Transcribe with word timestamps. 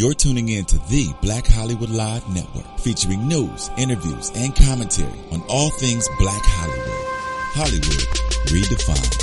You're 0.00 0.14
tuning 0.14 0.48
in 0.48 0.64
to 0.64 0.78
the 0.88 1.14
Black 1.20 1.46
Hollywood 1.46 1.90
Live 1.90 2.26
Network, 2.34 2.78
featuring 2.78 3.28
news, 3.28 3.68
interviews, 3.76 4.32
and 4.34 4.56
commentary 4.56 5.20
on 5.30 5.42
all 5.46 5.68
things 5.72 6.08
Black 6.18 6.40
Hollywood. 6.42 7.04
Hollywood 7.52 8.08
redefined. 8.48 9.20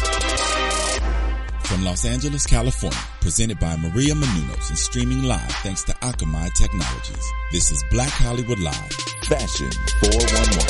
From 1.66 1.84
Los 1.84 2.06
Angeles, 2.06 2.46
California, 2.46 3.00
presented 3.22 3.60
by 3.60 3.76
Maria 3.78 4.14
Menounos 4.14 4.70
and 4.70 4.78
streaming 4.78 5.24
live 5.24 5.52
thanks 5.64 5.82
to 5.86 5.94
Akamai 5.94 6.54
Technologies. 6.54 7.26
This 7.52 7.72
is 7.72 7.84
Black 7.90 8.12
Hollywood 8.12 8.60
Live, 8.60 8.94
Fashion 9.24 9.72
411. 10.06 10.62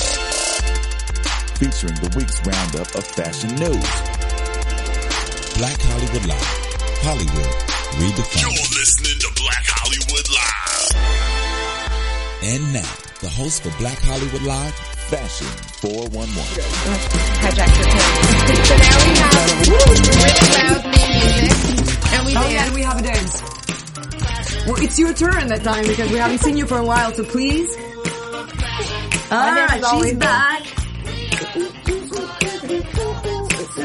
Featuring 1.60 1.96
the 2.00 2.16
week's 2.16 2.40
roundup 2.48 2.96
of 2.96 3.06
fashion 3.06 3.50
news. 3.56 3.92
Black 5.58 5.82
Hollywood 5.82 6.26
Live, 6.26 6.48
Hollywood 7.04 7.67
redefined. 7.96 8.42
You're 8.42 8.52
listening 8.80 9.18
to 9.20 9.30
Black 9.42 9.64
Hollywood 9.66 10.28
Live. 10.30 10.92
And 12.44 12.74
now, 12.74 12.94
the 13.22 13.30
host 13.30 13.64
for 13.64 13.72
Black 13.80 13.98
Hollywood 14.00 14.42
Live, 14.44 14.74
Fashion 15.10 15.48
411. 15.82 16.38
hijack 17.42 17.72
your 17.78 17.88
tape. 17.88 18.12
So 18.68 18.76
now 18.78 18.98
we 19.04 19.12
have 19.18 19.34
really 19.68 20.04
loud 20.58 20.84
music, 20.92 21.54
and 22.14 22.22
we 22.26 22.32
Oh 22.32 22.42
dance. 22.42 22.54
yeah, 22.54 22.68
we 22.76 22.82
have 22.84 23.00
a 23.00 23.02
dance. 23.04 23.42
Well, 24.68 24.76
it's 24.84 25.00
your 25.00 25.14
turn 25.14 25.48
that 25.48 25.64
time 25.64 25.86
because 25.88 26.12
we 26.12 26.18
haven't 26.18 26.40
seen 26.40 26.58
you 26.58 26.66
for 26.68 26.78
a 26.78 26.84
while, 26.86 27.14
so 27.14 27.24
please. 27.24 27.76
Alright, 29.32 29.84
ah, 29.84 30.00
she's 30.04 30.14
back. 30.16 30.64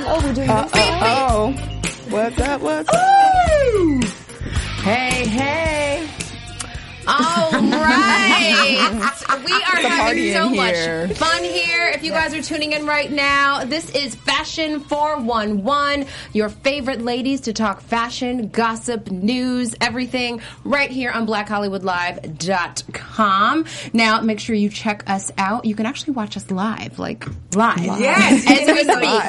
Oh, 0.04 0.20
we're 0.24 0.34
doing 0.34 0.48
this. 0.48 0.72
Oh, 0.74 1.52
what's 2.10 2.40
up? 2.40 2.60
What's 2.60 2.88
up? 2.88 3.21
Woo! 3.72 4.00
Hey, 4.82 5.26
hey. 5.26 6.08
All 7.06 7.50
right. 7.52 9.12
we 9.46 9.52
are 9.52 9.88
having 9.88 10.32
so 10.32 10.48
much 10.50 10.76
fun 11.16 11.42
here. 11.42 11.88
If 11.88 12.04
you 12.04 12.12
guys 12.12 12.32
are 12.34 12.42
tuning 12.42 12.72
in 12.72 12.86
right 12.86 13.10
now, 13.10 13.64
this 13.64 13.90
is 13.90 14.14
Fashion 14.14 14.78
411, 14.80 16.06
your 16.32 16.48
favorite 16.48 17.02
ladies 17.02 17.40
to 17.42 17.52
talk 17.52 17.80
fashion, 17.80 18.48
gossip, 18.48 19.10
news, 19.10 19.74
everything 19.80 20.40
right 20.64 20.90
here 20.90 21.10
on 21.10 21.26
blackhollywoodlive.com. 21.26 23.64
Now, 23.92 24.20
make 24.20 24.38
sure 24.38 24.54
you 24.54 24.68
check 24.68 25.02
us 25.08 25.32
out. 25.38 25.64
You 25.64 25.74
can 25.74 25.86
actually 25.86 26.12
watch 26.12 26.36
us 26.36 26.48
live, 26.50 26.98
like 26.98 27.26
live. 27.54 27.78
Yes, 27.78 28.44
As 28.48 28.68
we 28.68 28.84
speak, 28.84 29.21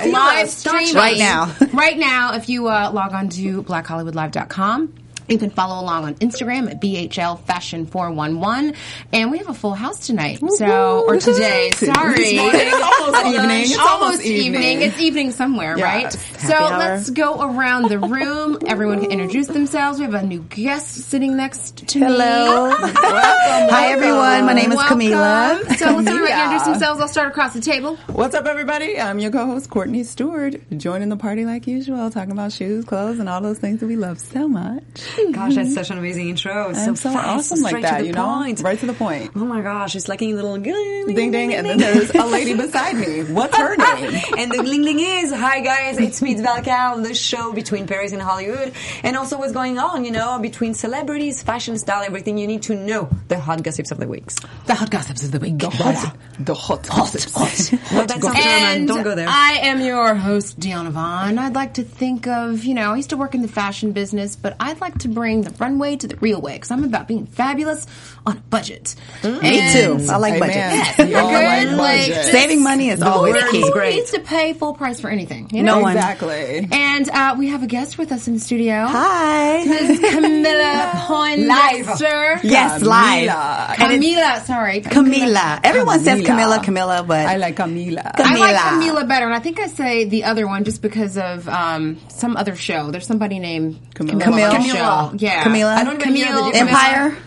live 0.44 0.52
streaming. 0.52 0.96
Right 0.96 1.18
now. 1.18 1.56
right 1.74 1.98
now, 1.98 2.36
if 2.36 2.50
you 2.50 2.68
uh, 2.68 2.92
log 2.94 3.14
on 3.14 3.30
to 3.30 3.64
blackhollywoodlive.com, 3.64 4.94
you 5.34 5.40
can 5.40 5.50
follow 5.50 5.82
along 5.84 6.06
on 6.06 6.16
Instagram 6.16 6.70
at 6.70 6.80
BHL 6.80 7.44
Fashion 7.46 7.86
411. 7.88 8.76
And 9.12 9.32
we 9.32 9.40
have 9.40 9.50
a 9.50 9.54
full 9.54 9.74
house 9.74 10.06
tonight. 10.06 10.40
So, 10.58 11.04
or 11.08 11.18
today, 11.18 11.72
sorry. 11.72 12.16
It's 12.20 12.74
almost 12.74 13.26
evening. 13.26 13.62
It's 13.62 13.78
almost 13.78 14.22
evening. 14.24 14.82
It's 14.82 15.00
evening 15.00 15.32
somewhere, 15.32 15.78
Yes. 15.78 15.84
right? 15.84 16.14
Happy 16.14 16.48
So 16.48 16.56
hour. 16.56 16.78
let's 16.80 17.10
go 17.10 17.42
around 17.42 17.90
the 17.90 18.00
room. 18.00 18.60
Everyone 18.68 19.02
can 19.02 19.12
introduce 19.12 19.48
themselves. 19.48 19.98
We 20.00 20.06
have 20.06 20.14
a 20.14 20.24
new 20.24 20.42
guest 20.42 20.94
sitting 21.10 21.36
next 21.36 21.78
to 21.88 22.00
Hello. 22.00 22.70
me. 22.78 22.92
Hi, 22.96 23.92
everyone. 23.92 24.46
My 24.46 24.54
name 24.54 24.72
is 24.72 24.78
Welcome. 24.78 25.00
Camila. 25.00 25.58
So 25.78 25.86
let's 25.96 26.08
everybody 26.08 26.32
Camila. 26.32 26.44
introduce 26.44 26.64
themselves. 26.68 27.02
I'll 27.02 27.08
start 27.08 27.30
across 27.30 27.54
the 27.54 27.62
table. 27.62 27.96
What's 28.08 28.36
up, 28.36 28.46
everybody? 28.46 29.00
I'm 29.00 29.18
your 29.20 29.32
co-host, 29.32 29.70
Courtney 29.70 30.04
Stewart, 30.04 30.56
joining 30.78 31.10
the 31.10 31.18
party 31.18 31.46
like 31.46 31.66
usual, 31.68 32.12
talking 32.12 32.32
about 32.32 32.52
shoes, 32.52 32.86
clothes, 32.86 33.18
and 33.20 33.28
all 33.28 33.42
those 33.42 33.58
things 33.58 33.80
that 33.80 33.88
we 33.88 33.96
love 33.96 34.20
so 34.20 34.48
much. 34.48 34.84
Gosh, 35.32 35.56
that's 35.56 35.74
such 35.74 35.90
an 35.90 35.98
amazing 35.98 36.30
intro. 36.30 36.70
It's 36.70 36.84
so, 36.86 36.94
so 36.96 37.12
fast, 37.12 37.52
awesome 37.52 37.62
like 37.64 37.82
that, 37.82 37.98
to 37.98 38.04
the 38.04 38.08
you 38.08 38.14
know? 38.14 38.26
point. 38.26 38.60
Right 38.62 38.80
to 38.80 38.86
the 38.86 38.94
point. 38.94 39.32
Oh 39.36 39.46
my 39.46 39.62
gosh, 39.62 39.96
it's 39.96 40.08
like 40.08 40.22
a 40.22 40.34
little 40.34 40.58
ding 40.58 41.16
Ding 41.16 41.32
ding, 41.32 41.54
and 41.54 41.66
then 41.66 41.78
there's 41.78 42.10
a 42.12 42.26
lady 42.26 42.54
beside 42.54 42.96
me. 42.96 43.24
What's 43.24 43.58
her 43.58 43.76
name? 43.96 44.22
and 44.38 44.52
the 44.52 44.58
gling 44.58 44.82
gling 44.82 45.00
is, 45.00 45.32
hi 45.32 45.60
guys, 45.62 45.98
it's 45.98 46.22
Meets 46.22 46.42
Valcal, 46.42 47.04
the 47.04 47.14
show 47.14 47.54
between 47.54 47.88
Paris 47.88 48.12
and 48.12 48.22
Hollywood, 48.22 48.74
and 49.04 49.18
also 49.18 49.38
what's 49.38 49.54
going 49.54 49.78
on, 49.78 50.06
you 50.06 50.12
know, 50.12 50.40
between 50.40 50.74
celebrities, 50.74 51.42
fashion 51.44 51.78
style, 51.78 52.04
everything 52.04 52.38
you 52.38 52.48
need 52.48 52.64
to 52.64 52.76
know, 52.76 53.10
the 53.28 53.40
hot 53.40 53.64
gossips 53.64 53.92
of 53.92 53.98
the 54.00 54.08
weeks. 54.08 54.36
The 54.66 54.76
hot 54.76 54.90
gossips 54.92 55.24
of 55.24 55.32
the 55.32 55.40
week. 55.40 55.58
The 55.60 55.70
hot, 55.70 56.16
the 56.40 56.54
hot, 56.54 56.88
hot, 56.88 57.14
Well, 57.14 58.06
that's 58.06 58.24
not 58.24 58.36
German, 58.36 58.38
And 58.38 58.88
don't 58.88 59.04
go 59.04 59.16
there. 59.16 59.28
I 59.30 59.60
am 59.64 59.82
your 59.82 60.16
host, 60.16 60.60
Deanna 60.60 60.92
Vaughn. 60.92 61.38
I'd 61.38 61.56
like 61.56 61.76
to 61.76 61.84
think 61.84 62.28
of, 62.28 62.64
you 62.64 62.74
know, 62.74 62.94
I 62.94 62.96
used 62.98 63.10
to 63.12 63.18
work 63.18 63.36
in 63.36 63.42
the 63.42 63.48
fashion 63.48 63.92
business, 63.92 64.36
but 64.36 64.56
I'd 64.60 64.80
like 64.82 65.00
to 65.00 65.03
bring 65.10 65.42
the 65.42 65.52
runway 65.60 65.96
to 65.98 66.08
the 66.08 66.16
real 66.18 66.42
way 66.42 66.54
because 66.54 66.72
I'm 66.72 66.84
about 66.84 67.08
being 67.08 67.26
fabulous 67.26 67.86
on 68.26 68.38
a 68.38 68.42
budget. 68.42 68.96
Me 69.24 69.72
too. 69.74 69.98
I 70.10 70.18
like 70.18 70.40
budget. 70.40 70.56
Yes, 70.56 70.98
We 70.98 71.06
good, 71.06 71.14
like 71.14 71.68
like, 71.78 72.10
budget. 72.10 72.26
Saving 72.26 72.64
money 72.64 72.90
is 72.90 73.02
always 73.02 73.36
Who 73.36 73.52
key. 73.52 73.70
needs 73.92 74.12
to 74.12 74.20
pay 74.22 74.54
full 74.54 74.74
price 74.74 75.00
for 75.00 75.10
anything? 75.10 75.50
You 75.52 75.64
No 75.64 75.76
know? 75.76 75.82
one. 75.82 75.96
Exactly. 75.98 76.68
And 76.72 77.10
uh, 77.10 77.36
we 77.38 77.50
have 77.50 77.64
a 77.64 77.68
guest 77.68 77.98
with 77.98 78.12
us 78.12 78.28
in 78.28 78.36
the 78.36 78.40
studio. 78.40 78.86
Hi. 78.88 79.64
Ms. 79.66 80.00
Camilla 80.12 80.92
Poindexter. 81.08 82.40
Yes, 82.44 82.82
live. 82.82 83.30
Camila. 83.30 83.80
And 83.80 83.94
it's 83.94 84.06
Camila, 84.06 84.46
sorry. 84.46 84.82
Camila. 84.82 85.60
Everyone 85.64 86.00
says 86.00 86.22
Camila. 86.22 86.60
Camila, 86.60 86.64
Camila, 86.64 87.08
but 87.08 87.26
I 87.28 87.38
like 87.38 87.56
Camila. 87.56 88.12
I 88.16 88.36
like 88.38 88.56
Camila. 88.56 88.58
Camila 89.04 89.08
better, 89.08 89.26
and 89.26 89.34
I 89.36 89.40
think 89.40 89.60
I 89.60 89.68
say 89.68 90.06
the 90.06 90.24
other 90.26 90.48
one 90.48 90.64
just 90.64 90.82
because 90.82 91.18
of 91.18 91.48
um, 91.48 92.00
some 92.10 92.38
other 92.38 92.56
show. 92.56 92.92
There's 92.92 93.08
somebody 93.08 93.40
named 93.40 93.80
Camila. 93.96 94.22
Camila. 94.22 94.52
Camila. 94.52 94.93
Show. 95.10 95.16
Yeah, 95.18 95.44
Camila. 95.44 95.76
I 95.76 95.84
don't 95.84 96.00
even 96.02 96.16
hear 96.16 96.26
the 96.28 96.32
Camille, 96.32 96.52
difference. 96.52 96.72
Empire. 96.72 97.18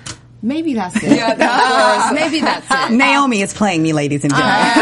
Maybe 0.42 0.74
that's 0.74 0.96
it. 0.96 1.16
yeah, 1.16 1.34
that's 1.34 2.14
Maybe 2.20 2.40
that's 2.40 2.66
it. 2.70 2.94
Naomi 2.94 3.42
is 3.42 3.52
playing 3.54 3.82
me, 3.82 3.92
ladies 3.92 4.22
and 4.24 4.32
gentlemen. 4.32 4.54
Uh, 4.54 4.64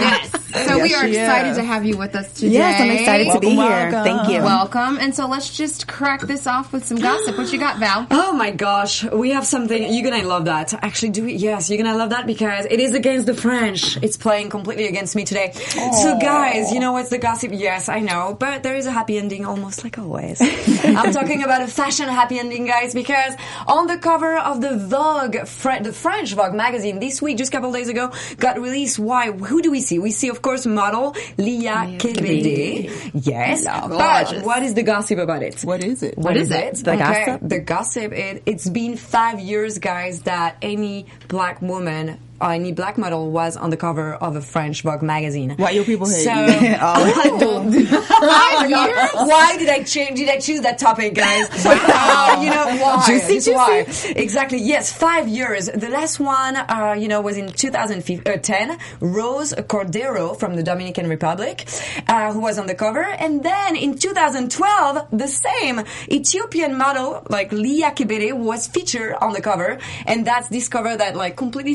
yes. 0.00 0.29
So 0.52 0.82
we 0.82 0.94
are 0.94 1.06
excited 1.06 1.50
is. 1.50 1.56
to 1.56 1.62
have 1.62 1.84
you 1.84 1.96
with 1.96 2.14
us 2.14 2.32
today. 2.32 2.52
yes, 2.52 2.80
I'm 2.80 2.90
excited 2.90 3.32
to 3.32 3.40
be 3.40 3.50
here. 3.50 3.58
welcome. 3.58 4.04
Thank 4.04 4.30
you. 4.30 4.42
Welcome. 4.42 4.98
And 4.98 5.14
so 5.14 5.26
let's 5.26 5.54
just 5.56 5.86
crack 5.86 6.22
this 6.22 6.46
off 6.46 6.72
with 6.72 6.84
some 6.84 6.98
gossip. 6.98 7.38
What 7.38 7.52
you 7.52 7.58
got, 7.58 7.78
Val? 7.78 8.06
Oh 8.30 8.32
my 8.32 8.50
gosh, 8.52 9.04
we 9.04 9.30
have 9.30 9.44
something. 9.44 9.92
You're 9.92 10.08
gonna 10.08 10.26
love 10.26 10.44
that. 10.44 10.72
Actually, 10.84 11.10
do 11.10 11.26
it. 11.26 11.34
Yes, 11.34 11.68
you're 11.68 11.82
gonna 11.82 11.96
love 11.96 12.10
that 12.10 12.26
because 12.26 12.64
it 12.66 12.78
is 12.80 12.94
against 12.94 13.26
the 13.26 13.34
French. 13.34 13.96
It's 14.02 14.16
playing 14.16 14.50
completely 14.50 14.86
against 14.86 15.16
me 15.16 15.24
today. 15.24 15.52
So, 15.52 16.18
guys, 16.20 16.72
you 16.72 16.80
know 16.80 16.92
what's 16.92 17.10
the 17.10 17.18
gossip? 17.18 17.50
Yes, 17.52 17.88
I 17.88 18.00
know, 18.00 18.36
but 18.38 18.62
there 18.62 18.76
is 18.76 18.86
a 18.86 18.90
happy 18.92 19.18
ending, 19.18 19.44
almost 19.44 19.84
like 19.84 19.98
always. 19.98 20.40
I'm 20.84 21.12
talking 21.12 21.42
about 21.42 21.62
a 21.62 21.66
fashion 21.66 22.08
happy 22.08 22.38
ending, 22.38 22.66
guys, 22.66 22.94
because 22.94 23.34
on 23.66 23.86
the 23.88 23.98
cover 23.98 24.38
of 24.38 24.60
the 24.60 24.78
Vogue, 24.78 25.46
Fre- 25.46 25.82
the 25.82 25.92
French 25.92 26.32
Vogue 26.34 26.54
magazine, 26.54 27.00
this 27.00 27.20
week, 27.20 27.36
just 27.36 27.52
a 27.52 27.56
couple 27.56 27.72
days 27.72 27.88
ago, 27.88 28.12
got 28.38 28.58
released. 28.60 28.98
Why? 28.98 29.32
Who 29.32 29.60
do 29.60 29.70
we 29.70 29.80
see? 29.80 29.98
We 29.98 30.12
see, 30.12 30.28
of 30.28 30.39
course, 30.42 30.66
model 30.66 31.12
Liya 31.38 31.98
Kebede. 31.98 33.10
Yes, 33.14 33.64
but 33.64 34.44
what 34.44 34.62
is 34.62 34.74
the 34.74 34.82
gossip 34.82 35.18
about 35.18 35.42
it? 35.42 35.60
What 35.62 35.82
is 35.84 36.02
it? 36.02 36.16
What 36.18 36.36
is 36.36 36.50
it? 36.50 36.76
The 36.76 36.96
gossip? 36.96 37.40
The 37.42 37.60
gossip. 37.60 38.12
It, 38.12 38.42
it's 38.46 38.68
been 38.68 38.96
five 38.96 39.40
years, 39.40 39.78
guys, 39.78 40.22
that 40.22 40.56
any 40.62 41.06
black 41.28 41.60
woman. 41.62 42.18
Or 42.40 42.52
any 42.52 42.72
black 42.72 42.96
model 42.98 43.30
was 43.30 43.56
on 43.56 43.70
the 43.70 43.76
cover 43.76 44.14
of 44.14 44.36
a 44.36 44.40
French 44.40 44.82
Vogue 44.82 45.02
magazine. 45.02 45.54
Why 45.56 45.70
you 45.70 45.84
people 45.84 46.06
hate 46.08 46.24
so, 46.24 46.34
me? 46.34 46.68
I 46.74 47.36
don't- 47.38 47.70
five 48.20 48.70
years? 48.70 49.10
Why 49.14 49.56
did 49.58 49.68
I 49.68 49.82
change? 49.82 50.18
Did 50.18 50.28
I 50.28 50.38
choose 50.38 50.60
that 50.62 50.78
topic, 50.78 51.14
guys? 51.14 51.48
Uh, 51.92 52.40
you 52.42 52.50
know 52.50 52.66
why? 52.82 53.04
Juicy, 53.06 53.34
It's 53.36 53.48
why. 53.48 53.84
Exactly. 54.16 54.58
Yes, 54.58 54.92
five 54.92 55.28
years. 55.28 55.66
The 55.66 55.88
last 55.88 56.18
one, 56.20 56.56
uh, 56.56 56.96
you 56.98 57.08
know, 57.08 57.20
was 57.20 57.36
in 57.36 57.50
2010. 57.52 58.78
Rose 59.00 59.52
Cordero 59.52 60.38
from 60.38 60.56
the 60.56 60.62
Dominican 60.62 61.08
Republic, 61.08 61.68
uh, 62.08 62.32
who 62.32 62.40
was 62.40 62.58
on 62.58 62.66
the 62.66 62.74
cover, 62.74 63.02
and 63.02 63.42
then 63.42 63.76
in 63.76 63.96
2012, 63.98 65.08
the 65.12 65.28
same 65.28 65.80
Ethiopian 66.10 66.76
model 66.76 67.22
like 67.28 67.50
Liya 67.50 67.94
Kebede 67.94 68.32
was 68.32 68.66
featured 68.66 69.14
on 69.20 69.32
the 69.32 69.40
cover, 69.40 69.78
and 70.06 70.26
that's 70.26 70.48
this 70.48 70.68
cover 70.68 70.96
that 70.96 71.16
like 71.16 71.36
completely 71.36 71.74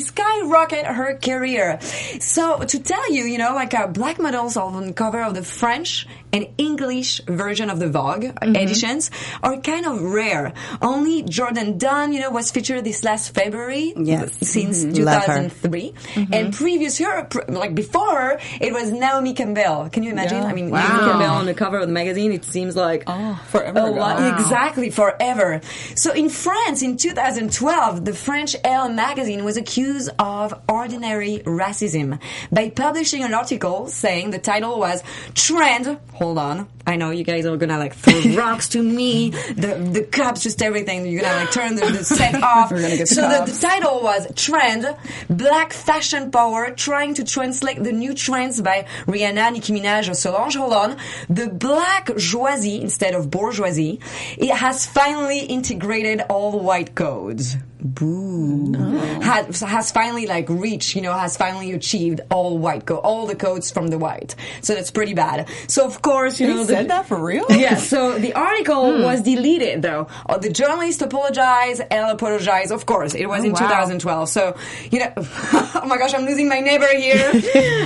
skyrocket 0.55 0.85
her 0.85 1.17
career. 1.17 1.79
So 2.19 2.59
to 2.59 2.79
tell 2.79 3.11
you, 3.11 3.23
you 3.25 3.37
know, 3.37 3.53
like 3.55 3.73
uh, 3.73 3.87
black 3.87 4.19
models 4.19 4.55
on 4.57 4.87
the 4.87 4.93
cover 4.93 5.21
of 5.21 5.33
the 5.33 5.43
French 5.43 6.07
and 6.31 6.47
English 6.57 7.21
version 7.27 7.69
of 7.69 7.79
the 7.79 7.89
Vogue 7.89 8.25
editions 8.41 9.11
are 9.43 9.57
kind 9.57 9.85
of 9.85 10.01
rare. 10.01 10.53
Only 10.81 11.23
Jourdan 11.23 11.77
Dunn, 11.77 12.13
you 12.13 12.19
know, 12.21 12.29
was 12.31 12.51
featured 12.51 12.83
this 12.83 13.03
last 13.03 13.33
February. 13.33 13.93
Yes. 13.97 14.33
Since 14.41 14.85
Mhm. 14.85 14.89
Her. 14.89 14.93
2003. 14.95 15.93
And 16.31 16.53
previous 16.53 16.99
year, 16.99 17.27
like 17.47 17.73
before 17.75 18.15
her, 18.15 18.39
it 18.59 18.73
was 18.73 18.91
Naomi 18.91 19.33
Campbell. 19.33 19.89
Can 19.91 20.03
you 20.03 20.11
imagine? 20.11 20.39
Yeah. 20.43 20.49
I 20.49 20.53
mean, 20.53 20.69
Wow. 20.69 20.79
Naomi 20.87 21.05
Campbell 21.11 21.35
on 21.41 21.45
the 21.45 21.53
cover 21.53 21.77
of 21.79 21.87
the 21.87 21.93
magazine, 21.93 22.31
it 22.31 22.43
seems 22.45 22.75
like 22.75 23.03
Oh, 23.07 23.39
forever 23.47 23.79
a 23.79 23.85
ago. 23.85 23.91
Wow. 23.99 24.37
Exactly, 24.37 24.89
forever. 24.89 25.61
So 25.95 26.11
in 26.13 26.29
France, 26.29 26.81
in 26.81 26.97
2012, 26.97 28.03
the 28.05 28.13
French 28.13 28.55
Elle 28.63 28.89
magazine 28.89 29.43
was 29.45 29.57
accused 29.57 30.09
of 30.19 30.44
ordinary 30.69 31.39
racism 31.45 32.19
by 32.51 32.69
publishing 32.69 33.23
an 33.23 33.33
article 33.33 33.87
saying 33.87 34.31
the 34.31 34.39
title 34.39 34.79
was 34.79 35.03
"Trend 35.33 35.97
hold 36.15 36.37
on. 36.37 36.67
I 36.87 36.97
know 36.97 37.09
you 37.11 37.23
guys 37.23 37.45
are 37.45 37.57
gonna 37.57 37.77
like 37.77 37.95
throw 37.95 38.35
rocks 38.35 38.69
to 38.69 38.81
me. 38.81 39.31
The 39.31 39.89
the 39.91 40.03
cups, 40.03 40.43
just 40.43 40.61
everything. 40.61 41.05
You're 41.05 41.21
gonna 41.21 41.37
like 41.37 41.51
turn 41.51 41.75
the, 41.75 41.85
the 41.85 42.03
set 42.19 42.35
off. 42.41 42.71
We're 42.71 42.81
gonna 42.81 42.97
get 42.97 43.07
so 43.07 43.21
the, 43.21 43.51
the 43.51 43.57
title 43.59 44.01
was 44.01 44.27
Trend, 44.35 44.95
Black 45.29 45.73
Fashion 45.73 46.31
Power, 46.31 46.71
trying 46.71 47.15
to 47.15 47.23
translate 47.23 47.83
the 47.83 47.91
new 47.91 48.13
trends 48.13 48.61
by 48.61 48.85
Rihanna, 49.05 49.53
Nicki 49.53 49.73
Minaj, 49.73 50.09
or 50.09 50.13
Solange. 50.13 50.55
Hold 50.55 50.73
on. 50.73 50.97
The 51.29 51.49
black 51.49 52.15
joisie 52.17 52.81
instead 52.81 53.13
of 53.13 53.29
bourgeoisie, 53.29 53.99
it 54.37 54.55
has 54.55 54.85
finally 54.85 55.39
integrated 55.39 56.21
all 56.29 56.51
the 56.51 56.57
white 56.57 56.95
codes. 56.95 57.57
Boo. 57.85 58.73
Has, 59.21 59.61
has 59.61 59.91
finally 59.91 60.25
like 60.27 60.49
reached, 60.49 60.95
you 60.95 61.01
know, 61.01 61.13
has 61.13 61.37
finally 61.37 61.71
achieved 61.71 62.21
all 62.31 62.57
white 62.57 62.85
code, 62.85 62.99
all 63.03 63.25
the 63.27 63.35
codes 63.35 63.69
from 63.71 63.87
the 63.87 63.97
white. 63.97 64.35
So 64.61 64.73
that's 64.73 64.91
pretty 64.91 65.13
bad. 65.13 65.47
So 65.67 65.85
of 65.85 66.01
course, 66.01 66.39
you 66.39 66.47
He 66.47 66.53
know, 66.53 66.59
the- 66.63 66.73
said 66.73 66.89
that 66.89 67.05
for 67.07 67.23
real? 67.23 67.45
yeah, 67.49 67.75
so 67.75 68.17
the 68.17 68.33
article 68.33 69.03
was 69.03 69.21
deleted 69.21 69.81
though. 69.81 70.07
Uh, 70.27 70.37
the 70.37 70.49
journalist 70.49 71.01
apologized, 71.01 71.81
Elle 71.91 72.09
apologized. 72.11 72.71
Of 72.71 72.85
course, 72.85 73.13
it 73.13 73.27
was 73.27 73.43
in 73.43 73.51
wow. 73.51 73.59
2012. 73.59 74.29
So, 74.29 74.55
you 74.91 74.99
know, 74.99 75.13
oh 75.17 75.83
my 75.85 75.97
gosh, 75.97 76.13
I'm 76.13 76.25
losing 76.25 76.49
my 76.49 76.59
neighbor 76.61 76.87
here. 76.95 77.31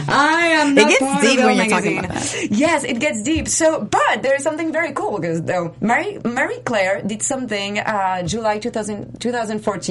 I 0.07 0.47
am 0.61 0.75
not 0.75 0.87
gets 0.89 0.99
part 1.01 1.21
deep 1.21 1.39
when 1.39 1.57
you're 1.57 1.65
talking 1.67 1.95
magazine. 2.01 2.45
about 2.47 2.51
Yes, 2.57 2.83
it 2.85 2.99
gets 2.99 3.21
deep. 3.23 3.47
So, 3.49 3.81
but 3.83 4.21
there 4.23 4.35
is 4.35 4.43
something 4.43 4.71
very 4.71 4.93
cool 4.93 5.19
because 5.19 5.41
though 5.43 5.75
Mary 5.81 6.19
Marie 6.23 6.59
Claire 6.63 7.01
did 7.01 7.21
something 7.21 7.79
uh, 7.79 8.23
July 8.23 8.59
2000, 8.59 9.19
2014. 9.19 9.88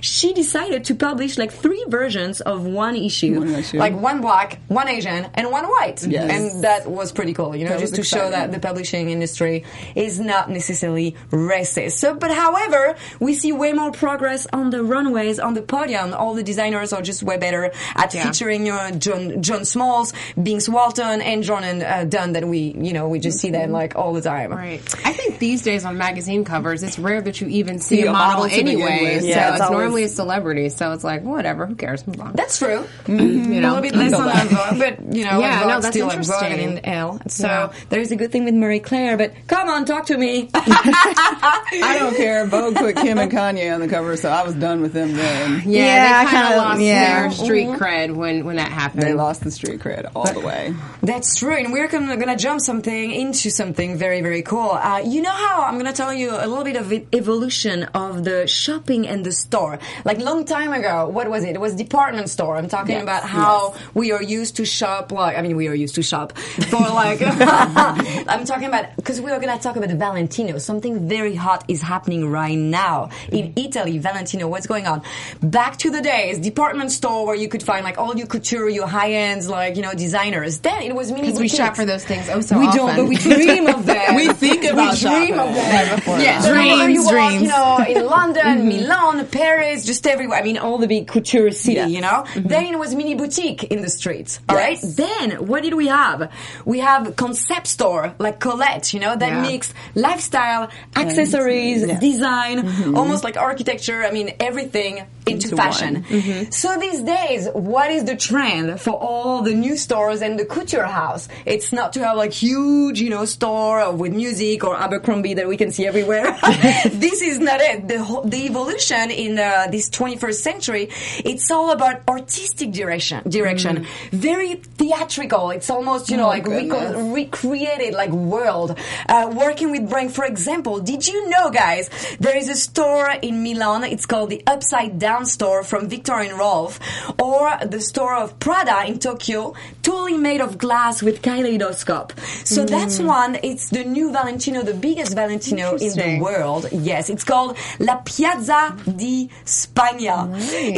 She 0.00 0.32
decided 0.34 0.84
to 0.84 0.94
publish 0.94 1.38
like 1.38 1.52
three 1.52 1.84
versions 1.88 2.40
of 2.40 2.64
one 2.64 2.96
issue, 2.96 3.38
One 3.40 3.54
issue. 3.54 3.78
like 3.78 3.94
one 3.94 4.20
black, 4.20 4.60
one 4.68 4.88
Asian, 4.88 5.26
and 5.34 5.50
one 5.50 5.64
white. 5.64 6.06
Yes. 6.06 6.30
And 6.30 6.64
that 6.64 6.88
was 6.90 7.12
pretty 7.12 7.32
cool. 7.32 7.56
You 7.56 7.64
know, 7.64 7.70
That 7.70 7.80
just 7.80 7.96
was 7.98 8.08
to 8.08 8.16
show 8.16 8.30
that 8.30 8.52
the 8.52 8.58
publishing 8.60 9.10
industry 9.10 9.64
is 9.94 10.20
not 10.20 10.50
necessarily 10.50 11.16
racist. 11.30 11.92
So, 11.92 12.14
but 12.14 12.30
however, 12.30 12.96
we 13.20 13.34
see 13.34 13.52
way 13.52 13.72
more 13.72 13.90
progress 13.92 14.46
on 14.52 14.70
the 14.70 14.82
runways, 14.84 15.38
on 15.38 15.54
the 15.54 15.62
podium. 15.62 16.12
All 16.14 16.34
the 16.34 16.42
designers 16.42 16.92
are 16.92 17.02
just 17.02 17.22
way 17.22 17.38
better 17.38 17.72
at 17.96 18.12
Yeah. 18.14 18.24
featuring 18.24 18.66
you 18.66 18.72
know, 18.72 18.90
Joan 18.90 19.42
Joan 19.42 19.64
Smalls, 19.64 20.12
Binx 20.36 20.68
Walton, 20.68 21.20
and 21.22 21.42
Jourdan 21.42 21.82
uh, 21.82 22.04
Dunn. 22.04 22.32
That 22.34 22.46
we 22.46 22.74
you 22.78 22.92
know 22.92 23.08
we 23.08 23.18
just 23.18 23.38
see 23.38 23.50
them 23.50 23.72
like 23.72 23.96
all 23.96 24.12
the 24.12 24.20
time. 24.20 24.52
Right. 24.52 24.80
I 25.04 25.12
think 25.12 25.38
these 25.38 25.62
days 25.62 25.84
on 25.84 25.96
magazine 25.96 26.44
covers, 26.44 26.82
it's 26.82 26.98
rare 26.98 27.22
that 27.22 27.40
you 27.40 27.48
even 27.48 27.78
see 27.78 27.96
See 28.02 28.02
a 28.06 28.10
a 28.10 28.12
model 28.12 28.44
model 28.44 28.58
anyway. 28.58 29.14
with. 29.16 29.22
So 29.22 29.28
Yeah, 29.38 29.48
it's, 29.48 29.60
it's 29.60 29.62
always- 29.70 29.78
normally 29.80 30.04
a 30.04 30.08
celebrity. 30.08 30.68
So 30.68 30.92
it's 30.92 31.04
like, 31.04 31.22
whatever, 31.22 31.66
who 31.66 31.74
cares? 31.74 32.06
Move 32.06 32.20
on. 32.20 32.32
That's 32.34 32.58
true. 32.58 32.84
Mm-hmm. 33.04 33.16
Mm-hmm. 33.18 33.52
you 33.52 33.58
A 33.58 33.62
know, 33.62 33.74
little 33.74 33.82
bit 33.82 33.94
less 33.94 34.12
on 34.12 34.26
the 34.26 34.54
Vogue, 34.54 34.78
but 34.78 35.14
you 35.16 35.24
know, 35.24 35.40
Yeah, 35.40 35.58
Vogue 35.60 35.68
no, 35.68 35.80
that's 35.80 35.88
still 35.88 36.06
like 36.08 36.18
Vogue 36.24 36.42
interesting. 36.44 36.68
and 36.78 36.80
Elle. 36.84 37.20
So 37.28 37.46
Yeah. 37.46 37.72
there 37.88 38.00
is 38.00 38.12
a 38.12 38.16
good 38.16 38.32
thing 38.32 38.44
with 38.44 38.54
Marie 38.54 38.80
Claire. 38.80 39.16
But 39.16 39.32
come 39.46 39.68
on, 39.68 39.84
talk 39.84 40.06
to 40.06 40.16
me. 40.18 40.50
I 40.54 41.96
don't 41.98 42.16
care. 42.16 42.46
Vogue 42.46 42.76
put 42.76 42.96
Kim 42.96 43.18
and 43.18 43.30
Kanye 43.30 43.72
on 43.72 43.80
the 43.80 43.88
cover, 43.88 44.16
so 44.16 44.28
I 44.30 44.42
was 44.44 44.54
done 44.54 44.80
with 44.80 44.92
them 44.92 45.12
then. 45.14 45.62
Yeah, 45.66 45.84
Yeah, 45.84 46.12
I 46.20 46.24
they 46.24 46.30
kind 46.30 46.46
kinda- 46.48 46.56
lost 46.62 46.80
yeah. 46.80 47.20
their 47.20 47.30
street 47.30 47.66
cred 47.68 48.14
when, 48.14 48.44
when 48.44 48.56
that 48.56 48.70
happened. 48.70 49.02
They 49.02 49.14
lost 49.14 49.42
the 49.44 49.50
street 49.50 49.80
cred 49.80 50.10
all 50.14 50.32
the 50.32 50.40
way. 50.40 50.74
That's 51.02 51.36
true, 51.36 51.54
and 51.54 51.72
we're 51.72 51.88
gonna, 51.88 52.16
gonna 52.16 52.36
jump 52.36 52.60
something 52.60 53.10
into 53.12 53.50
something 53.50 53.96
very, 53.96 54.20
very 54.20 54.42
cool. 54.42 54.70
Uh, 54.70 55.02
you 55.04 55.22
know 55.22 55.30
how 55.30 55.62
I'm 55.62 55.76
gonna 55.78 55.92
tell 55.92 56.12
you 56.12 56.30
a 56.30 56.46
little 56.46 56.64
bit 56.64 56.76
of 56.76 56.92
evolution 57.14 57.84
of 57.94 58.24
the 58.24 58.46
shopping 58.46 59.06
and 59.06 59.17
the 59.22 59.32
store. 59.32 59.78
Like 60.04 60.18
long 60.18 60.44
time 60.44 60.72
ago, 60.72 61.08
what 61.08 61.28
was 61.28 61.44
it? 61.44 61.54
It 61.54 61.60
was 61.60 61.74
department 61.74 62.28
store. 62.30 62.56
I'm 62.56 62.68
talking 62.68 62.96
Yes, 62.96 63.02
about 63.02 63.22
how 63.24 63.74
we 63.94 64.12
are 64.12 64.22
used 64.22 64.56
to 64.56 64.64
shop. 64.64 65.12
Like 65.12 65.36
I 65.36 65.42
mean, 65.42 65.56
we 65.56 65.68
are 65.68 65.74
used 65.74 65.94
to 65.96 66.02
shop 66.02 66.36
for 66.38 66.80
like. 66.80 67.20
I'm 67.22 68.44
talking 68.44 68.68
about 68.68 68.96
because 68.96 69.20
we 69.20 69.30
are 69.30 69.40
gonna 69.40 69.58
talk 69.58 69.76
about 69.76 69.90
Valentino. 69.90 70.58
Something 70.58 71.08
very 71.08 71.34
hot 71.34 71.64
is 71.68 71.82
happening 71.82 72.28
right 72.30 72.58
now 72.58 73.10
in 73.30 73.52
mm. 73.52 73.66
Italy. 73.66 73.98
Valentino, 73.98 74.48
what's 74.48 74.66
going 74.66 74.86
on? 74.86 75.02
Back 75.42 75.76
to 75.78 75.90
the 75.90 76.00
days, 76.00 76.38
department 76.38 76.90
store 76.90 77.26
where 77.26 77.36
you 77.36 77.48
could 77.48 77.62
find 77.62 77.84
like 77.84 77.98
all 77.98 78.16
your 78.16 78.26
couture, 78.26 78.68
your 78.68 78.86
high 78.86 79.12
ends, 79.12 79.48
like 79.48 79.76
you 79.76 79.82
know 79.82 79.94
designers. 79.94 80.58
Then 80.60 80.82
it 80.82 80.94
was 80.94 81.10
mini 81.10 81.28
Because 81.28 81.40
we 81.40 81.48
shop 81.48 81.76
for 81.76 81.84
those 81.84 82.04
things 82.04 82.28
oh 82.28 82.40
so 82.40 82.58
We 82.58 82.66
often. 82.66 82.78
don't, 82.78 82.96
but 82.96 83.08
we 83.08 83.16
dream 83.16 83.66
of 83.66 83.86
them. 83.92 84.14
We 84.16 84.32
think 84.32 84.64
about 84.64 84.94
we 84.94 85.00
dream 85.00 85.34
shopping 85.34 85.38
of 85.38 85.54
them. 85.54 86.20
Yeah. 86.20 86.40
So 86.40 86.52
wherever 86.52 86.84
Dreams, 86.84 87.04
walk, 87.04 87.12
dreams. 87.14 87.42
you 87.42 87.48
know, 87.48 87.84
in 87.86 88.06
London, 88.16 88.42
mm-hmm. 88.58 88.68
Milan, 88.68 89.07
Paris, 89.30 89.84
just 89.84 90.06
everywhere. 90.06 90.38
I 90.38 90.42
mean, 90.42 90.58
all 90.58 90.78
the 90.78 90.86
big 90.86 91.08
couture 91.08 91.50
city, 91.50 91.74
Yes. 91.74 91.90
you 91.90 92.00
know. 92.00 92.24
Mm-hmm. 92.26 92.48
Then 92.48 92.66
it 92.74 92.78
was 92.78 92.94
mini 92.94 93.14
boutique 93.14 93.64
in 93.64 93.82
the 93.82 93.88
streets. 93.90 94.40
All 94.48 94.56
right. 94.56 94.78
Yes. 94.82 94.94
Then 94.96 95.46
what 95.46 95.62
did 95.62 95.74
we 95.74 95.86
have? 95.88 96.30
We 96.64 96.78
have 96.80 97.16
concept 97.16 97.66
store 97.66 98.14
like 98.18 98.38
Colette, 98.40 98.92
you 98.94 99.00
know, 99.00 99.14
that 99.16 99.28
Yeah. 99.32 99.42
mixed 99.42 99.72
lifestyle, 99.94 100.68
accessories, 100.96 101.80
yes. 101.86 102.00
design, 102.00 102.62
mm-hmm. 102.62 102.96
almost 102.96 103.24
like 103.24 103.36
architecture. 103.36 104.04
I 104.04 104.10
mean, 104.10 104.28
everything 104.40 104.98
into, 105.26 105.44
Into 105.48 105.56
fashion. 105.56 106.04
one. 106.08 106.52
So 106.52 106.78
these 106.78 107.00
days, 107.02 107.48
what 107.52 107.90
is 107.90 108.04
the 108.04 108.16
trend 108.16 108.80
for 108.80 108.92
all 108.92 109.42
the 109.42 109.54
new 109.54 109.76
stores 109.76 110.22
and 110.22 110.38
the 110.38 110.46
couture 110.46 110.84
house? 110.86 111.28
It's 111.44 111.70
not 111.72 111.92
to 111.94 112.00
have 112.06 112.16
like 112.16 112.32
huge, 112.32 113.00
you 113.00 113.10
know, 113.10 113.24
store 113.26 113.92
with 113.92 114.12
music 114.12 114.64
or 114.64 114.74
Abercrombie 114.76 115.34
that 115.34 115.46
we 115.46 115.56
can 115.56 115.70
see 115.70 115.86
everywhere. 115.86 116.24
this 117.06 117.20
is 117.20 117.38
not 117.40 117.60
it. 117.60 117.86
The 117.92 118.00
the 118.24 118.40
evolution 118.50 118.97
in 119.10 119.38
uh, 119.38 119.66
this 119.70 119.88
21st 119.90 120.34
century, 120.34 120.88
it's 121.24 121.50
all 121.50 121.70
about 121.72 122.02
artistic 122.08 122.72
direction. 122.72 123.22
Direction, 123.28 123.86
very 124.12 124.54
theatrical. 124.54 125.50
It's 125.50 125.70
almost 125.70 126.10
you 126.10 126.16
know 126.16 126.24
Oh, 126.26 126.28
like 126.28 126.44
reco- 126.44 127.14
recreated 127.14 127.94
like 127.94 128.10
world. 128.10 128.78
Uh, 129.08 129.32
working 129.34 129.70
with 129.70 129.88
brand, 129.88 130.12
for 130.14 130.24
example, 130.24 130.80
did 130.80 131.06
you 131.06 131.28
know, 131.30 131.50
guys? 131.50 131.88
There 132.20 132.36
is 132.36 132.48
a 132.48 132.54
store 132.56 133.10
in 133.22 133.42
Milan. 133.42 133.84
It's 133.84 134.04
called 134.06 134.30
the 134.30 134.42
Upside 134.46 134.98
Down 134.98 135.24
Store 135.26 135.62
from 135.62 135.88
Viktor 135.88 136.14
and 136.14 136.38
Rolf, 136.38 136.78
or 137.20 137.50
the 137.64 137.80
store 137.80 138.14
of 138.16 138.38
Prada 138.40 138.84
in 138.86 138.98
Tokyo, 138.98 139.54
totally 139.88 140.18
made 140.18 140.42
of 140.42 140.58
glass 140.58 141.02
with 141.02 141.22
kaleidoscope. 141.22 142.12
So 142.44 142.64
that's 142.64 143.00
one. 143.00 143.38
It's 143.42 143.70
the 143.70 143.84
new 143.84 144.12
Valentino, 144.12 144.62
the 144.62 144.74
biggest 144.74 145.14
Valentino 145.14 145.76
in 145.76 145.92
the 145.96 146.18
world. 146.20 146.68
Yes, 146.72 147.08
it's 147.08 147.24
called 147.24 147.56
La 147.78 147.96
Piazza 148.04 148.76
di 148.84 149.30
Spagna. 149.46 150.28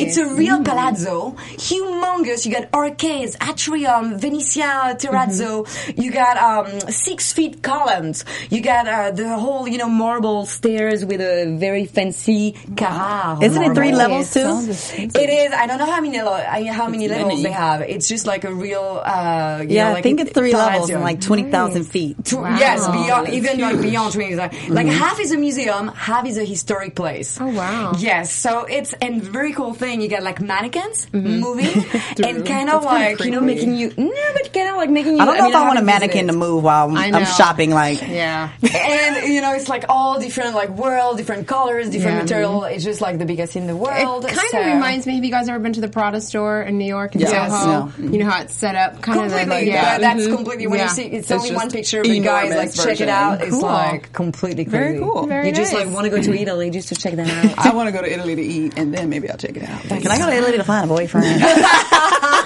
It's 0.03 0.17
a 0.17 0.27
real 0.35 0.63
palazzo, 0.63 1.33
humongous. 1.59 2.47
You 2.47 2.53
got 2.53 2.73
arcades, 2.73 3.37
atrium, 3.41 4.19
Venetian 4.19 4.95
terrazzo. 5.03 5.67
You 6.01 6.13
got 6.13 6.37
um, 6.37 6.81
six 6.91 7.33
feet 7.33 7.63
columns. 7.63 8.25
You 8.49 8.61
got 8.63 8.87
uh, 8.87 9.11
the 9.11 9.37
whole, 9.37 9.67
you 9.67 9.79
know, 9.79 9.89
marble 9.89 10.47
stairs 10.47 11.05
with 11.05 11.21
a 11.21 11.57
very 11.59 11.85
fancy 11.85 12.53
Carrara. 12.77 13.43
Isn't 13.43 13.63
it 13.63 13.75
three 13.75 13.93
levels 13.93 14.33
too? 14.33 14.71
It 15.03 15.31
is. 15.31 15.53
I 15.53 15.67
don't 15.67 15.79
know 15.79 15.91
how 15.91 16.01
many 16.01 16.19
how 16.19 16.89
many 16.89 17.09
levels 17.09 17.43
they 17.43 17.51
have. 17.51 17.81
It's 17.83 18.07
just 18.07 18.27
like 18.27 18.45
a 18.45 18.55
real. 18.55 19.00
Uh, 19.01 19.61
you 19.63 19.77
Yeah, 19.77 19.91
know, 19.93 19.97
I 19.97 20.03
think 20.03 20.21
it's 20.21 20.33
three 20.33 20.53
levels 20.55 20.91
and 20.91 21.03
like 21.03 21.21
20,000 21.21 21.85
feet. 21.85 22.25
To- 22.27 22.37
Yes, 22.61 22.87
beyond 22.87 23.27
That's 23.27 23.37
even 23.37 23.61
like 23.61 23.73
huge. 23.77 23.83
beyond 23.83 24.13
twenty. 24.15 24.35
Like, 24.37 24.53
like 24.69 24.87
half 24.87 25.19
is 25.21 25.33
a 25.33 25.37
museum, 25.37 25.89
half 25.89 26.27
is 26.27 26.39
a 26.39 26.45
historic 26.45 26.95
place. 26.95 27.39
Oh, 27.41 27.47
wow. 27.49 27.93
Yes, 27.99 28.33
so 28.33 28.65
it's 28.65 28.93
and 28.95 29.23
very 29.23 29.53
cool 29.53 29.75
thing. 29.75 30.01
You 30.01 30.09
get 30.09 30.23
like 30.23 30.41
mannequins 30.41 31.07
moving 31.13 31.67
and 32.25 32.47
kind 32.47 32.71
of 32.71 32.83
That's 32.83 32.87
kinda 32.87 32.87
like 32.87 33.21
you 33.25 33.31
know 33.31 33.41
making 33.41 33.77
you 33.77 33.93
no, 33.97 34.13
but 34.35 34.53
kind 34.53 34.69
of 34.71 34.77
like 34.77 34.91
making 34.91 35.17
you. 35.17 35.21
I 35.21 35.25
don't 35.27 35.39
know 35.39 35.49
if 35.49 35.55
I 35.55 35.67
want 35.67 35.79
a 35.79 35.83
mannequin 35.83 36.27
to 36.29 36.33
move 36.33 36.63
while 36.65 36.91
I 36.97 37.07
I'm. 37.07 37.15
I'm 37.15 37.27
shopping. 37.27 37.71
Like, 37.71 38.01
Yeah. 38.03 38.51
And 38.63 39.33
you 39.33 39.41
know, 39.41 39.53
it's 39.55 39.69
like 39.69 39.85
all 39.89 40.19
different 40.21 40.55
like 40.55 40.71
world, 40.71 41.17
different 41.19 41.47
colors, 41.47 41.91
different 41.91 42.17
Yeah. 42.17 42.23
material. 42.23 42.65
It's 42.65 42.85
just 42.85 43.01
like 43.01 43.19
the 43.19 43.27
biggest 43.27 43.57
in 43.57 43.67
the 43.67 43.77
world. 43.77 44.25
It 44.25 44.33
kind 44.35 44.49
so- 44.51 44.61
of 44.61 44.67
reminds 44.67 45.07
me. 45.07 45.15
Have 45.17 45.25
you 45.25 45.31
guys 45.31 45.49
ever 45.49 45.59
been 45.59 45.73
to 45.75 45.81
the 45.81 45.89
Prada 45.89 46.21
store 46.21 46.63
in 46.63 46.79
New 46.79 46.87
York 46.87 47.15
in 47.15 47.21
Yes. 47.21 47.31
Soho? 47.31 47.93
Yeah. 47.99 48.11
You 48.11 48.19
know 48.25 48.31
how 48.31 48.41
it's 48.43 48.55
set 48.55 48.75
up, 48.77 48.90
kind 49.01 49.21
of 49.21 49.31
Completely, 49.31 49.47
like 49.47 49.67
yeah. 49.67 49.99
that. 49.99 50.01
That's 50.01 50.27
Mhm. 50.27 50.37
completely 50.37 50.67
when 50.67 50.79
Yeah. 50.79 50.85
you 50.85 50.91
see 50.91 51.03
it's, 51.05 51.31
It's 51.31 51.43
only 51.43 51.55
one 51.55 51.71
picture, 51.71 52.03
but 52.03 52.11
you 52.11 52.23
guys 52.23 52.45
like 52.51 52.51
enormous 52.53 52.77
check 52.77 52.87
it 52.87 52.89
version. 52.91 53.09
out. 53.09 53.41
It's 53.43 53.57
like 53.63 54.13
completely 54.13 54.65
crazy. 54.65 54.79
Very 54.79 54.99
cool. 54.99 55.27
Very 55.27 55.47
you 55.49 55.53
just 55.55 55.73
like 55.73 55.89
want 55.91 56.05
to 56.05 56.11
go 56.11 56.21
to 56.21 56.35
Italy 56.39 56.71
just 56.71 56.89
to 56.89 56.95
check 56.95 57.15
that 57.15 57.29
out. 57.59 57.67
I 57.67 57.75
want 57.75 57.89
to 57.89 57.93
go 57.93 58.03
to 58.03 58.13
Italy 58.13 58.35
to 58.37 58.43
eat, 58.43 58.75
and 58.77 58.93
then 58.95 59.09
maybe 59.09 59.31
I'll 59.31 59.37
check 59.37 59.57
it 59.57 59.63
out. 59.69 59.83
can 59.83 60.07
I 60.09 60.19
go 60.19 60.27
to 60.27 60.33
Italy 60.37 60.57
to 60.59 60.65
find 60.65 60.85
a 60.85 60.89
boyfriend? 60.89 61.41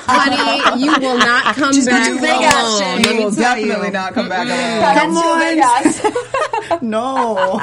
Honey, 0.06 0.82
you 0.84 0.92
will 0.98 1.18
not 1.18 1.54
come 1.56 1.72
Just 1.72 1.88
back 1.88 2.06
to 2.08 2.14
Vegas, 2.18 2.54
alone. 2.54 3.02
Shay. 3.02 3.14
You 3.16 3.24
will 3.24 3.30
definitely 3.30 3.86
you. 3.86 3.92
not 3.92 4.12
come 4.14 4.28
back 4.28 4.46
alone. 4.46 4.94
Come 4.98 5.16
on, 5.16 5.38
Vegas. 5.38 6.82
no. 6.82 7.60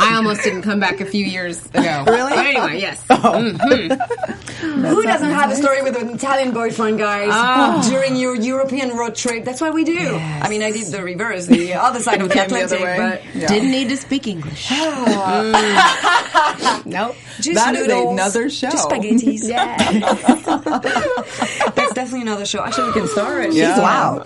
I 0.00 0.16
almost 0.16 0.42
didn't 0.42 0.62
come 0.62 0.80
back 0.80 1.00
a 1.00 1.04
few 1.04 1.24
years 1.24 1.64
ago. 1.66 2.04
Really? 2.10 2.32
But 2.34 2.46
anyway, 2.46 2.80
yes. 2.80 3.04
Mm-hmm. 3.08 4.80
Who 4.86 5.02
doesn't 5.02 5.30
have 5.30 5.50
a 5.50 5.56
story 5.56 5.82
with 5.82 5.96
an 5.96 6.08
Italian 6.10 6.52
boyfriend, 6.52 6.98
guys? 6.98 7.28
Ah. 7.32 7.86
During 7.88 8.16
your 8.16 8.34
European 8.34 8.96
road 8.96 9.14
trip, 9.14 9.44
that's 9.44 9.60
what 9.60 9.74
we 9.74 9.84
do. 9.84 10.16
I 10.16 10.48
mean, 10.48 10.62
I 10.62 10.70
did 10.72 10.86
the 10.86 11.02
reverse, 11.02 11.46
the 11.46 11.74
other 11.86 12.00
side 12.00 12.20
of 12.22 12.28
the 12.28 12.34
Came 12.34 12.48
the 12.48 12.62
other 12.64 12.76
Atlantic, 12.76 12.82
way. 12.82 13.22
but 13.32 13.40
Yeah. 13.40 13.46
Didn't 13.48 13.70
need 13.70 13.88
to 13.90 13.96
speak 13.96 14.26
English. 14.26 14.70
nope. 14.70 17.16
just 17.40 17.54
That 17.54 17.74
is 17.74 17.86
noodles, 17.86 18.12
another 18.12 18.50
show. 18.50 18.70
just 18.70 18.88
spaghettis. 18.88 19.48
Yeah, 19.48 19.76
that's 21.74 21.92
definitely 21.94 22.22
another 22.22 22.46
show. 22.46 22.62
Actually, 22.64 22.88
we 22.88 22.92
can 22.94 23.08
start 23.08 23.44
it. 23.46 23.52
Yeah. 23.54 23.78
Wow. 23.78 24.22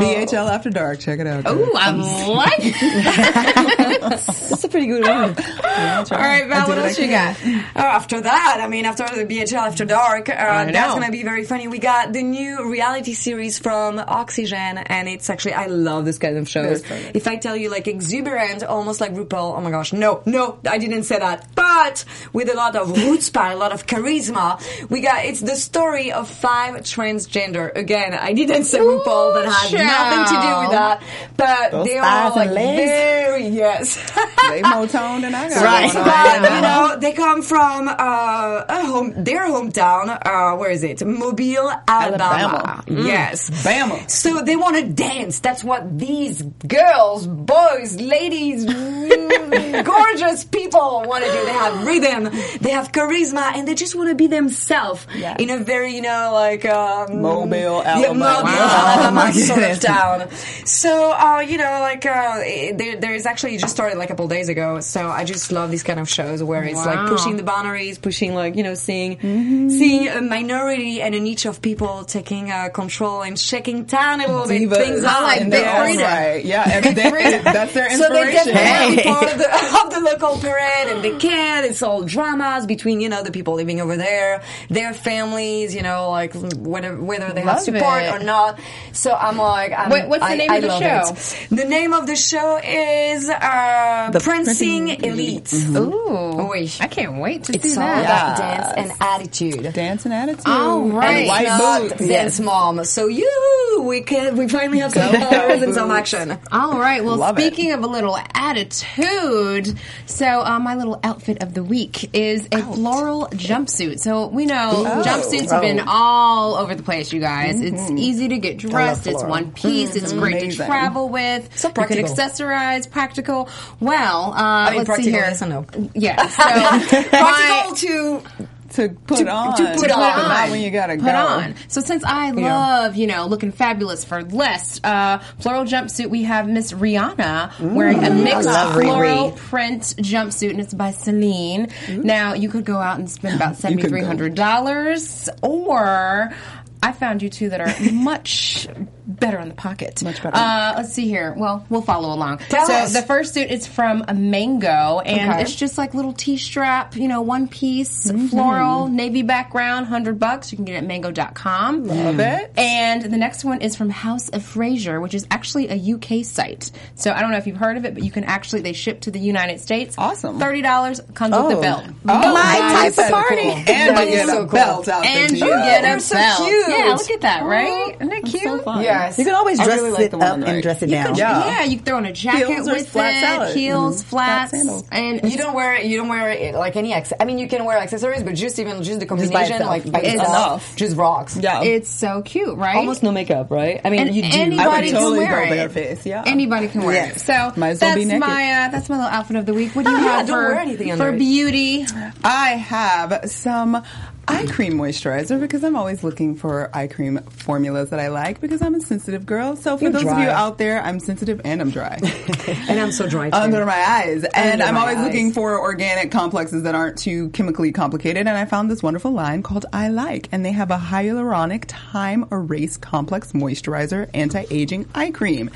BHL 0.00 0.48
After 0.50 0.70
Dark. 0.70 0.98
Check 1.00 1.20
it 1.20 1.26
out. 1.26 1.44
Oh, 1.46 1.58
Ooh, 1.58 1.72
I 1.74 1.90
like 1.90 2.52
it. 2.58 4.20
That's 4.50 4.64
a 4.64 4.68
pretty 4.68 4.86
good 4.86 5.04
one. 5.10 6.10
All 6.10 6.18
right, 6.18 6.46
Val, 6.48 6.68
what 6.68 6.80
what 6.80 6.88
else 6.88 6.98
you 6.98 7.08
can. 7.08 7.34
got? 7.74 7.82
Uh, 7.82 7.86
after 7.86 8.20
that, 8.20 8.58
I 8.60 8.68
mean, 8.68 8.84
after 8.84 9.04
the 9.04 9.24
BHL 9.24 9.54
After 9.54 9.84
Dark, 9.84 10.28
uh, 10.28 10.32
that's 10.32 10.94
going 10.94 11.06
to 11.06 11.12
be 11.12 11.22
very 11.22 11.44
funny. 11.44 11.68
We 11.68 11.78
got 11.78 12.12
the 12.12 12.22
new 12.22 12.70
reality 12.70 13.14
series 13.14 13.58
from 13.58 13.98
Oxygen, 13.98 14.78
and 14.78 15.08
it's 15.08 15.30
actually, 15.30 15.54
I 15.54 15.66
love 15.66 16.04
this 16.04 16.18
kind 16.18 16.36
of 16.36 16.48
shows. 16.48 16.82
If 17.14 17.26
I 17.26 17.36
tell 17.36 17.56
you, 17.56 17.70
like, 17.70 17.88
exuberant, 17.88 18.62
almost 18.62 19.00
like 19.00 19.14
RuPaul, 19.14 19.56
oh 19.56 19.60
my 19.60 19.70
gosh, 19.70 19.92
no, 19.92 20.22
no, 20.26 20.58
I 20.68 20.78
didn't 20.78 21.04
say 21.04 21.18
that. 21.18 21.46
But 21.54 22.04
with 22.32 22.50
a 22.50 22.54
lot 22.54 22.76
of 22.76 22.88
chutzpah, 22.88 23.52
a 23.52 23.56
lot 23.56 23.72
of 23.72 23.86
charisma, 23.86 24.60
we 24.88 25.00
got, 25.00 25.24
it's 25.24 25.40
the 25.40 25.56
story 25.56 26.12
of 26.12 26.28
five 26.28 26.76
transgender. 26.76 27.74
Again, 27.74 28.14
I 28.14 28.32
didn't 28.32 28.64
say 28.64 28.78
RuPaul, 28.78 29.34
that 29.34 29.46
had 29.46 29.72
nothing 29.72 30.36
to 30.36 30.42
do 30.42 30.60
with 30.60 30.70
that, 30.70 31.02
but 31.36 31.70
Those 31.72 31.86
they 31.86 31.98
are 31.98 32.04
thighs 32.04 32.36
like 32.36 32.48
and 32.48 32.56
very, 32.56 33.46
yes. 33.48 34.12
They 34.48 34.62
Motown 35.00 35.24
and 35.24 35.36
I 35.36 35.48
got 35.48 35.64
Right. 35.64 35.92
going 35.92 36.06
on 36.06 36.42
But, 36.42 36.52
you 36.54 36.60
know, 36.60 36.96
they 37.00 37.12
come 37.12 37.42
from 37.42 37.88
uh, 37.88 38.64
a 38.68 38.86
home, 38.86 39.12
their 39.16 39.48
hometown. 39.48 40.08
Uh, 40.24 40.56
where 40.56 40.70
is 40.70 40.82
it? 40.84 41.04
Mobile, 41.06 41.70
Alabama. 41.88 42.34
Alabama. 42.34 42.84
Yes, 42.86 43.50
Bama. 43.64 44.08
So 44.10 44.42
they 44.42 44.56
want 44.56 44.76
to 44.76 44.84
dance. 44.84 45.40
That's 45.40 45.64
what 45.64 45.98
these 45.98 46.42
girls, 46.66 47.26
boys, 47.26 47.96
ladies, 48.00 48.66
mm, 48.66 49.84
gorgeous 49.84 50.44
people 50.44 51.02
want 51.06 51.24
to 51.24 51.30
do. 51.30 51.44
They 51.44 51.52
have 51.52 51.86
rhythm, 51.86 52.24
they 52.60 52.70
have 52.70 52.92
charisma, 52.92 53.54
and 53.56 53.66
they 53.66 53.74
just 53.74 53.94
want 53.94 54.08
to 54.10 54.14
be 54.14 54.26
themselves 54.26 55.06
Yeah. 55.16 55.36
in 55.38 55.50
a 55.50 55.58
very, 55.58 55.94
you 55.94 56.02
know, 56.02 56.30
like 56.32 56.64
um, 56.64 57.22
Mobile, 57.22 57.82
yeah, 57.82 57.94
Alabama. 57.96 58.18
Mobile, 58.18 58.44
Wow. 58.44 58.94
Alabama 58.94 59.14
my 59.26 59.30
sort 59.32 59.58
of 59.62 59.80
goodness. 59.80 59.84
town. 59.84 60.28
So, 60.66 61.12
uh, 61.12 61.40
you 61.40 61.58
know, 61.58 61.78
like 61.80 62.04
uh, 62.06 62.38
there, 62.76 62.96
there 62.96 63.14
is 63.14 63.26
actually 63.26 63.54
it 63.54 63.60
just 63.60 63.74
started 63.74 63.98
like 63.98 64.08
a 64.08 64.12
couple 64.12 64.26
days 64.28 64.48
ago. 64.48 64.80
So 64.90 65.08
I 65.08 65.24
just 65.24 65.52
love 65.52 65.70
these 65.70 65.82
kind 65.82 66.00
of 66.00 66.08
shows 66.08 66.42
where 66.42 66.62
it's 66.64 66.84
like 66.84 67.08
pushing 67.08 67.36
the 67.36 67.42
boundaries, 67.42 67.98
pushing 67.98 68.34
like 68.34 68.56
you 68.56 68.62
know, 68.62 68.74
seeing 68.74 69.16
Mm-hmm. 69.20 69.68
seeing 69.70 70.08
a 70.08 70.20
minority 70.20 71.00
and 71.02 71.14
a 71.14 71.20
niche 71.20 71.46
of 71.46 71.60
people 71.62 72.04
taking 72.04 72.50
uh, 72.50 72.68
control 72.70 73.22
and 73.22 73.38
shaking 73.38 73.84
down 73.84 74.20
a 74.20 74.26
little 74.26 74.46
bit 74.48 74.70
things 74.78 75.04
I 75.04 75.14
up. 75.14 75.22
like 75.22 75.40
in 75.42 75.50
Big 75.50 75.64
their 75.64 75.80
right. 75.80 76.44
Yeah, 76.44 76.68
and 76.74 76.84
they, 76.96 77.38
that's 77.42 77.72
their 77.74 77.86
inspiration. 77.90 77.98
So 77.98 78.08
they're 78.12 78.30
inspiration. 78.30 79.12
part 79.12 79.32
of 79.32 79.38
the, 79.38 79.80
of 79.84 79.90
the 79.94 80.00
local 80.00 80.38
parade, 80.38 80.88
and 80.88 81.04
they 81.04 81.16
can. 81.18 81.64
It's 81.64 81.82
all 81.82 82.02
dramas 82.02 82.66
between 82.66 83.00
you 83.00 83.08
know 83.08 83.22
the 83.22 83.30
people 83.32 83.54
living 83.54 83.80
over 83.80 83.96
there, 83.96 84.42
their 84.68 84.92
families, 84.94 85.74
you 85.74 85.82
know, 85.82 86.10
like 86.10 86.32
whether 86.34 86.96
whether 86.96 87.32
they 87.32 87.42
have 87.42 87.60
support 87.60 88.02
it. 88.02 88.14
or 88.14 88.18
not. 88.24 88.58
So 88.92 89.12
I'm 89.12 89.36
like, 89.36 89.72
I'm, 89.72 89.90
Wait, 89.90 90.08
what's 90.08 90.26
the 90.26 90.34
name 90.36 90.50
I 90.50 90.56
of 90.56 90.62
the 90.62 90.78
show? 90.80 91.12
it. 91.14 91.48
The 91.50 91.64
name 91.64 91.92
of 91.92 92.06
the 92.06 92.16
show 92.16 92.58
is 92.64 93.28
uh, 93.28 94.10
The 94.12 94.20
Prancing 94.20 94.79
Prancing 94.86 95.10
Elite. 95.10 95.44
Mm-hmm. 95.44 95.76
Ooh, 95.76 96.48
Oui. 96.48 96.70
I 96.80 96.86
can't 96.88 97.20
wait 97.20 97.44
to 97.44 97.54
It's 97.54 97.74
see 97.74 97.80
all 97.80 97.86
that. 97.86 98.04
about 98.04 98.38
Yes. 98.38 98.74
dance 98.74 98.74
and 98.76 99.00
attitude. 99.00 99.72
Dance 99.72 100.04
and 100.04 100.14
attitude. 100.14 100.46
All 100.46 100.82
right. 100.82 101.18
And 101.18 101.28
white 101.28 101.46
Not 101.46 101.82
boots. 101.82 102.06
dance 102.08 102.40
mom. 102.40 102.84
So 102.84 103.06
you, 103.06 103.84
we 103.86 104.00
can 104.02 104.36
we 104.36 104.48
finally 104.48 104.78
have 104.78 104.92
some 104.92 105.12
colors 105.30 105.62
and 105.62 105.74
some 105.74 105.90
action. 105.90 106.38
All 106.50 106.78
right. 106.78 107.04
Well, 107.04 107.16
Love 107.16 107.38
it. 107.38 107.42
speaking 107.42 107.72
of 107.72 107.82
a 107.82 107.86
little 107.86 108.18
attitude, 108.34 109.78
so 110.06 110.26
uh, 110.26 110.58
my 110.58 110.74
little 110.74 110.98
outfit 111.04 111.42
of 111.42 111.54
the 111.54 111.62
week 111.62 112.14
is 112.14 112.48
a 112.52 112.62
floral 112.62 113.28
jumpsuit. 113.32 114.00
So 114.00 114.26
we 114.28 114.46
know 114.46 115.02
jumpsuits 115.04 115.50
have 115.50 115.62
been 115.62 115.80
oh. 115.80 115.84
all 115.86 116.54
over 116.56 116.74
the 116.74 116.82
place, 116.82 117.12
you 117.12 117.20
guys. 117.20 117.60
It's 117.60 117.82
mm-hmm. 117.82 117.98
easy 117.98 118.28
to 118.28 118.38
get 118.38 118.58
dressed. 118.58 119.06
It's 119.06 119.22
one 119.22 119.52
piece. 119.52 119.96
It's 119.96 120.12
great 120.12 120.40
to 120.40 120.46
mm-hmm. 120.46 120.66
travel 120.66 121.08
with. 121.08 121.56
So 121.56 121.68
You 121.68 121.74
can 121.74 121.98
accessorize, 121.98 122.90
practical. 122.90 123.48
Well, 123.78 124.32
uh, 124.32 124.69
uh, 124.70 124.72
mean, 124.72 124.84
let's 124.86 125.04
see 125.04 125.10
practical, 125.10 125.12
here. 125.12 125.20
yes 125.28 125.42
or 125.42 125.46
no? 125.46 125.66
Yeah. 125.94 126.26
So 126.90 127.02
Practical 127.10 127.70
my- 127.70 127.74
to 127.74 128.22
To 128.70 128.88
put 128.88 129.26
on. 129.26 129.56
to 129.56 129.64
put 129.74 129.80
But 129.82 129.90
on. 129.90 130.28
Not 130.28 130.50
when 130.50 130.60
you 130.60 130.70
gotta 130.70 130.94
put 130.94 131.04
go. 131.06 131.10
on. 131.10 131.54
So 131.66 131.80
since 131.80 132.04
I 132.04 132.30
love, 132.30 132.94
you 132.94 133.08
know, 133.08 133.26
looking 133.26 133.50
fabulous 133.50 134.04
for 134.04 134.22
less, 134.22 134.80
uh, 134.84 135.18
floral 135.40 135.64
jumpsuit, 135.64 136.08
we 136.08 136.22
have 136.22 136.46
Miss 136.48 136.72
Rihanna 136.72 137.58
wearing 137.72 138.04
a 138.04 138.10
mixed 138.10 138.48
floral 138.48 139.32
Riri. 139.32 139.36
print 139.36 139.82
jumpsuit, 139.98 140.50
and 140.50 140.60
it's 140.60 140.72
by 140.72 140.92
Celine. 140.92 141.68
Now 141.88 142.34
you 142.34 142.48
could 142.48 142.64
go 142.64 142.78
out 142.78 142.98
and 143.00 143.10
spend 143.10 143.34
about 143.36 143.56
seventy 143.56 143.82
could 143.82 143.90
go. 143.90 143.96
three 143.96 144.04
hundred 144.06 144.36
dollars, 144.36 145.28
or 145.42 146.32
I 146.80 146.92
found 146.92 147.22
you 147.22 147.28
two 147.28 147.48
that 147.50 147.60
are 147.60 147.74
much 147.92 148.68
better 149.10 149.38
on 149.38 149.48
the 149.48 149.54
pocket. 149.54 150.02
Much 150.02 150.22
better. 150.22 150.36
Uh, 150.36 150.74
let's 150.76 150.92
see 150.92 151.06
here. 151.08 151.34
Well, 151.36 151.64
we'll 151.68 151.82
follow 151.82 152.14
along. 152.14 152.38
Tell 152.48 152.66
so 152.66 152.74
us. 152.74 152.92
the 152.92 153.02
first 153.02 153.34
suit 153.34 153.50
is 153.50 153.66
from 153.66 154.04
Mango, 154.14 155.00
and 155.04 155.30
Okay. 155.32 155.42
it's 155.42 155.54
just 155.54 155.76
like 155.78 155.94
little 155.94 156.12
T-strap, 156.12 156.96
you 156.96 157.08
know, 157.08 157.20
one 157.22 157.48
piece, 157.48 158.10
Mm-hmm. 158.10 158.28
floral, 158.28 158.88
navy 158.88 159.22
background, 159.22 159.86
hundred 159.86 160.18
bucks. 160.18 160.52
You 160.52 160.56
can 160.56 160.64
get 160.64 160.74
it 160.74 160.78
at 160.78 160.84
Mango.com. 160.86 161.84
Love 161.86 162.20
it. 162.20 162.52
And 162.56 163.02
the 163.02 163.16
next 163.18 163.44
one 163.44 163.60
is 163.60 163.76
from 163.76 163.90
House 163.90 164.28
of 164.30 164.42
Fraser, 164.42 165.00
which 165.00 165.14
is 165.14 165.26
actually 165.30 165.68
a 165.68 165.94
UK 165.94 166.24
site. 166.24 166.70
So 166.94 167.12
I 167.12 167.20
don't 167.20 167.30
know 167.30 167.36
if 167.38 167.46
you've 167.46 167.56
heard 167.56 167.76
of 167.76 167.84
it, 167.84 167.94
but 167.94 168.02
you 168.04 168.10
can 168.10 168.24
actually 168.24 168.62
they 168.62 168.72
ship 168.72 169.00
to 169.02 169.10
the 169.10 169.18
United 169.20 169.60
States. 169.60 169.94
Awesome. 169.98 170.38
Thirty 170.38 170.62
dollars 170.62 171.00
comes 171.14 171.34
with 171.36 171.48
the 171.50 171.56
Oh. 171.56 171.60
belt. 171.60 171.84
Oh, 172.08 172.32
My 172.32 172.58
nice. 172.58 172.96
type 172.96 173.06
of 173.06 173.12
party. 173.12 173.50
And 173.50 173.98
you 173.98 174.06
get 174.16 174.26
so 174.26 174.36
a 174.42 174.46
cool. 174.46 174.46
belt 174.52 174.88
out 174.88 175.02
there. 175.02 175.24
And 175.24 175.32
you 175.38 175.44
you. 175.46 175.52
get 175.52 175.82
they're 175.82 175.96
a 175.96 176.00
so 176.00 176.14
belt. 176.16 176.38
cute. 176.46 176.68
Yeah, 176.68 176.94
look 176.96 177.10
at 177.10 177.20
that, 177.22 177.44
right? 177.44 177.94
Isn't 177.96 178.08
that 178.08 178.24
cute? 178.24 178.42
so 178.42 178.58
fun. 178.60 178.82
Yes. 179.06 179.18
You 179.18 179.24
can 179.24 179.34
always 179.34 179.58
I 179.60 179.64
dress 179.64 179.78
really 179.78 179.90
like 179.90 180.00
it 180.06 180.10
the 180.12 180.18
one 180.18 180.26
up 180.26 180.32
on 180.34 180.40
the 180.40 180.46
and 180.46 180.54
right. 180.56 180.62
dress 180.62 180.82
it 180.82 180.86
down. 180.86 181.14
Yeah. 181.16 181.46
Yeah, 181.46 181.64
you 181.64 181.76
can 181.76 181.84
throw 181.86 181.96
on 181.96 182.06
a 182.06 182.12
jacket 182.12 182.46
Heels 182.48 182.66
with 182.66 182.88
flat 182.88 183.14
it, 183.14 183.20
salad. 183.20 183.56
heels, 183.56 184.02
Mhm. 184.02 184.06
flats, 184.06 184.50
Flat 184.50 184.84
and 184.92 185.30
You 185.32 185.38
don't 185.38 185.54
wear 185.54 185.74
it. 185.74 185.86
you 185.86 185.96
don't 185.96 186.08
wear 186.08 186.30
it 186.30 186.54
like 186.54 186.76
any 186.76 186.92
access. 186.92 187.16
I 187.20 187.24
mean, 187.24 187.38
you 187.38 187.48
can 187.48 187.64
wear 187.64 187.78
accessories, 187.78 188.22
but 188.22 188.34
just 188.34 188.58
even 188.58 188.82
just 188.82 189.00
the 189.00 189.06
combination, 189.06 189.52
itself. 189.56 189.68
like 189.70 189.90
by 189.90 190.00
itself, 190.00 190.28
enough. 190.28 190.76
just 190.76 190.96
rocks. 190.96 191.36
Yeah. 191.40 191.62
It's 191.62 191.90
so 191.90 192.22
cute, 192.22 192.56
right? 192.56 192.76
Almost 192.76 193.02
no 193.02 193.12
makeup, 193.12 193.50
right? 193.50 193.80
I 193.84 193.90
mean, 193.90 194.00
And 194.00 194.14
you 194.14 194.22
do. 194.22 194.28
anybody 194.32 194.62
I 194.62 194.68
would 194.68 194.84
can 194.84 195.16
wear 195.16 195.46
go 195.46 195.54
it. 195.54 195.72
bareface, 195.72 196.04
yeah. 196.06 196.22
Anybody 196.26 196.68
can 196.68 196.82
wear 196.82 196.94
Yes. 196.94 197.16
it. 197.16 197.20
So 197.20 197.52
Might 197.56 197.70
as 197.70 197.80
well 197.80 197.90
that's 197.90 197.96
be 197.98 198.04
naked. 198.04 198.20
my 198.20 198.52
uh, 198.52 198.68
that's 198.70 198.88
my 198.88 198.96
little 198.96 199.10
outfit 199.10 199.36
of 199.36 199.46
the 199.46 199.54
week. 199.54 199.74
What 199.74 199.84
do 199.84 199.90
you 199.96 199.96
have 199.96 200.28
for, 200.28 200.96
for 200.96 201.12
beauty? 201.12 201.86
I 202.24 202.48
have 202.50 203.20
some 203.30 203.82
eye 204.30 204.46
cream 204.46 204.74
moisturizer 204.74 205.40
because 205.40 205.64
I'm 205.64 205.76
always 205.76 206.02
looking 206.04 206.34
for 206.36 206.70
eye 206.74 206.86
cream 206.86 207.18
formulas 207.28 207.90
that 207.90 208.00
I 208.00 208.08
like 208.08 208.40
because 208.40 208.62
I'm 208.62 208.74
a 208.74 208.80
sensitive 208.80 209.26
girl. 209.26 209.56
So 209.56 209.76
for 209.76 209.84
You're 209.84 209.92
those 209.92 210.02
of 210.02 210.18
you 210.18 210.28
out 210.28 210.58
there, 210.58 210.82
I'm 210.82 211.00
sensitive 211.00 211.40
and 211.44 211.60
I'm 211.60 211.70
dry. 211.70 211.98
and 212.68 212.80
I'm 212.80 212.92
so 212.92 213.08
dry. 213.08 213.30
Too. 213.30 213.36
under 213.36 213.66
my 213.66 213.72
eyes. 213.72 214.24
And 214.24 214.62
Under 214.62 214.64
I'm 214.64 214.76
always 214.76 214.98
eyes. 214.98 215.04
looking 215.04 215.32
for 215.32 215.58
organic 215.60 216.10
complexes 216.10 216.62
that 216.62 216.74
aren't 216.74 216.98
too 216.98 217.30
chemically 217.30 217.72
complicated. 217.72 218.26
And 218.26 218.36
I 218.36 218.44
found 218.44 218.70
this 218.70 218.82
wonderful 218.82 219.10
line 219.12 219.42
called 219.42 219.66
I 219.72 219.88
Like. 219.88 220.28
And 220.32 220.44
they 220.44 220.52
have 220.52 220.70
a 220.70 220.78
hyaluronic 220.78 221.64
time 221.66 222.26
erase 222.32 222.76
complex 222.76 223.32
moisturizer 223.32 224.08
anti-aging 224.14 224.88
eye 224.94 225.10
cream. 225.10 225.50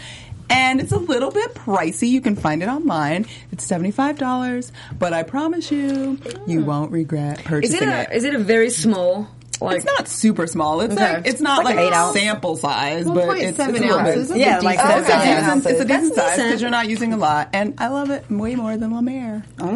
And 0.51 0.81
it's 0.81 0.93
a 0.93 0.99
little 0.99 1.31
bit 1.31 1.55
pricey. 1.55 2.09
You 2.09 2.21
can 2.21 2.37
find 2.37 2.63
it 2.63 2.69
online. 2.69 3.27
It's 3.53 3.67
$75, 3.67 4.71
but 4.99 5.13
I 5.13 5.23
promise 5.23 5.71
you, 5.71 6.19
you 6.47 6.61
hmm. 6.61 6.67
won't 6.67 6.93
regret 6.93 7.41
is 7.41 7.45
purchasing 7.45 7.89
it 7.89 8.11
a 8.11 8.15
is 8.15 8.25
it 8.25 8.35
a 8.35 8.39
very 8.39 8.71
small? 8.71 9.29
Like 9.61 9.77
it's 9.79 9.85
not 9.87 10.09
super 10.09 10.47
small. 10.47 10.81
It's 10.81 10.95
Okay. 10.95 11.15
like 11.15 11.27
it's 11.27 11.41
not 11.41 11.65
like 11.65 11.77
like, 11.77 11.87
an 11.87 11.93
eight 11.93 11.97
ounce. 11.97 12.19
sample 12.19 12.57
size, 12.57 13.05
but 13.07 13.37
it's, 13.39 13.51
it's 13.51 13.59
a 13.59 13.63
1.7 13.63 13.73
little 13.73 13.89
bit. 13.89 13.91
ounces. 14.19 14.31
Yeah, 14.37 14.51
That's 14.61 14.63
a 14.63 14.67
like 14.67 14.79
decent 14.79 14.99
It's 14.99 15.09
a 15.09 15.13
Okay. 15.13 15.25
size. 15.25 15.45
decent, 15.55 15.67
it's 15.67 15.81
a 15.81 15.85
decent 15.85 16.15
size 16.15 16.37
because 16.37 16.63
you're 16.63 16.71
not 16.71 16.89
using 16.89 17.13
a 17.13 17.17
lot, 17.17 17.49
and 17.53 17.75
I 17.79 17.89
love 17.89 18.11
it 18.11 18.25
way 18.31 18.55
more 18.57 18.77
than 18.77 18.91
La 18.91 19.01
Mer. 19.01 19.43
well, 19.59 19.71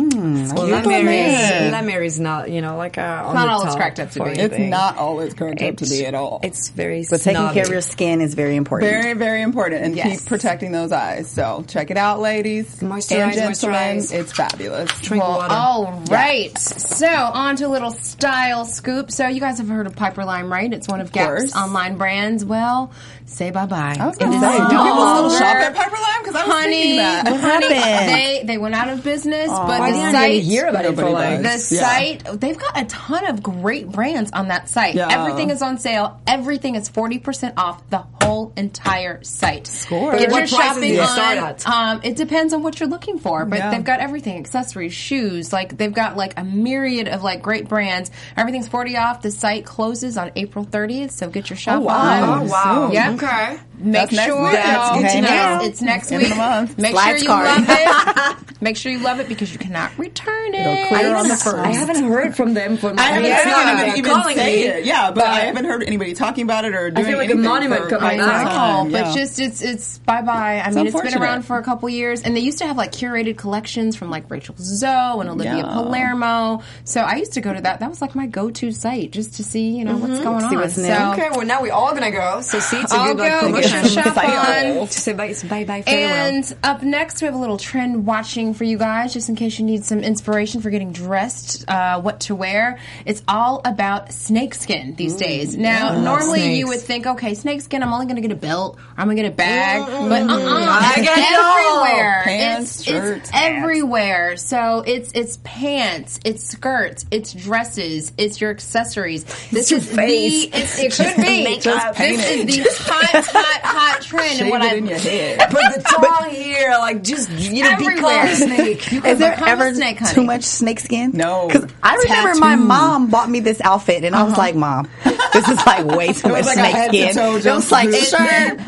La 0.68 0.82
Mer, 0.82 1.70
La 1.72 1.82
Mer 1.82 2.02
is 2.02 2.18
not 2.20 2.50
you 2.50 2.60
know 2.60 2.76
like 2.76 2.98
uh, 2.98 3.22
on 3.26 3.34
not 3.34 3.48
all 3.48 3.64
it's 3.66 3.74
cracked 3.76 4.00
up 4.00 4.10
to 4.12 4.24
be. 4.24 4.30
It's 4.30 4.38
anything. 4.40 4.70
not 4.70 4.96
always 4.98 5.34
cracked 5.34 5.62
up 5.62 5.76
to 5.76 5.84
be 5.86 6.04
at 6.06 6.14
all. 6.14 6.40
It's 6.42 6.68
very. 6.70 7.04
But 7.08 7.20
taking 7.20 7.48
care 7.50 7.62
of 7.64 7.70
your 7.70 7.80
skin 7.80 8.20
is 8.20 8.34
very 8.34 8.56
important. 8.56 8.90
very, 8.90 9.14
very 9.14 9.42
important, 9.42 9.82
and 9.84 9.94
Yes. 9.96 10.20
keep 10.20 10.28
protecting 10.28 10.72
those 10.72 10.92
eyes. 10.92 11.28
So 11.30 11.64
check 11.68 11.90
it 11.90 11.96
out, 11.96 12.20
ladies 12.20 12.66
Moisturize, 12.80 13.12
and 13.22 13.32
gentlemen. 13.34 13.52
moisturize. 13.98 14.12
It's 14.12 14.32
fabulous. 14.32 14.90
Drink 15.00 15.22
Well, 15.22 15.38
water. 15.38 15.54
all 15.54 16.02
right. 16.10 16.56
So 16.58 17.06
on 17.08 17.56
to 17.56 17.66
a 17.66 17.68
little 17.68 17.90
style 17.92 18.64
scoop. 18.64 19.10
So 19.10 19.26
you 19.28 19.40
guys 19.40 19.58
have 19.58 19.67
heard 19.68 19.86
of 19.86 19.94
Piperlime, 19.94 20.50
right? 20.50 20.72
It's 20.72 20.88
one 20.88 21.00
of, 21.00 21.12
Gap's 21.12 21.52
course. 21.52 21.56
online 21.56 21.96
brands. 21.96 22.44
Well, 22.44 22.92
say 23.28 23.50
bye 23.50 23.66
bye. 23.66 23.96
I 23.98 24.06
was 24.06 24.16
going 24.18 24.32
to 24.32 24.40
say, 24.40 24.56
do 24.58 24.64
people 24.68 25.28
still 25.28 25.30
shop 25.38 25.56
at 25.56 25.74
Piperlime? 25.74 26.24
'cause 26.24 26.34
I 26.34 26.46
was 26.46 26.54
thinking 26.64 26.82
honey, 26.82 26.96
that. 26.98 27.26
honey, 27.26 27.74
happened? 27.74 28.08
they 28.10 28.42
they 28.44 28.58
went 28.58 28.74
out 28.74 28.88
of 28.88 29.02
business, 29.04 29.48
but 29.48 29.66
Why 29.80 29.90
the 29.92 29.96
didn't 29.96 30.14
I 30.16 30.28
site 30.28 30.42
hear 30.42 30.66
about 30.66 30.84
it 30.84 30.94
for 30.94 31.02
Nobody 31.02 31.14
like? 31.36 31.42
does. 31.42 31.68
the 31.70 31.76
Yeah. 31.76 31.80
site 31.82 32.40
they've 32.40 32.58
got 32.58 32.78
a 32.80 32.84
ton 32.86 33.26
of 33.26 33.42
great 33.42 33.88
brands 33.90 34.30
on 34.32 34.48
that 34.48 34.68
site. 34.68 34.94
Yeah. 34.94 35.08
Everything 35.10 35.50
is 35.50 35.62
on 35.62 35.78
sale. 35.78 36.20
Everything 36.26 36.74
is 36.74 36.88
forty 36.88 37.18
percent 37.18 37.54
off 37.56 37.82
the 37.90 38.02
whole 38.22 38.52
entire 38.56 39.22
site. 39.22 39.66
Score. 39.66 40.16
Get 40.18 40.30
What 40.30 40.38
your 40.40 40.46
shopping 40.48 40.94
you 40.94 41.00
on. 41.00 41.18
at? 41.18 41.66
Um, 41.66 42.00
it 42.02 42.16
depends 42.16 42.52
on 42.52 42.62
what 42.62 42.78
you're 42.80 42.88
looking 42.88 43.18
for, 43.18 43.44
but 43.46 43.58
Yeah. 43.58 43.70
they've 43.70 43.84
got 43.84 44.00
everything: 44.00 44.36
accessories, 44.38 44.92
shoes. 44.92 45.52
Like 45.52 45.76
they've 45.78 45.92
got 45.94 46.16
like 46.16 46.34
a 46.38 46.44
myriad 46.44 47.08
of 47.08 47.22
like 47.22 47.40
great 47.42 47.68
brands. 47.68 48.10
Everything's 48.36 48.68
forty 48.68 48.96
off. 48.96 49.22
The 49.22 49.30
site 49.30 49.64
closes 49.64 50.18
on 50.18 50.30
April 50.36 50.64
30th, 50.66 51.12
so 51.12 51.28
get 51.30 51.48
your 51.48 51.56
shop 51.56 51.82
wow. 51.82 51.94
on. 52.32 52.40
Oh 52.48 52.50
wow. 52.50 52.90
Yeah. 52.92 53.12
Okay. 53.20 53.67
Make 53.80 53.92
That's 53.92 54.12
next 54.12 54.26
sure 54.26 54.42
week. 54.42 54.52
That's 54.52 54.90
good 54.96 55.08
to 55.08 55.28
Yes, 55.28 55.62
know. 55.62 55.68
it's 55.68 55.82
next 55.82 56.10
week. 56.10 56.28
the 56.28 56.34
month. 56.34 56.78
Make 56.78 56.92
Slides 56.92 57.08
sure 57.08 57.18
you 57.18 57.26
card. 57.28 57.46
love 57.46 57.66
it. 57.68 58.36
Make 58.60 58.76
sure 58.76 58.90
you 58.90 58.98
love 58.98 59.20
it 59.20 59.28
because 59.28 59.52
you 59.52 59.58
cannot 59.58 59.96
return 59.98 60.52
it. 60.52 60.60
It'll 60.60 60.86
clear 60.88 61.14
on 61.14 61.28
the 61.28 61.36
first. 61.36 61.56
I 61.58 61.70
haven't 61.70 62.02
heard 62.02 62.34
from 62.36 62.54
them 62.54 62.76
for. 62.76 62.92
I 62.98 63.02
haven't 63.02 63.30
yeah. 63.30 63.44
seen 63.44 63.68
anybody 63.68 63.98
even 63.98 64.10
calling 64.10 64.36
say 64.36 64.56
me. 64.56 64.62
it. 64.66 64.84
Yeah, 64.84 65.12
but, 65.12 65.24
I 65.24 65.40
haven't 65.40 65.66
heard 65.66 65.84
anybody 65.84 66.14
talking 66.14 66.42
about 66.42 66.64
it 66.64 66.74
or 66.74 66.90
doing 66.90 67.06
feel 67.06 67.18
like 67.18 67.30
a 67.30 67.36
monument 67.36 67.84
for 67.84 67.90
coming 67.90 68.18
quite 68.18 68.18
some. 68.18 68.44
No, 68.44 68.50
time. 68.50 68.90
but 68.92 69.14
just 69.14 69.38
it's 69.38 69.62
it's 69.62 69.98
bye 69.98 70.22
bye. 70.22 70.60
I 70.60 70.72
mean, 70.72 70.88
it's 70.88 71.00
been 71.00 71.14
around 71.16 71.42
for 71.42 71.56
a 71.58 71.62
couple 71.62 71.88
years, 71.88 72.22
and 72.22 72.36
they 72.36 72.40
used 72.40 72.58
to 72.58 72.66
have 72.66 72.76
like 72.76 72.90
curated 72.90 73.36
collections 73.36 73.94
from 73.94 74.10
like 74.10 74.28
Rachel 74.28 74.56
Zoe 74.58 75.20
and 75.20 75.30
Olivia 75.30 75.58
Yeah. 75.58 75.72
Palermo. 75.72 76.62
So 76.82 77.00
I 77.00 77.14
used 77.16 77.34
to 77.34 77.40
go 77.40 77.54
to 77.54 77.60
that. 77.60 77.78
That 77.78 77.88
was 77.88 78.02
like 78.02 78.16
my 78.16 78.26
go 78.26 78.50
to 78.50 78.72
site 78.72 79.12
just 79.12 79.36
to 79.36 79.44
see 79.44 79.76
you 79.76 79.84
know 79.84 79.96
what's 79.98 80.14
mm-hmm. 80.14 80.24
going 80.24 80.42
on. 80.42 80.50
See 80.50 80.56
what's. 80.56 80.74
So 80.74 81.12
Okay, 81.12 81.28
well 81.30 81.46
now 81.46 81.62
we're 81.62 81.72
all 81.72 81.92
gonna 81.94 82.10
go. 82.10 82.40
So 82.40 82.58
see, 82.58 82.80
it's 82.80 82.92
a 82.92 82.96
I'll 82.96 83.14
good 83.14 83.52
go 83.52 83.67
promotion. 83.70 84.02
get 84.02 84.14
shop 84.14 84.16
on. 84.16 84.86
To 84.86 84.92
say 84.92 85.12
bye, 85.12 85.34
bye, 85.48 85.64
bye, 85.64 85.82
farewell. 85.82 86.14
And 86.14 86.56
up 86.62 86.82
next, 86.82 87.20
we 87.20 87.26
have 87.26 87.34
a 87.34 87.38
little 87.38 87.58
trend 87.58 88.06
watching 88.06 88.54
for 88.54 88.64
you 88.64 88.78
guys, 88.78 89.12
just 89.12 89.28
in 89.28 89.36
case 89.36 89.58
you 89.58 89.64
need 89.64 89.84
some 89.84 90.00
inspiration 90.00 90.60
for 90.60 90.70
getting 90.70 90.92
dressed, 90.92 91.68
uh, 91.68 92.00
what 92.00 92.20
to 92.20 92.34
wear. 92.34 92.78
It's 93.04 93.22
all 93.28 93.60
about 93.64 94.12
snakeskin 94.12 94.94
these 94.94 95.14
days. 95.16 95.56
Now, 95.56 96.00
normally 96.00 96.56
you 96.56 96.68
would 96.68 96.80
think, 96.80 97.06
okay, 97.06 97.34
snakeskin, 97.34 97.82
I'm 97.82 97.92
only 97.92 98.06
going 98.06 98.16
to 98.16 98.22
get 98.22 98.32
a 98.32 98.36
belt 98.36 98.76
or 98.78 98.82
I'm 98.96 99.06
going 99.06 99.16
to 99.16 99.22
get 99.22 99.32
a 99.32 99.36
bag, 99.36 99.80
but 99.86 100.22
uh-uh, 100.22 100.66
I 100.68 100.94
it's 100.96 101.08
get 101.08 101.18
it 101.18 101.24
everywhere. 101.34 102.22
Pants, 102.24 102.78
it's, 102.78 102.84
shirts, 102.84 103.28
it's 103.28 103.30
everywhere. 103.34 104.36
So 104.36 104.82
it's 104.86 105.12
it's 105.14 105.38
pants, 105.44 106.20
it's 106.24 106.44
skirts, 106.44 107.06
it's 107.10 107.32
dresses, 107.32 108.12
it's 108.16 108.40
your 108.40 108.50
accessories. 108.50 109.24
This 109.50 109.70
your 109.70 109.80
is 109.80 109.94
face. 109.94 110.46
the 110.46 110.58
it's, 110.58 110.78
it 110.78 110.92
could 110.92 111.16
be. 111.22 111.58
Just 111.60 111.96
paint 111.96 112.18
This 112.18 112.56
is 112.56 112.78
the 112.86 112.92
hot, 112.92 113.24
hot, 113.26 113.57
hot 113.64 114.02
trend. 114.02 114.32
Shave 114.32 114.40
and 114.42 114.50
what 114.50 114.62
it 114.62 114.72
I 114.72 114.76
in 114.76 114.86
your 114.86 114.98
head. 114.98 115.38
Put 115.50 115.74
the 115.74 115.82
tongue 115.82 116.30
here, 116.30 116.70
like 116.78 117.02
just 117.02 117.30
you 117.30 117.64
know, 117.64 117.76
become 117.76 117.92
Everywhere. 117.92 118.24
a 118.24 118.34
snake. 118.34 118.92
You 118.92 119.04
Is 119.04 119.18
there 119.18 119.32
become 119.32 119.48
a 119.48 119.50
ever 119.50 119.74
snake, 119.74 119.98
honey. 119.98 120.14
too 120.14 120.24
much 120.24 120.44
snake 120.44 120.80
skin? 120.80 121.12
No. 121.14 121.48
Because 121.48 121.70
I 121.82 121.96
remember 121.96 122.40
my 122.40 122.56
mom 122.56 123.08
bought 123.10 123.30
me 123.30 123.40
this 123.40 123.60
outfit, 123.60 124.04
and 124.04 124.14
I 124.14 124.22
was 124.22 124.32
uh-huh. 124.32 124.42
like, 124.42 124.54
"Mom, 124.54 124.88
this 125.32 125.48
is 125.48 125.66
like 125.66 125.84
way 125.86 126.12
too 126.12 126.28
much 126.28 126.44
like 126.44 126.54
snake 126.54 126.74
head 126.74 126.90
to 126.92 126.98
skin." 126.98 127.14
toe 127.14 127.36
It 127.36 127.54
was 127.54 127.72
like 127.72 127.88
jumpsuit. 127.88 128.56
shirt, 128.58 128.60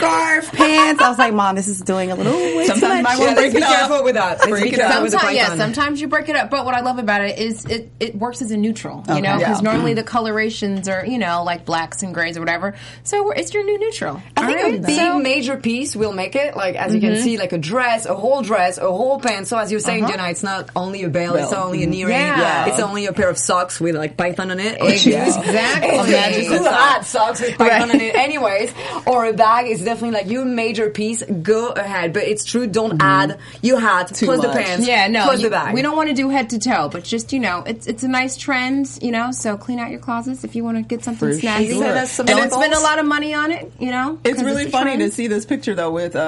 scarf, 0.00 0.52
pants. 0.52 1.02
I 1.02 1.08
was 1.08 1.18
like, 1.18 1.34
"Mom, 1.34 1.54
this 1.56 1.68
is 1.68 1.80
doing 1.80 2.10
a 2.10 2.14
little 2.16 2.32
way 2.32 2.66
too 2.66 2.78
Sometimes 2.78 3.02
much." 3.02 3.18
my 3.18 3.24
Yeah, 3.24 3.34
break 3.34 3.36
let's 3.36 3.54
be 3.54 3.58
it 3.58 3.62
up. 3.64 3.78
careful 3.88 4.04
with 4.04 4.14
that. 4.14 4.38
Break 4.48 4.72
it 4.72 4.80
up. 4.80 5.02
with 5.02 5.12
the 5.12 5.18
Sometimes, 5.18 5.36
yeah, 5.36 5.56
sometimes 5.56 6.00
you 6.00 6.08
break 6.08 6.28
it 6.28 6.36
up. 6.36 6.50
But 6.50 6.64
what 6.64 6.74
I 6.74 6.80
love 6.80 6.98
about 6.98 7.22
it 7.22 7.38
is 7.38 7.64
it, 7.66 7.90
it 8.00 8.14
works 8.16 8.42
as 8.42 8.50
a 8.50 8.56
neutral, 8.56 9.04
you 9.08 9.20
know, 9.20 9.38
because 9.38 9.62
Yeah. 9.62 9.70
normally 9.70 9.94
the 9.94 10.02
colorations 10.02 10.88
are, 10.88 11.04
you 11.04 11.18
know, 11.18 11.42
like 11.44 11.64
blacks 11.64 12.02
and 12.02 12.12
grays 12.14 12.36
or 12.36 12.40
whatever. 12.40 12.74
So 13.04 13.30
it's 13.30 13.52
your 13.54 13.64
new 13.64 13.78
neutral. 13.78 14.22
I 14.36 14.46
think 14.46 14.58
All 14.60 14.74
a 14.74 14.78
big 14.78 14.96
So- 14.96 15.18
major 15.18 15.56
piece 15.56 15.94
will 15.96 16.12
make 16.12 16.34
it. 16.36 16.56
Like 16.56 16.76
as 16.76 16.94
you 16.94 17.00
can 17.00 17.12
mm-hmm. 17.12 17.22
see, 17.22 17.38
like 17.38 17.52
a 17.52 17.58
dress, 17.58 18.06
a 18.06 18.14
whole 18.14 18.42
dress, 18.42 18.78
a 18.78 18.82
whole 18.90 19.20
pants. 19.20 19.50
So 19.50 19.58
as 19.58 19.70
you're 19.70 19.80
saying, 19.80 20.04
uh-huh. 20.04 20.16
Jenna, 20.16 20.28
it's 20.30 20.42
not 20.42 20.70
only 20.76 21.02
a 21.04 21.08
belt, 21.08 21.36
it's 21.36 21.50
not 21.52 21.66
only 21.66 21.82
an 21.84 21.92
earring, 21.94 22.14
Yeah. 22.14 22.66
it's 22.66 22.80
only 22.80 23.06
a 23.06 23.12
pair 23.12 23.28
of 23.28 23.38
socks 23.38 23.80
with 23.80 23.94
like 23.96 24.16
python 24.16 24.50
on 24.50 24.60
it. 24.60 24.80
Or 24.80 24.88
Exactly. 24.90 25.88
Imagine 25.88 26.44
who 26.58 26.64
had 26.64 27.02
socks 27.02 27.40
with 27.40 27.56
python 27.58 27.90
on 27.90 28.00
it, 28.00 28.14
anyways. 28.14 28.72
Or 29.06 29.24
a 29.26 29.32
bag 29.32 29.66
is 29.68 29.84
definitely 29.90 30.18
like 30.18 30.30
your 30.30 30.44
major 30.44 30.90
piece. 30.90 31.22
Go 31.22 31.68
ahead, 31.68 32.12
but 32.12 32.22
it's 32.24 32.44
true. 32.44 32.66
Don't 32.66 33.00
add 33.02 33.38
your 33.62 33.80
hat 33.80 34.12
plus 34.14 34.40
the 34.40 34.48
pants, 34.50 34.86
Yeah, 34.86 35.08
no, 35.08 35.24
plus 35.24 35.40
you- 35.40 35.48
the 35.48 35.50
bag. 35.50 35.74
we 35.74 35.82
don't 35.82 35.96
want 35.96 36.08
to 36.08 36.14
do 36.14 36.28
head 36.28 36.50
to 36.50 36.58
toe, 36.58 36.88
but 36.90 37.04
just 37.04 37.32
you 37.32 37.40
know, 37.40 37.62
it's 37.66 37.86
it's 37.86 38.02
a 38.02 38.08
nice 38.08 38.36
trend, 38.36 38.98
you 39.02 39.10
know. 39.10 39.30
So 39.32 39.56
clean 39.56 39.78
out 39.78 39.90
your 39.90 40.00
closets 40.00 40.44
if 40.44 40.54
you 40.56 40.64
want 40.64 40.76
to 40.78 40.82
get 40.82 41.04
something 41.04 41.28
For 41.28 41.34
snazzy. 41.34 41.70
sure. 41.72 42.06
Some 42.06 42.28
and 42.28 42.38
it's 42.38 42.56
been 42.56 42.72
a 42.72 42.80
lot 42.80 42.98
of 42.98 43.06
money 43.06 43.34
on 43.34 43.50
it, 43.50 43.72
you 43.78 43.90
know. 43.90 44.18
it's 44.24 44.42
really 44.42 44.64
a 44.66 44.70
funny 44.70 44.96
trend. 44.96 45.00
to 45.02 45.10
see 45.10 45.26
this 45.26 45.44
picture 45.44 45.74
though 45.74 45.90
with 45.90 46.16
uh, 46.16 46.18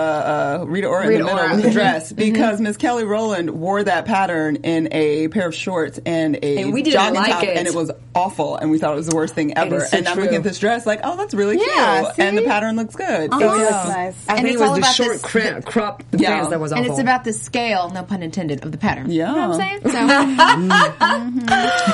uh, 0.63 0.65
Rita 0.67 0.87
Ora 0.89 1.07
in 1.07 1.13
the 1.13 1.19
middle 1.25 1.39
Ora. 1.39 1.55
with 1.55 1.65
the 1.65 1.71
dress 1.81 2.13
Mm-hmm. 2.13 2.17
because 2.33 2.61
Miss 2.61 2.77
Kelly 2.77 3.05
Rowland 3.05 3.51
wore 3.51 3.83
that 3.83 4.05
pattern 4.07 4.57
in 4.57 4.89
a 4.93 5.29
pair 5.29 5.47
of 5.49 5.55
shorts 5.55 5.99
and 6.05 6.37
a 6.37 6.59
And 6.59 6.73
we 6.73 6.83
didn't 6.83 6.95
jogging 7.01 7.15
like 7.15 7.31
top, 7.33 7.45
it. 7.45 7.57
and 7.57 7.67
it 7.69 7.75
was 7.75 7.91
awful, 8.15 8.57
and 8.57 8.71
we 8.71 8.79
thought 8.79 8.93
it 8.93 8.97
was 8.97 9.07
the 9.09 9.15
worst 9.17 9.35
thing 9.35 9.57
ever. 9.57 9.81
so 9.81 9.97
and 9.97 10.07
I'm 10.09 10.15
true. 10.15 10.25
looking 10.25 10.39
at 10.39 10.43
this 10.43 10.59
dress 10.59 10.85
like, 10.87 11.01
oh, 11.05 11.17
that's 11.17 11.33
really 11.35 11.59
Yeah, 11.59 12.03
cute, 12.03 12.17
see? 12.17 12.23
and 12.23 12.37
the 12.39 12.43
pattern 12.43 12.77
looks 12.77 12.95
good. 12.97 13.31
So, 13.33 13.39
It 13.43 13.61
yeah. 13.61 13.85
nice. 13.89 14.17
I 14.29 14.33
And 14.37 14.43
think 14.43 14.47
it's 14.49 14.57
it 14.57 14.61
was 14.61 14.69
all 14.69 14.75
the 14.75 14.79
about 14.81 14.95
short 14.95 15.13
this- 15.13 15.23
cra- 15.23 15.63
crop 15.63 16.03
Yeah. 16.13 16.29
pants 16.35 16.51
that 16.51 16.61
was 16.61 16.73
awful. 16.73 16.85
and 16.85 16.91
it's 16.93 17.01
about 17.01 17.25
the 17.25 17.33
scale, 17.33 17.91
no 17.91 18.03
pun 18.03 18.23
intended, 18.23 18.65
of 18.65 18.73
the 18.73 18.79
pattern. 18.79 19.11
Yeah. 19.11 19.31
You 19.31 19.37
know 19.37 19.49
what 19.51 19.61
I'm 19.61 19.81
saying? 19.81 19.81
So, 19.83 19.91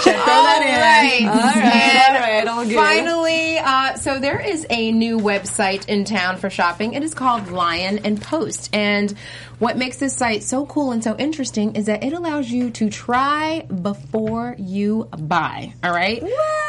Check 0.05 0.17
throw 0.17 0.43
that 0.45 0.63
in. 1.21 1.29
All 1.29 1.35
right, 1.35 2.09
all 2.09 2.21
right, 2.21 2.47
all 2.49 2.65
good. 2.65 2.75
Finally, 2.77 3.59
uh, 3.59 3.95
so 3.97 4.19
there 4.19 4.41
is 4.41 4.67
a 4.71 4.93
new 4.93 5.19
website 5.19 5.89
in 5.89 6.05
town 6.05 6.37
for 6.39 6.51
shopping. 6.51 6.93
It 6.95 7.03
is 7.03 7.15
called 7.15 7.51
Lyon 7.51 7.99
and 8.05 8.21
Post. 8.21 8.71
And 8.75 9.15
what 9.59 9.77
makes 9.77 9.97
this 9.99 10.15
site 10.17 10.43
so 10.43 10.67
cool 10.67 10.93
and 10.93 11.03
so 11.03 11.17
interesting 11.17 11.75
is 11.77 11.87
that 11.87 12.05
it 12.05 12.13
allows 12.13 12.51
you 12.51 12.71
to 12.71 12.89
try 12.91 13.63
before 13.63 14.55
you 14.59 15.09
buy. 15.19 15.75
All 15.83 15.93
right? 15.93 16.23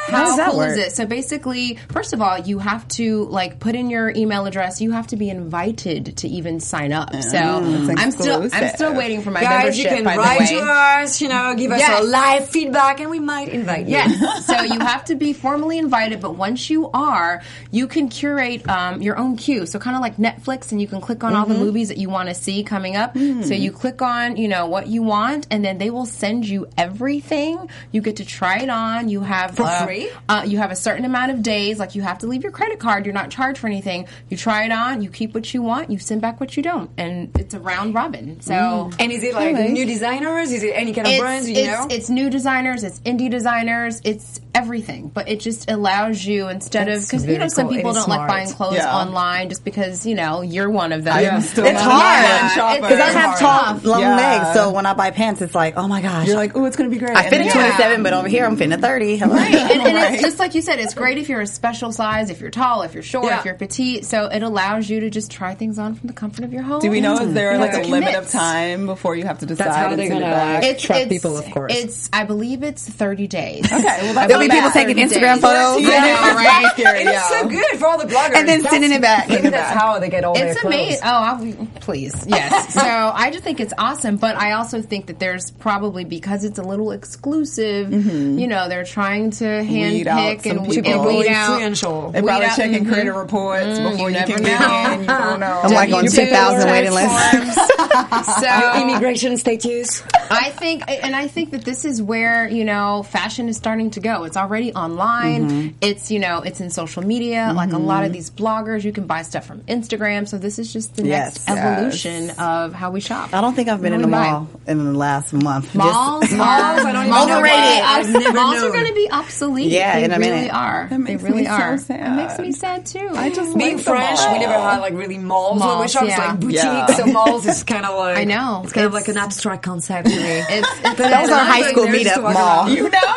How 0.07 0.23
does 0.25 0.37
that 0.37 0.51
cool 0.51 0.61
is 0.61 0.77
it? 0.77 0.91
So 0.93 1.05
basically, 1.05 1.77
first 1.91 2.13
of 2.13 2.21
all, 2.21 2.39
you 2.39 2.57
have 2.57 2.87
to 2.89 3.25
like 3.25 3.59
put 3.59 3.75
in 3.75 3.91
your 3.91 4.09
email 4.09 4.47
address. 4.47 4.81
You 4.81 4.91
have 4.91 5.05
to 5.07 5.17
be 5.17 5.29
invited 5.29 6.17
to 6.17 6.27
even 6.27 6.59
sign 6.59 6.91
up. 6.93 7.13
So 7.21 7.37
I'm 7.37 8.11
still 8.11 8.49
I'm 8.51 8.69
still 8.69 8.95
waiting 8.95 9.21
for 9.21 9.29
my 9.29 9.41
Guys, 9.41 9.77
you 9.77 9.85
can 9.85 10.05
write 10.05 10.49
to 10.49 10.59
us, 10.61 11.21
you 11.21 11.27
know, 11.29 11.53
give 11.55 11.71
us 11.71 11.79
Yes. 11.79 12.01
a 12.01 12.07
live 12.07 12.49
feedback, 12.49 12.99
and 12.99 13.09
we 13.11 13.19
might 13.19 13.49
invite 13.49 13.85
you. 13.85 13.91
Yes. 13.91 14.45
so 14.47 14.61
you 14.63 14.79
have 14.79 15.05
to 15.05 15.15
be 15.15 15.33
formally 15.33 15.77
invited, 15.77 16.21
but 16.21 16.35
once 16.35 16.69
you 16.69 16.89
are, 16.91 17.41
you 17.71 17.87
can 17.87 18.09
curate 18.09 18.67
um, 18.67 19.01
your 19.03 19.17
own 19.17 19.37
queue. 19.37 19.65
So 19.67 19.77
kind 19.77 19.95
of 19.95 20.01
like 20.01 20.17
Netflix, 20.17 20.71
and 20.71 20.81
you 20.81 20.87
can 20.87 21.01
click 21.01 21.23
on 21.23 21.35
all 21.35 21.45
the 21.45 21.53
Mm-hmm. 21.53 21.63
movies 21.63 21.89
that 21.89 21.97
you 21.97 22.09
want 22.09 22.29
to 22.29 22.35
see 22.35 22.63
coming 22.79 22.95
up. 22.95 23.13
So 23.17 23.53
you 23.53 23.71
click 23.73 24.01
on, 24.01 24.37
you 24.37 24.47
know, 24.47 24.67
what 24.67 24.87
you 24.87 25.03
want, 25.03 25.47
and 25.51 25.65
then 25.65 25.77
they 25.79 25.89
will 25.89 26.05
send 26.05 26.47
you 26.47 26.67
everything. 26.77 27.69
You 27.91 28.01
get 28.01 28.15
to 28.17 28.25
try 28.25 28.59
it 28.59 28.69
on. 28.69 29.09
You 29.09 29.19
have 29.21 29.55
For 29.57 29.63
uh, 29.63 29.85
free? 29.85 30.09
Uh, 30.29 30.43
you 30.47 30.57
have 30.59 30.71
a 30.71 30.75
certain 30.77 31.03
amount 31.03 31.31
of 31.31 31.43
days. 31.43 31.77
Like 31.77 31.95
you 31.95 32.01
have 32.03 32.19
to 32.19 32.27
leave 32.27 32.41
your 32.43 32.53
credit 32.53 32.79
card. 32.79 33.05
You're 33.05 33.13
not 33.13 33.29
charged 33.31 33.59
for 33.59 33.67
anything. 33.67 34.07
You 34.29 34.37
try 34.37 34.63
it 34.63 34.71
on. 34.71 35.01
You 35.01 35.09
keep 35.09 35.33
what 35.33 35.53
you 35.53 35.61
want. 35.61 35.89
You 35.91 35.99
send 35.99 36.21
back 36.21 36.39
what 36.39 36.55
you 36.55 36.63
don't, 36.63 36.89
and 36.97 37.31
it's 37.37 37.53
a 37.53 37.59
round 37.59 37.93
robin. 37.95 38.39
So. 38.39 38.89
And 38.97 39.11
is 39.11 39.23
it 39.23 39.33
like 39.33 39.55
new 39.71 39.85
designers? 39.85 40.51
Is 40.53 40.63
it 40.63 40.71
any 40.73 40.93
kind 40.93 41.07
of 41.07 41.13
It's, 41.13 41.19
brands? 41.21 41.49
You 41.49 41.55
it's, 41.57 41.67
know? 41.67 41.87
it's 41.89 42.09
new 42.09 42.29
designers, 42.29 42.83
it's 42.83 42.99
indie 43.01 43.29
designers, 43.29 44.01
it's 44.05 44.39
everything. 44.55 45.09
But 45.09 45.27
it 45.27 45.41
just 45.41 45.69
allows 45.69 46.25
you 46.25 46.47
instead 46.47 46.87
of 46.87 47.01
because 47.01 47.25
you 47.25 47.37
know 47.37 47.47
some 47.49 47.67
cool. 47.67 47.75
people 47.75 47.91
It 47.91 47.97
is 47.97 48.05
don't 48.05 48.09
like 48.17 48.27
buying 48.27 48.49
clothes 48.49 48.75
Yeah. 48.75 48.95
online 48.95 49.49
just 49.49 49.63
because 49.65 50.05
you 50.05 50.15
know 50.15 50.41
you're 50.41 50.69
one 50.69 50.91
of 50.93 51.03
them. 51.03 51.13
I 51.15 51.23
am 51.23 51.41
still 51.41 51.65
It's 51.65 51.73
not 51.73 51.91
hard. 51.91 52.51
An. 52.75 52.81
Because 52.81 52.99
I 52.99 53.09
have 53.11 53.39
tall, 53.39 53.89
long 53.91 53.99
Yeah. 54.01 54.15
legs, 54.15 54.53
so 54.53 54.71
when 54.71 54.85
I 54.85 54.93
buy 54.93 55.11
pants, 55.11 55.41
it's 55.41 55.55
like, 55.55 55.75
oh 55.77 55.87
my 55.87 56.01
gosh. 56.01 56.27
You're 56.27 56.35
like, 56.35 56.55
oh, 56.55 56.65
it's 56.65 56.75
gonna 56.75 56.89
be 56.89 56.97
great. 56.97 57.15
I 57.15 57.23
fit 57.29 57.41
And 57.41 57.49
a 57.49 57.53
27, 57.53 58.03
but 58.03 58.13
over 58.13 58.27
here 58.27 58.45
I'm 58.45 58.55
fitting 58.57 58.73
a 58.73 58.77
30. 58.77 59.17
Hello. 59.17 59.35
Right, 59.35 59.53
and, 59.53 59.71
and 59.81 59.95
Right. 59.95 60.13
it's 60.13 60.21
just 60.29 60.39
like 60.39 60.55
you 60.55 60.61
said, 60.61 60.79
it's 60.79 60.93
great 60.93 61.17
if 61.17 61.29
you're 61.29 61.41
a 61.41 61.47
special 61.47 61.91
size, 61.91 62.29
if 62.29 62.39
you're 62.41 62.49
tall, 62.51 62.81
if 62.83 62.93
you're 62.93 63.03
short, 63.03 63.25
Yeah. 63.25 63.39
if 63.39 63.45
you're 63.45 63.53
petite. 63.55 64.05
So 64.05 64.25
it 64.25 64.43
allows 64.43 64.89
you 64.89 64.99
to 65.01 65.09
just 65.09 65.31
try 65.31 65.55
things 65.55 65.79
on 65.79 65.95
from 65.95 66.07
the 66.07 66.13
comfort 66.13 66.43
of 66.45 66.53
your 66.53 66.63
home. 66.63 66.79
Do 66.81 66.89
we 66.91 67.01
know 67.01 67.17
is 67.19 67.33
there 67.33 67.53
You 67.53 67.57
like 67.59 67.73
a 67.73 67.83
to 67.83 67.87
limit 67.89 68.15
of 68.15 68.29
time 68.29 68.85
before 68.85 69.15
you 69.15 69.25
have 69.25 69.39
to 69.39 69.45
decide? 69.45 69.65
That's 69.67 69.77
how 69.77 69.89
and 69.89 69.99
they're 69.99 70.07
send 70.07 70.19
gonna, 70.21 70.33
back? 70.33 70.63
like, 70.63 70.77
track 70.79 71.09
people, 71.09 71.37
of 71.37 71.45
course. 71.51 71.73
It's, 71.75 72.09
I 72.13 72.23
believe 72.25 72.63
it's 72.63 72.87
30 72.87 73.27
days. 73.27 73.65
Okay, 73.65 73.83
well 73.83 74.13
that's 74.13 74.27
There'll 74.27 74.41
be 74.43 74.49
people 74.49 74.71
taking 74.71 74.97
Instagram 74.97 75.35
days. 75.35 75.41
photos. 75.41 75.81
Yeah, 75.81 75.89
Yeah, 76.09 76.35
right. 76.35 76.79
And 76.79 77.09
it's 77.09 77.29
so 77.29 77.47
good 77.47 77.79
for 77.79 77.87
all 77.87 77.97
the 77.97 78.05
bloggers. 78.05 78.35
And 78.35 78.47
then 78.47 78.61
sending 78.63 78.91
it 78.91 79.01
back. 79.01 79.29
Maybe 79.29 79.49
that's 79.49 79.71
how 79.71 79.99
they 79.99 80.09
get 80.09 80.23
all 80.23 80.33
their 80.33 80.47
It's 80.51 80.63
amazing. 80.63 80.99
Oh, 81.03 81.09
I, 81.09 81.67
please, 81.81 82.25
yes. 82.27 82.58
so 82.69 82.81
I 82.81 83.31
just 83.31 83.43
think 83.43 83.59
it's 83.59 83.73
awesome, 83.77 84.17
but 84.17 84.35
I 84.35 84.53
also 84.53 84.81
think 84.81 85.07
that 85.07 85.19
there's 85.19 85.51
probably 85.51 86.05
because 86.05 86.43
it's 86.43 86.59
a 86.59 86.63
little 86.63 86.91
exclusive. 86.91 87.87
Mm-hmm. 87.89 88.37
You 88.37 88.47
know, 88.47 88.69
they're 88.69 88.83
trying 88.83 89.31
to 89.31 89.61
Weed 89.61 90.07
out 90.07 90.19
handpick 90.19 90.43
some 90.43 90.57
and, 90.59 90.69
people. 90.69 90.91
and 90.91 91.05
weed 91.05 91.27
out. 91.27 91.51
influential. 91.51 92.11
They 92.11 92.21
Weed 92.21 92.27
probably 92.27 92.47
out- 92.47 92.55
checking 92.55 92.85
credit 92.85 93.09
mm-hmm. 93.09 93.19
reports 93.19 93.79
mm, 93.79 93.91
before 93.91 94.09
you, 94.09 94.19
you 94.19 94.25
can 94.25 94.43
never 94.43 94.63
get 94.63 94.93
in. 94.93 95.01
You 95.01 95.07
don't 95.07 95.39
know. 95.39 95.61
I'm 95.63 95.73
like 95.73 95.93
on 95.93 96.05
W-2 96.05 96.25
2,000 96.29 96.69
waiting 96.69 96.91
tax 96.91 97.57
list. 97.57 98.39
so 98.41 98.81
Immigration 98.81 99.37
status. 99.37 100.03
I 100.31 100.49
think, 100.51 100.83
and 100.87 101.15
I 101.15 101.27
think 101.27 101.51
that 101.51 101.63
this 101.65 101.85
is 101.85 102.01
where 102.01 102.47
you 102.47 102.65
know 102.65 103.03
fashion 103.03 103.49
is 103.49 103.57
starting 103.57 103.91
to 103.91 103.99
go. 103.99 104.23
It's 104.25 104.37
already 104.37 104.73
online. 104.73 105.49
Mm-hmm. 105.49 105.77
It's 105.81 106.11
you 106.11 106.19
know 106.19 106.41
it's 106.41 106.61
in 106.61 106.69
social 106.69 107.03
media. 107.03 107.51
Like 107.55 107.71
a 107.73 107.77
lot 107.77 108.05
of 108.05 108.13
these 108.13 108.29
bloggers, 108.29 108.83
you 108.83 108.91
can 108.91 109.07
buy 109.07 109.21
stuff 109.23 109.45
from 109.45 109.61
Instagram. 109.61 110.27
So 110.27 110.37
this 110.37 110.59
is 110.59 110.71
just 110.71 110.95
the 110.95 111.05
Yes. 111.05 111.47
next 111.47 111.59
evolution 111.59 112.29
of 112.39 112.73
how 112.73 112.91
we 112.91 112.99
shop. 113.01 113.33
I 113.33 113.41
don't 113.41 113.53
think 113.55 113.69
I've 113.69 113.81
been 113.81 113.93
in 113.93 113.99
a 114.01 114.03
the 114.03 114.07
we 114.07 114.11
buy. 114.13 114.31
mall 114.31 114.49
in 114.67 114.77
the 114.93 114.97
last 114.97 115.33
month. 115.33 115.73
Malls 115.75 116.21
Just- 116.29 116.33
are 116.33 116.37
Malls, 116.37 116.85
I 116.85 116.91
don't 116.91 117.07
even 117.07 117.09
know 117.15 117.23
overrated. 117.37 117.57
why. 117.59 117.81
I've 117.85 118.33
Malls 118.35 118.63
are 118.63 118.71
going 118.71 118.87
to 118.87 118.93
be 118.93 119.09
obsolete. 119.11 119.71
Yeah, 119.71 119.95
they 119.99 120.03
in 120.05 120.11
a 120.11 120.19
really 120.19 120.31
minute. 120.31 120.53
are. 120.53 120.87
That 120.89 120.99
makes 120.99 121.21
they 121.23 121.29
really 121.29 121.41
me 121.41 121.47
so 121.47 121.53
are. 121.53 121.73
It 121.75 122.15
makes 122.15 122.39
me 122.39 122.51
sad 122.51 122.85
too. 122.85 123.09
I 123.13 123.29
just 123.29 123.57
Being 123.57 123.77
like 123.77 123.85
the 123.85 123.91
French, 123.91 124.19
we 124.31 124.39
never 124.39 124.53
had 124.53 124.79
like 124.79 124.93
really 124.93 125.17
malls, 125.17 125.59
where 125.59 125.69
we 125.69 125.75
Malls, 125.75 125.91
shop. 125.91 126.03
Yeah. 126.07 126.17
like 126.27 126.39
boutiques, 126.39 126.63
Yeah. 126.63 126.85
so 126.87 127.05
malls 127.07 127.45
is 127.45 127.63
kind 127.63 127.85
of 127.85 127.97
like 127.97 128.17
I 128.17 128.23
know. 128.25 128.61
It's 128.63 128.73
kind 128.73 128.85
of 128.87 128.93
like 128.93 129.07
an 129.07 129.17
abstract 129.17 129.63
concept 129.63 130.09
to 130.09 130.15
me. 130.15 130.18
It's, 130.21 130.67
it's, 130.67 130.81
That 130.99 131.21
was 131.21 131.31
our 131.31 131.43
high 131.43 131.69
school 131.71 131.85
There's 131.85 132.03
meetup 132.07 132.33
mall. 132.33 132.69
You 132.69 132.89
know? 132.89 133.15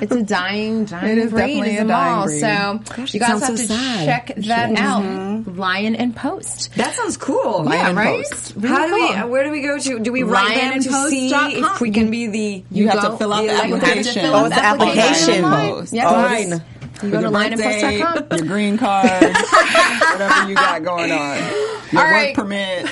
It's 0.00 0.12
a 0.12 0.22
dying, 0.22 0.84
dying 0.86 1.12
It 1.12 1.18
is 1.18 1.30
breed. 1.30 1.40
definitely 1.40 1.70
is 1.76 1.80
a 1.80 1.84
a 1.84 1.86
dying 1.88 2.16
mall. 2.16 2.24
breed. 2.26 2.40
So 2.40 2.94
Gosh, 2.96 3.14
you 3.14 3.20
guys 3.20 3.28
have 3.28 3.42
so 3.42 3.56
to 3.56 3.62
sad. 3.62 4.04
check 4.06 4.36
that 4.36 4.76
out. 4.78 5.02
Mm-hmm. 5.02 5.56
Lyon 5.58 5.94
and 5.94 6.14
Post. 6.16 6.74
That 6.74 6.94
sounds 6.94 7.16
cool. 7.16 7.64
Yeah, 7.68 7.88
and 7.88 7.96
right? 7.96 8.24
Post. 8.28 8.54
Really 8.56 8.68
How 8.68 8.86
do 8.88 8.94
we? 8.94 9.30
Where 9.30 9.44
do 9.44 9.50
we 9.50 9.62
go 9.62 9.78
to? 9.78 9.98
Do 10.00 10.12
we 10.12 10.22
write 10.24 10.54
them 10.56 10.82
to 10.82 11.08
see 11.08 11.30
LyonandPost.com. 11.30 11.72
if 11.74 11.80
we 11.80 11.90
can 11.90 12.10
be 12.10 12.26
the? 12.26 12.64
You, 12.70 12.88
have 12.88 13.02
go- 13.02 13.10
to 13.12 13.16
fill 13.18 13.32
out 13.32 13.42
you 13.42 13.48
the 13.50 13.54
have 13.56 13.72
application. 13.72 14.26
Oh, 14.26 14.44
it's 14.46 14.54
the 14.56 14.60
the 14.60 14.66
application. 14.66 15.44
online. 15.44 15.70
Post. 15.70 15.92
Yep. 15.92 16.04
Oh, 16.08 16.10
Fine. 16.10 16.64
You 17.02 17.10
go 17.10 17.16
to 17.20 17.28
your 17.28 17.30
birthday, 17.32 17.98
your 17.98 18.46
green 18.46 18.78
card, 18.78 19.04
whatever 19.22 20.48
you 20.48 20.54
got 20.54 20.82
going 20.84 21.12
on. 21.12 21.38
Your 21.92 22.00
All 22.02 22.08
work 22.08 22.14
right. 22.16 22.34
permit. 22.34 22.86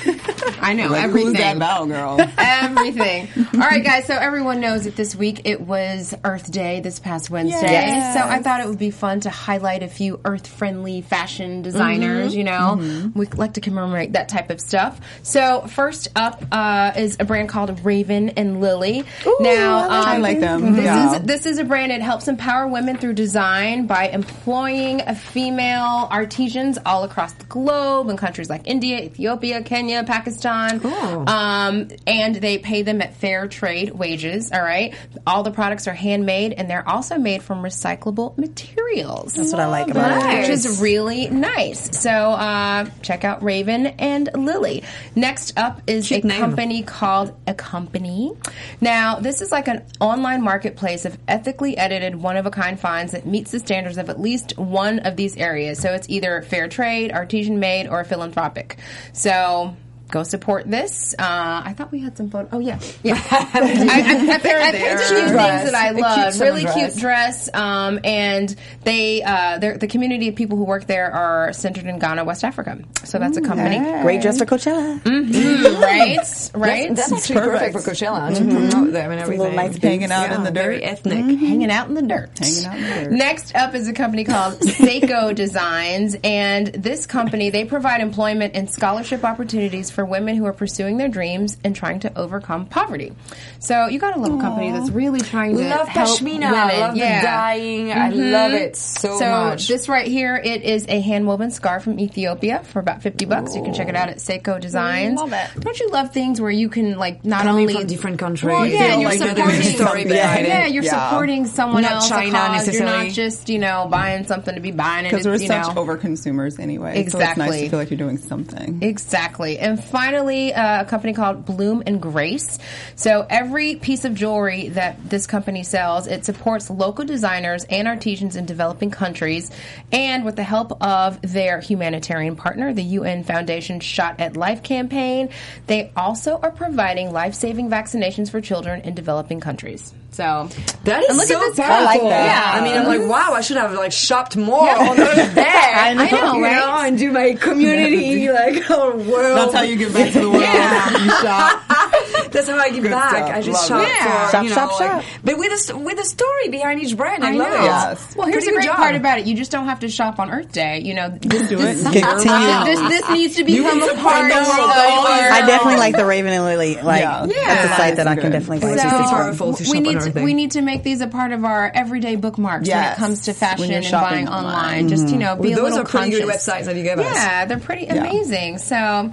I 0.63 0.75
know 0.75 0.89
Like, 0.89 1.05
everything. 1.05 1.29
Who's 1.31 1.39
that 1.39 1.59
bow 1.59 1.87
girl? 1.87 2.21
Everything. 2.39 3.29
All 3.55 3.61
right, 3.61 3.83
guys. 3.83 4.05
So 4.07 4.15
everyone 4.15 4.61
knows 4.61 4.85
that 4.85 4.95
this 4.95 5.17
week 5.17 5.41
it 5.45 5.61
was 5.61 6.15
Earth 6.23 6.53
Day 6.53 6.81
this 6.81 7.01
past 7.01 7.29
Wednesday. 7.31 7.63
Yes. 7.73 8.15
So 8.15 8.21
I 8.25 8.43
thought 8.43 8.61
it 8.61 8.69
would 8.69 8.79
be 8.79 8.91
fun 8.93 9.21
to 9.21 9.31
highlight 9.31 9.83
a 9.83 9.89
few 9.89 10.21
Earth-friendly 10.25 11.01
fashion 11.01 11.63
designers. 11.63 12.33
Mm-hmm. 12.33 12.39
You 12.39 12.45
know, 12.45 13.11
we 13.15 13.27
like 13.29 13.55
to 13.55 13.61
commemorate 13.61 14.13
that 14.13 14.29
type 14.29 14.51
of 14.51 14.61
stuff. 14.61 15.01
So 15.23 15.63
first 15.63 16.09
up 16.15 16.45
uh, 16.53 16.93
is 16.97 17.17
a 17.19 17.25
brand 17.25 17.49
called 17.49 17.85
Raven 17.85 18.29
and 18.31 18.61
Lily. 18.61 19.05
now, 19.41 19.79
um, 19.85 19.91
I 19.91 20.19
like 20.19 20.39
them. 20.39 20.75
This 20.75 20.85
Yeah. 20.85 21.17
is 21.17 21.23
this 21.23 21.47
is 21.47 21.59
a 21.59 21.65
brand 21.65 21.91
that 21.91 22.03
helps 22.03 22.29
empower 22.29 22.69
women 22.69 22.99
through 22.99 23.15
design 23.15 23.87
by 23.93 24.09
employing 24.09 25.01
female 25.17 26.09
artisans 26.11 26.79
all 26.87 27.05
across 27.05 27.35
the 27.35 27.45
globe 27.45 28.09
in 28.09 28.17
countries 28.17 28.49
like 28.49 28.67
India, 28.67 28.99
Ethiopia, 29.03 29.63
Kenya, 29.63 30.03
Pakistan. 30.03 30.81
Um, 31.29 31.89
and 32.07 32.35
they 32.37 32.57
pay 32.57 32.81
them 32.81 33.03
at 33.03 33.17
fair 33.17 33.49
trade 33.49 33.91
wages. 33.91 34.51
All 34.51 34.63
right, 34.63 34.95
all 35.27 35.43
the 35.43 35.51
products 35.51 35.87
are 35.89 35.93
handmade 35.93 36.55
and 36.55 36.71
they're 36.71 36.89
also 36.89 37.19
made 37.19 37.43
from 37.43 37.63
recyclable 37.63 38.35
materials. 38.39 39.35
That's 39.35 39.53
what 39.53 39.61
I 39.61 39.67
like 39.67 39.89
about 39.89 40.33
it. 40.33 40.41
Which 40.41 40.49
is 40.49 40.81
really 40.81 41.29
nice. 41.29 42.01
So 42.01 42.11
uh, 42.11 42.87
check 43.03 43.25
out 43.25 43.43
Raven 43.43 43.89
and 43.89 44.31
Lily. 44.35 44.85
Next 45.15 45.59
up 45.59 45.83
is 45.87 46.07
Chic 46.07 46.25
a 46.25 46.29
name. 46.29 46.41
company 46.41 46.83
called 46.83 47.35
Accompany. 47.47 48.33
Now, 48.81 49.21
this 49.21 49.43
is 49.43 49.53
like 49.53 49.69
an 49.69 49.85
online 50.01 50.41
marketplace 50.41 51.05
of 51.05 51.19
ethically 51.29 51.77
edited, 51.77 52.15
one 52.17 52.39
of 52.39 52.47
a 52.47 52.51
kind 52.51 52.81
finds 52.81 53.13
that 53.13 53.27
meets 53.27 53.51
the 53.51 53.59
standards 53.59 53.82
of 53.87 54.09
at 54.09 54.21
least 54.21 54.59
one 54.59 55.01
of 55.01 55.17
these 55.17 55.37
areas. 55.37 55.79
So 55.79 55.93
it's 55.93 56.09
either 56.09 56.43
fair 56.43 56.69
trade, 56.69 57.13
artisan 57.13 57.61
made, 57.61 57.89
or 57.89 58.05
philanthropic. 58.05 58.79
So. 59.13 59.77
Go 60.13 60.23
support 60.25 60.71
this. 60.71 61.15
Uh, 61.19 61.63
I 61.65 61.73
thought 61.75 61.91
we 61.91 61.99
had 62.01 62.19
some 62.19 62.29
photo. 62.29 62.47
Oh 62.53 62.59
yeah, 62.59 62.79
yeah. 63.03 63.15
I, 63.31 63.49
I, 63.55 64.31
I, 64.31 64.35
I, 64.35 64.39
picked 64.39 64.45
a 64.45 64.99
few 65.09 65.17
things 65.17 65.33
that 65.33 65.75
I 65.75 65.91
love. 65.93 66.35
summer 66.35 66.51
Really 66.51 66.63
dress. 66.63 66.75
cute 66.93 66.97
dress. 67.01 67.49
Um, 67.55 67.99
and 68.05 68.55
they, 68.85 69.23
uh, 69.23 69.59
the 69.59 69.87
community 69.89 70.29
of 70.29 70.37
people 70.37 70.59
who 70.59 70.65
work 70.65 70.87
there 70.87 71.11
are 71.11 71.55
centered 71.55 71.87
in 71.87 71.99
Ghana, 71.99 72.25
West 72.25 72.45
Africa. 72.45 72.79
So 73.05 73.19
that's 73.19 73.39
a 73.39 73.41
company, 73.41 73.79
Great 74.03 74.21
dress 74.21 74.39
for 74.39 74.45
Coachella. 74.45 75.03
right? 75.81 76.51
Right. 76.55 76.95
That's 76.95 77.11
actually 77.13 77.35
perfect, 77.37 77.73
perfect. 77.75 77.85
for 77.85 77.91
Coachella 77.91 78.37
to 78.37 78.45
promote 78.45 78.93
them 78.93 79.11
and 79.11 79.21
a 79.21 79.23
everything. 79.23 79.39
little 79.41 79.57
nice 79.57 79.77
Hanging 79.79 80.13
out 80.13 80.29
Yeah, 80.29 80.37
in 80.37 80.45
the 80.45 80.51
dirt. 80.51 80.63
very 80.63 80.85
ethnic. 80.85 81.19
hanging 81.41 81.71
out 81.71 81.89
in 81.89 81.95
the 81.95 82.03
dirt. 82.03 82.39
Hanging 82.39 82.67
out 82.67 82.77
in 82.77 82.83
the 82.83 83.01
dirt. 83.05 83.13
Next 83.13 83.55
up 83.57 83.75
is 83.75 83.89
a 83.89 83.93
company 83.95 84.25
called 84.25 84.61
Sseko 84.61 85.35
Designs, 85.35 86.17
and 86.23 86.67
this 86.69 87.07
company 87.07 87.49
they 87.51 87.65
provide 87.65 88.01
employment 88.03 88.55
and 88.55 88.69
scholarship 88.71 89.25
opportunities 89.25 89.91
for 89.91 90.02
women 90.05 90.37
who 90.37 90.45
are 90.47 90.53
pursuing 90.53 90.97
their 90.97 91.09
dreams 91.09 91.57
and 91.65 91.75
trying 91.75 92.01
to 92.01 92.19
overcome 92.19 92.67
poverty. 92.67 93.13
So 93.59 93.87
you 93.87 93.99
got 93.99 94.17
a 94.17 94.21
little 94.21 94.39
company 94.41 94.73
that's 94.73 94.91
really 94.91 95.21
trying 95.21 95.57
to 95.57 95.63
Love 95.63 95.89
help 95.89 96.09
pashmina. 96.19 96.23
women. 96.23 96.55
I 96.55 96.79
love 96.79 96.97
yeah. 96.97 97.21
the 97.21 97.27
dyeing. 97.27 97.93
I 97.93 98.11
mm-hmm. 98.11 98.33
love 98.33 98.53
it 98.53 98.77
so, 98.77 99.19
So 99.19 99.31
much. 99.31 99.69
this 99.69 99.89
right 99.89 100.07
here, 100.07 100.37
it 100.37 100.63
is 100.63 100.87
a 100.89 101.01
hand 101.01 101.27
woven 101.27 101.51
scarf 101.51 101.85
from 101.85 101.99
Ethiopia 102.01 102.63
for 102.65 102.79
about 102.81 103.03
fifty 103.03 103.25
bucks. 103.25 103.55
You 103.55 103.63
can 103.63 103.75
check 103.75 103.89
it 103.89 103.97
out 103.97 104.09
at 104.09 104.19
Sseko 104.19 104.61
Designs. 104.61 105.19
Love 105.19 105.33
it. 105.33 105.61
Don't 105.61 105.79
you 105.79 105.91
love 105.91 106.13
things 106.13 106.41
where 106.41 106.51
you 106.51 106.69
can 106.69 106.97
like 106.99 107.25
not 107.25 107.45
Coming 107.45 107.63
only 107.63 107.75
from 107.75 107.87
different 107.87 108.19
countries. 108.19 108.53
Well, 108.53 108.67
yeah, 108.67 108.91
feel 108.91 109.01
you're 109.01 109.11
like 109.11 109.19
supporting 109.19 109.63
story 109.63 110.05
behind 110.05 110.47
yeah, 110.47 110.67
it. 110.67 110.73
you're 110.73 110.85
Yeah. 110.85 111.09
supporting 111.11 111.47
someone 111.47 111.83
Not 111.83 111.93
else. 111.93 112.09
China 112.09 112.29
a 112.29 112.33
cause. 112.33 112.75
You're 112.75 112.85
not 112.85 113.07
just 113.09 113.49
you 113.49 113.59
know 113.59 113.87
buying 113.91 114.27
something 114.27 114.55
to 114.55 114.61
be 114.61 114.71
buying 114.71 115.07
it. 115.07 115.11
Because 115.11 115.27
we're 115.27 115.33
you 115.37 115.47
such 115.47 115.75
know. 115.75 115.81
over 115.81 115.97
consumers 115.97 116.59
anyway. 116.59 116.95
So 116.95 117.01
it's 117.01 117.15
Exactly. 117.15 117.47
nice 117.47 117.61
to 117.61 117.69
feel 117.71 117.79
like 117.79 117.91
you're 117.91 117.99
doing 117.99 118.19
something. 118.19 118.83
Exactly. 118.83 119.59
And 119.59 119.82
finally, 119.83 120.55
uh, 120.55 120.83
a 120.83 120.85
company 120.85 121.13
called 121.13 121.45
Bloom 121.45 121.83
and 121.87 122.01
Grace. 122.01 122.59
So 122.97 123.27
every 123.29 123.77
piece 123.77 124.05
of 124.05 124.15
jewelry 124.15 124.69
that 124.69 125.09
this 125.09 125.27
company 125.27 125.63
sells, 125.63 126.07
it 126.07 126.25
supports 126.25 126.71
local 126.71 127.05
designers 127.05 127.65
and 127.65 127.87
artisans 127.89 128.37
in 128.37 128.47
developing 128.47 128.91
countries. 128.91 129.51
And 129.91 130.25
with 130.25 130.37
the 130.37 130.43
help 130.43 130.83
of 130.83 131.21
their 131.23 131.61
humanitarian 131.61 132.37
partner, 132.37 132.73
the 132.73 132.83
UN 132.83 133.25
Foundation 133.25 133.81
Shot 133.81 134.21
at 134.21 134.37
Life 134.37 134.63
campaign, 134.63 135.29
they 135.67 135.93
also 135.97 136.39
are 136.43 136.51
providing 136.51 137.13
life-saving 137.13 137.69
vaccinations 137.71 138.31
for 138.31 138.41
children 138.41 138.83
in 138.83 138.95
developing 138.95 139.41
countries. 139.41 139.93
So 140.13 140.49
That 140.85 141.03
is 141.05 141.09
And 141.09 141.19
look 141.19 141.27
so 141.27 141.37
at 141.37 141.41
this 141.41 141.57
powerful. 141.57 141.75
I 141.75 141.85
like 141.85 142.01
that. 142.03 142.27
Yeah. 142.27 142.61
I 142.61 142.63
mean, 142.63 142.77
I'm 142.77 142.87
like, 142.87 143.09
wow, 143.09 143.33
I 143.33 143.41
should 143.41 143.57
have 143.57 143.73
like 143.73 143.93
shopped 143.93 144.37
more 144.37 144.69
on 144.69 145.01
Earth 145.01 145.35
Day. 145.35 145.43
I 145.47 145.95
know, 145.95 146.35
you 146.35 146.45
right? 146.45 146.55
know, 146.55 146.79
and 146.87 146.99
do 146.99 147.11
my 147.13 147.33
community 147.33 148.31
like 148.33 148.63
oh, 148.71 148.97
world. 149.11 149.39
That's 149.39 149.55
how 149.55 149.63
you 149.73 149.79
give 149.79 149.93
back 149.95 150.13
to 150.13 150.21
the 150.21 150.31
world. 150.31 150.43
You 150.43 151.11
shop. 151.21 151.63
That's 152.33 152.49
how 152.49 152.57
I 152.57 152.71
give 152.71 152.83
Good 152.83 152.91
back. 152.93 153.11
stuff. 153.11 153.31
I 153.31 153.41
just 153.43 153.71
Love 153.71 153.81
shop 153.81 153.89
it. 153.89 153.89
Yeah. 153.89 154.25
for 154.27 154.31
Shop, 154.33 154.43
you 154.45 154.49
know, 154.49 154.55
shop, 154.55 154.81
like, 154.81 154.91
shop. 154.91 155.05
but 155.25 155.39
with 155.39 155.51
a 155.51 155.55
s- 155.55 155.73
with 155.73 155.99
a 155.99 156.05
story 156.05 156.49
behind 156.49 156.83
each 156.83 156.97
brand. 156.97 157.25
I, 157.25 157.29
I 157.29 157.33
love 157.33 157.49
know. 157.49 157.61
it. 157.61 157.65
Yes. 157.65 158.17
Well, 158.17 158.27
here's 158.29 158.45
Pretty 158.45 158.47
the 158.47 158.53
great 158.63 158.67
job. 158.67 158.77
part 158.77 158.95
about 158.95 159.19
it. 159.19 159.27
You 159.27 159.35
just 159.37 159.51
don't 159.51 159.67
have 159.67 159.81
to 159.81 159.89
shop 159.89 160.19
on 160.19 160.31
Earth 160.31 160.51
Day. 160.53 160.81
You 160.81 160.95
know, 160.95 161.09
this, 161.11 161.49
Do 161.49 161.57
this, 161.57 161.81
it. 161.81 161.93
Continue. 161.93 162.65
this, 162.65 162.81
this 162.89 163.11
needs 163.11 163.37
to 163.37 163.45
become 163.45 163.83
a 163.83 163.95
part 163.97 164.31
of 164.31 164.37
out 164.37 164.49
our 164.49 164.91
all 164.91 165.07
our- 165.07 165.31
I 165.31 165.47
definitely 165.47 165.77
like 165.79 165.97
the 165.97 166.05
Raven 166.07 166.33
and 166.33 166.45
Lily. 166.45 166.77
Like 166.81 167.01
Yeah. 167.03 167.27
that's 167.27 167.65
a 167.73 167.77
site 167.77 167.97
that 167.97 168.07
I 168.07 168.15
can 168.15 168.25
good. 168.25 168.33
definitely 168.33 168.59
buy 168.61 168.73
It's 168.75 168.83
tickets 168.83 169.01
so 169.01 169.09
from. 169.09 169.17
powerful 169.17 169.55
to 169.55 169.71
we 169.71 169.81
need 169.81 170.01
to, 170.01 170.11
we 170.23 170.35
need 170.35 170.51
to 170.53 170.63
make 170.63 170.83
these 170.83 171.01
a 171.01 171.07
part 171.09 171.33
of 171.33 171.45
our 171.45 171.71
everyday 171.75 172.17
bookmarks 172.17 172.69
when 172.69 172.93
it 172.93 172.97
comes 172.97 173.23
to 173.23 173.35
fashion 173.35 173.71
and 173.73 173.91
buying 173.91 174.29
online. 174.29 174.45
online. 174.55 174.89
Just 174.89 175.09
you 175.09 175.19
know, 175.19 175.37
be 175.37 175.51
Well, 175.55 175.67
a 175.67 175.71
those 175.71 175.79
are 175.79 175.85
pretty 175.85 176.11
good 176.11 176.25
websites 176.29 176.65
that 176.65 176.77
you 176.77 176.83
give 176.83 176.99
us. 176.99 177.15
Yeah, 177.15 177.45
they're 177.45 177.59
pretty 177.59 177.87
amazing. 177.87 178.59
So 178.59 179.13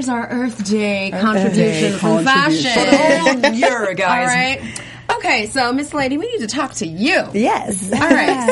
there's 0.00 0.08
our 0.08 0.28
Earth 0.28 0.64
Day 0.64 1.10
contribution 1.10 1.92
Day 1.92 1.98
from 1.98 2.24
contribution. 2.24 2.72
fashion. 2.72 3.34
For 3.34 3.40
the 3.40 3.48
whole 3.48 3.54
year, 3.54 3.94
guys. 3.94 4.26
right. 4.28 4.82
Okay, 5.18 5.46
so 5.46 5.72
Miss 5.74 5.92
Lady, 5.92 6.16
we 6.16 6.26
need 6.26 6.40
to 6.40 6.46
talk 6.46 6.72
to 6.74 6.86
you. 6.86 7.26
Yes. 7.34 7.92
All 7.92 7.98
right. 7.98 8.46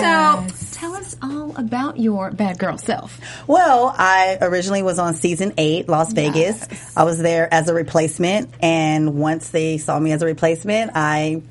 So 0.52 0.70
tell 0.78 0.94
us 0.94 1.16
all 1.22 1.47
about 1.58 1.98
your 1.98 2.30
bad 2.30 2.58
girl 2.58 2.78
self. 2.78 3.20
Well, 3.46 3.92
I 3.96 4.38
originally 4.40 4.82
was 4.82 4.98
on 4.98 5.14
season 5.14 5.52
eight, 5.58 5.88
Las 5.88 6.12
Vegas. 6.12 6.66
I 6.96 7.02
was 7.04 7.18
there 7.18 7.52
as 7.52 7.68
a 7.68 7.74
replacement, 7.74 8.50
and 8.62 9.14
once 9.18 9.50
they 9.50 9.78
saw 9.78 9.98
me 9.98 10.12
as 10.12 10.22
a 10.22 10.26
replacement, 10.26 10.92
I, 10.94 11.42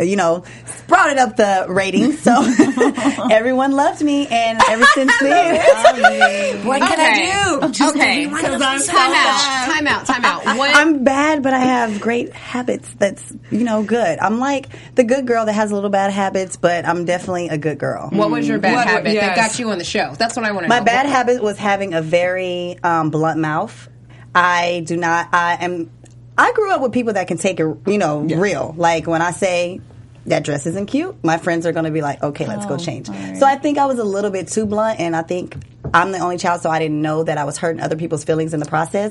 you 0.00 0.16
know, 0.16 0.44
sprouted 0.66 1.18
up 1.18 1.36
the 1.36 1.66
ratings. 1.68 2.20
So 2.20 2.32
everyone 3.30 3.72
loved 3.72 4.02
me, 4.02 4.26
and 4.26 4.58
ever 4.68 4.84
since 4.94 5.12
then, 5.20 6.66
What 6.66 6.80
can 6.80 6.98
I 6.98 7.60
do? 7.60 7.72
Just 7.72 7.94
okay, 7.96 8.22
give 8.24 8.32
me 8.32 8.40
so 8.40 8.50
one 8.52 8.60
time 8.60 9.10
of 9.10 9.16
out, 9.16 9.66
time 9.72 9.86
out, 9.86 10.06
time 10.06 10.24
out. 10.24 10.56
What, 10.56 10.74
I'm 10.74 11.04
bad, 11.04 11.42
but 11.42 11.52
I 11.54 11.58
have 11.58 12.00
great 12.00 12.32
habits. 12.32 12.90
That's 12.98 13.32
you 13.50 13.64
know 13.64 13.82
good. 13.82 14.18
I'm 14.18 14.38
like 14.38 14.68
the 14.94 15.04
good 15.04 15.26
girl 15.26 15.44
that 15.44 15.52
has 15.52 15.70
a 15.70 15.74
little 15.74 15.90
bad 15.90 16.10
habits, 16.12 16.56
but 16.56 16.86
I'm 16.86 17.04
definitely 17.04 17.48
a 17.48 17.58
good 17.58 17.78
girl. 17.78 18.08
what 18.10 18.30
was 18.30 18.48
your 18.48 18.58
bad 18.58 18.74
What- 18.74 18.86
habit 18.86 19.04
that 19.14 19.36
yes. 19.36 19.36
Got 19.52 19.58
you 19.58 19.70
on 19.70 19.78
the 19.78 19.84
show? 19.84 20.14
That's 20.18 20.36
what 20.36 20.44
I 20.44 20.52
want 20.52 20.64
to 20.64 20.68
My 20.68 20.78
know. 20.78 20.84
bad 20.84 21.06
habit 21.06 21.42
was 21.42 21.58
having 21.58 21.94
a 21.94 22.02
very 22.02 22.78
um, 22.82 23.10
blunt 23.10 23.38
mouth. 23.40 23.88
I 24.34 24.82
do 24.86 24.96
not. 24.96 25.28
I 25.32 25.58
am. 25.60 25.90
I 26.38 26.52
grew 26.52 26.72
up 26.72 26.80
with 26.80 26.92
people 26.92 27.12
that 27.14 27.28
can 27.28 27.36
take 27.36 27.60
it, 27.60 27.76
you 27.86 27.98
know, 27.98 28.20
real. 28.20 28.74
Like 28.76 29.06
when 29.06 29.20
I 29.22 29.32
say 29.32 29.80
that 30.26 30.44
dress 30.44 30.66
isn't 30.66 30.86
cute, 30.86 31.16
my 31.24 31.38
friends 31.38 31.66
are 31.66 31.72
going 31.72 31.86
to 31.86 31.90
be 31.90 32.02
like, 32.02 32.22
"Okay, 32.22 32.46
let's 32.46 32.66
go 32.66 32.76
change." 32.76 33.06
So 33.06 33.46
I 33.46 33.56
think 33.56 33.78
I 33.78 33.86
was 33.86 33.98
a 33.98 34.04
little 34.04 34.30
bit 34.30 34.48
too 34.48 34.66
blunt, 34.66 35.00
and 35.00 35.16
I 35.16 35.22
think 35.22 35.56
I'm 35.92 36.12
the 36.12 36.18
only 36.18 36.38
child, 36.38 36.60
so 36.60 36.70
I 36.70 36.78
didn't 36.78 37.02
know 37.02 37.24
that 37.24 37.38
I 37.38 37.44
was 37.44 37.56
hurting 37.56 37.80
other 37.80 37.96
people's 37.96 38.24
feelings 38.24 38.54
in 38.54 38.60
the 38.60 38.66
process. 38.66 39.10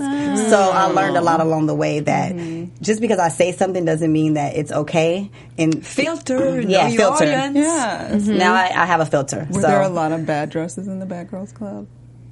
So 0.49 0.57
I 0.57 0.85
learned 0.85 1.17
a 1.17 1.21
lot 1.21 1.41
along 1.41 1.65
the 1.65 1.75
way 1.75 1.99
that 1.99 2.35
just 2.81 3.01
because 3.01 3.19
I 3.19 3.29
say 3.29 3.51
something 3.51 3.85
doesn't 3.85 4.11
mean 4.11 4.35
that 4.35 4.55
it's 4.55 4.71
okay. 4.71 5.29
And 5.57 5.85
Filter, 5.85 6.61
yeah, 6.61 6.83
know 6.83 6.87
your 6.87 6.99
filter. 6.99 7.25
audience. 7.25 8.27
Yeah. 8.27 8.37
Now 8.37 8.53
I, 8.53 8.71
I 8.73 8.85
have 8.85 9.01
a 9.01 9.05
filter. 9.05 9.47
Were 9.49 9.61
so 9.61 9.67
there 9.67 9.81
a 9.81 9.89
lot 9.89 10.11
of 10.11 10.25
bad 10.25 10.49
dresses 10.49 10.87
in 10.87 10.99
the 10.99 11.05
Bad 11.05 11.29
Girls 11.29 11.51
Club? 11.51 11.87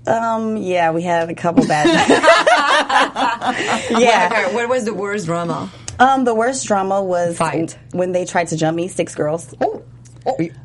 um, 0.08 0.58
yeah, 0.58 0.92
we 0.92 1.02
had 1.02 1.30
a 1.30 1.36
couple 1.36 1.68
bad. 1.68 1.88
yeah. 4.00 4.30
Okay, 4.32 4.56
what 4.56 4.70
was 4.70 4.86
the 4.86 4.94
worst 4.94 5.26
drama? 5.26 5.70
Um, 6.00 6.24
the 6.26 6.34
worst 6.36 6.66
drama 6.68 7.02
was 7.04 7.38
Fight. 7.38 7.78
when 7.92 8.12
they 8.12 8.26
tried 8.26 8.48
to 8.50 8.58
jump 8.58 8.76
me. 8.76 8.88
Six 8.88 9.16
girls. 9.16 9.54
Oh 9.62 9.84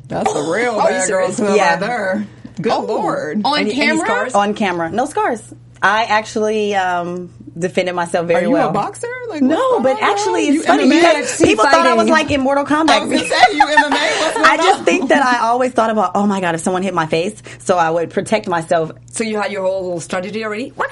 that's 0.09 0.29
a 0.33 0.51
real 0.51 0.75
Are 0.79 0.91
you 0.91 0.97
Bad 0.99 1.07
Girls 1.07 1.07
serious? 1.07 1.35
Club 1.37 1.55
Yeah. 1.55 1.71
right 1.71 1.79
there. 1.79 2.27
Good 2.61 2.79
lord. 2.83 3.41
On 3.45 3.57
Any- 3.59 3.71
any 3.71 3.79
camera? 3.81 4.05
scars? 4.05 4.35
on 4.35 4.53
camera. 4.53 4.89
No 4.91 5.05
scars. 5.05 5.53
I 5.81 6.03
actually 6.03 6.75
um, 6.75 7.33
defended 7.57 7.95
myself 7.95 8.25
Are 8.25 8.27
very 8.27 8.43
you 8.43 8.51
well. 8.51 8.69
a 8.69 8.73
boxer? 8.73 9.07
Like, 9.29 9.41
No, 9.41 9.79
but 9.81 9.97
on, 9.97 10.03
actually, 10.03 10.43
it's 10.47 10.53
You 10.55 10.63
funny 10.63 10.83
MMA? 10.85 10.89
because 11.01 11.37
people 11.41 11.63
thought 11.65 11.85
I 11.87 11.93
was 11.93 12.07
like 12.09 12.29
in 12.31 12.41
Mortal 12.41 12.63
Kombat. 12.65 12.89
I 12.89 13.05
was 13.05 13.19
say 13.21 13.35
you 13.53 13.63
MMA. 13.65 13.89
What's 13.89 14.37
I 14.49 14.57
just 14.57 14.79
on? 14.79 14.85
think 14.85 15.09
that 15.09 15.25
I 15.25 15.39
always 15.47 15.71
thought 15.71 15.89
about, 15.89 16.11
oh 16.15 16.25
my 16.27 16.39
god, 16.41 16.55
if 16.55 16.61
someone 16.61 16.83
hit 16.83 16.93
my 16.93 17.05
face, 17.05 17.41
so 17.59 17.77
I 17.77 17.89
would 17.89 18.09
protect 18.11 18.47
myself. 18.47 18.91
So 19.11 19.23
you 19.23 19.37
had 19.41 19.51
your 19.51 19.63
whole 19.63 19.99
strategy 19.99 20.43
already? 20.45 20.69
What? 20.69 20.89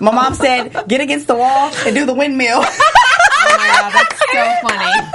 My 0.00 0.10
mom 0.12 0.34
said, 0.34 0.86
get 0.88 1.00
against 1.00 1.26
the 1.28 1.34
wall 1.36 1.70
and 1.86 1.94
do 1.94 2.04
the 2.04 2.14
windmill. 2.14 2.62
My 3.68 3.90
that's 3.92 4.18
so 4.18 4.68
funny. 4.68 5.08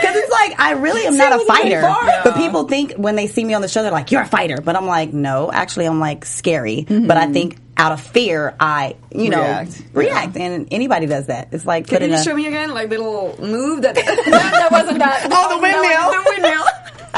Because 0.00 0.16
it's 0.16 0.30
like 0.30 0.58
I 0.60 0.72
really 0.72 1.04
am 1.06 1.16
not 1.16 1.32
a 1.40 1.44
fighter, 1.44 1.80
before. 1.80 2.10
but 2.24 2.36
people 2.36 2.64
think 2.68 2.94
when 2.94 3.16
they 3.16 3.26
see 3.26 3.44
me 3.44 3.54
on 3.54 3.62
the 3.62 3.68
show, 3.68 3.82
they're 3.82 3.92
like, 3.92 4.10
"You're 4.10 4.22
a 4.22 4.26
fighter," 4.26 4.60
but 4.60 4.76
I'm 4.76 4.86
like, 4.86 5.12
no, 5.12 5.50
actually, 5.52 5.86
I'm 5.86 6.00
like 6.00 6.24
scary. 6.24 6.84
Mm-hmm. 6.88 7.06
But 7.06 7.16
I 7.16 7.30
think 7.32 7.58
out 7.76 7.92
of 7.92 8.00
fear, 8.00 8.54
I 8.58 8.96
you 9.12 9.30
know 9.30 9.40
React. 9.40 9.82
react, 9.92 10.36
and 10.36 10.68
anybody 10.72 11.06
does 11.06 11.26
that. 11.26 11.48
It's 11.52 11.64
like 11.66 11.86
Can 11.86 12.02
you 12.02 12.14
a 12.14 12.22
show 12.22 12.34
me 12.34 12.46
again, 12.46 12.72
like 12.72 12.88
little 12.90 13.36
move 13.40 13.82
that? 13.82 13.94
that 13.94 14.68
wasn't 14.70 14.98
that. 14.98 15.28
Oh, 15.30 15.56
the 15.56 15.62
windmill. 15.62 16.10
the 16.10 16.22
windmill. 16.30 16.64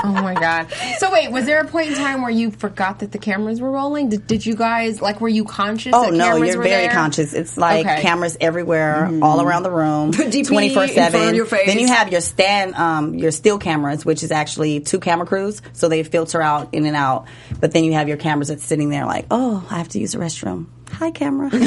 Oh 0.02 0.12
my 0.12 0.34
god. 0.34 0.72
So 0.98 1.12
wait, 1.12 1.30
was 1.30 1.44
there 1.44 1.60
a 1.60 1.66
point 1.66 1.88
in 1.90 1.94
time 1.94 2.22
where 2.22 2.30
you 2.30 2.50
forgot 2.50 3.00
that 3.00 3.12
the 3.12 3.18
cameras 3.18 3.60
were 3.60 3.70
rolling? 3.70 4.08
Did, 4.08 4.26
did 4.26 4.46
you 4.46 4.54
guys 4.56 5.02
like 5.02 5.20
were 5.20 5.28
you 5.28 5.44
conscious? 5.44 5.92
Oh 5.94 6.10
no, 6.10 6.36
you're 6.36 6.62
very 6.62 6.86
there? 6.86 6.90
conscious. 6.90 7.32
It's 7.34 7.56
like 7.56 7.86
Okay. 7.86 8.00
cameras 8.02 8.36
everywhere, 8.40 9.10
all 9.22 9.40
around 9.40 9.62
the 9.64 9.70
room, 9.70 10.12
twenty 10.44 10.72
four 10.74 10.86
seven. 10.88 11.28
of 11.28 11.34
your 11.34 11.46
face. 11.46 11.66
Then 11.66 11.78
you 11.78 11.86
have 11.88 12.10
your 12.12 12.20
stand, 12.20 12.74
um, 12.76 13.14
your 13.14 13.30
still 13.30 13.58
cameras, 13.58 14.04
which 14.04 14.22
is 14.22 14.30
actually 14.30 14.80
two 14.80 15.00
camera 15.00 15.26
crews, 15.26 15.60
so 15.72 15.88
they 15.88 16.02
filter 16.02 16.40
out 16.40 16.68
in 16.72 16.86
and 16.86 16.96
out. 16.96 17.26
But 17.60 17.72
then 17.72 17.84
you 17.84 17.92
have 17.94 18.08
your 18.08 18.16
cameras 18.16 18.48
that's 18.48 18.64
sitting 18.64 18.88
there, 18.90 19.04
like, 19.06 19.26
oh, 19.30 19.66
I 19.70 19.78
have 19.78 19.88
to 19.90 19.98
use 19.98 20.12
the 20.12 20.18
restroom. 20.18 20.66
Hi, 20.92 21.10
camera. 21.10 21.50
so 21.50 21.58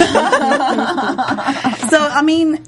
I 1.99 2.21
mean. 2.23 2.63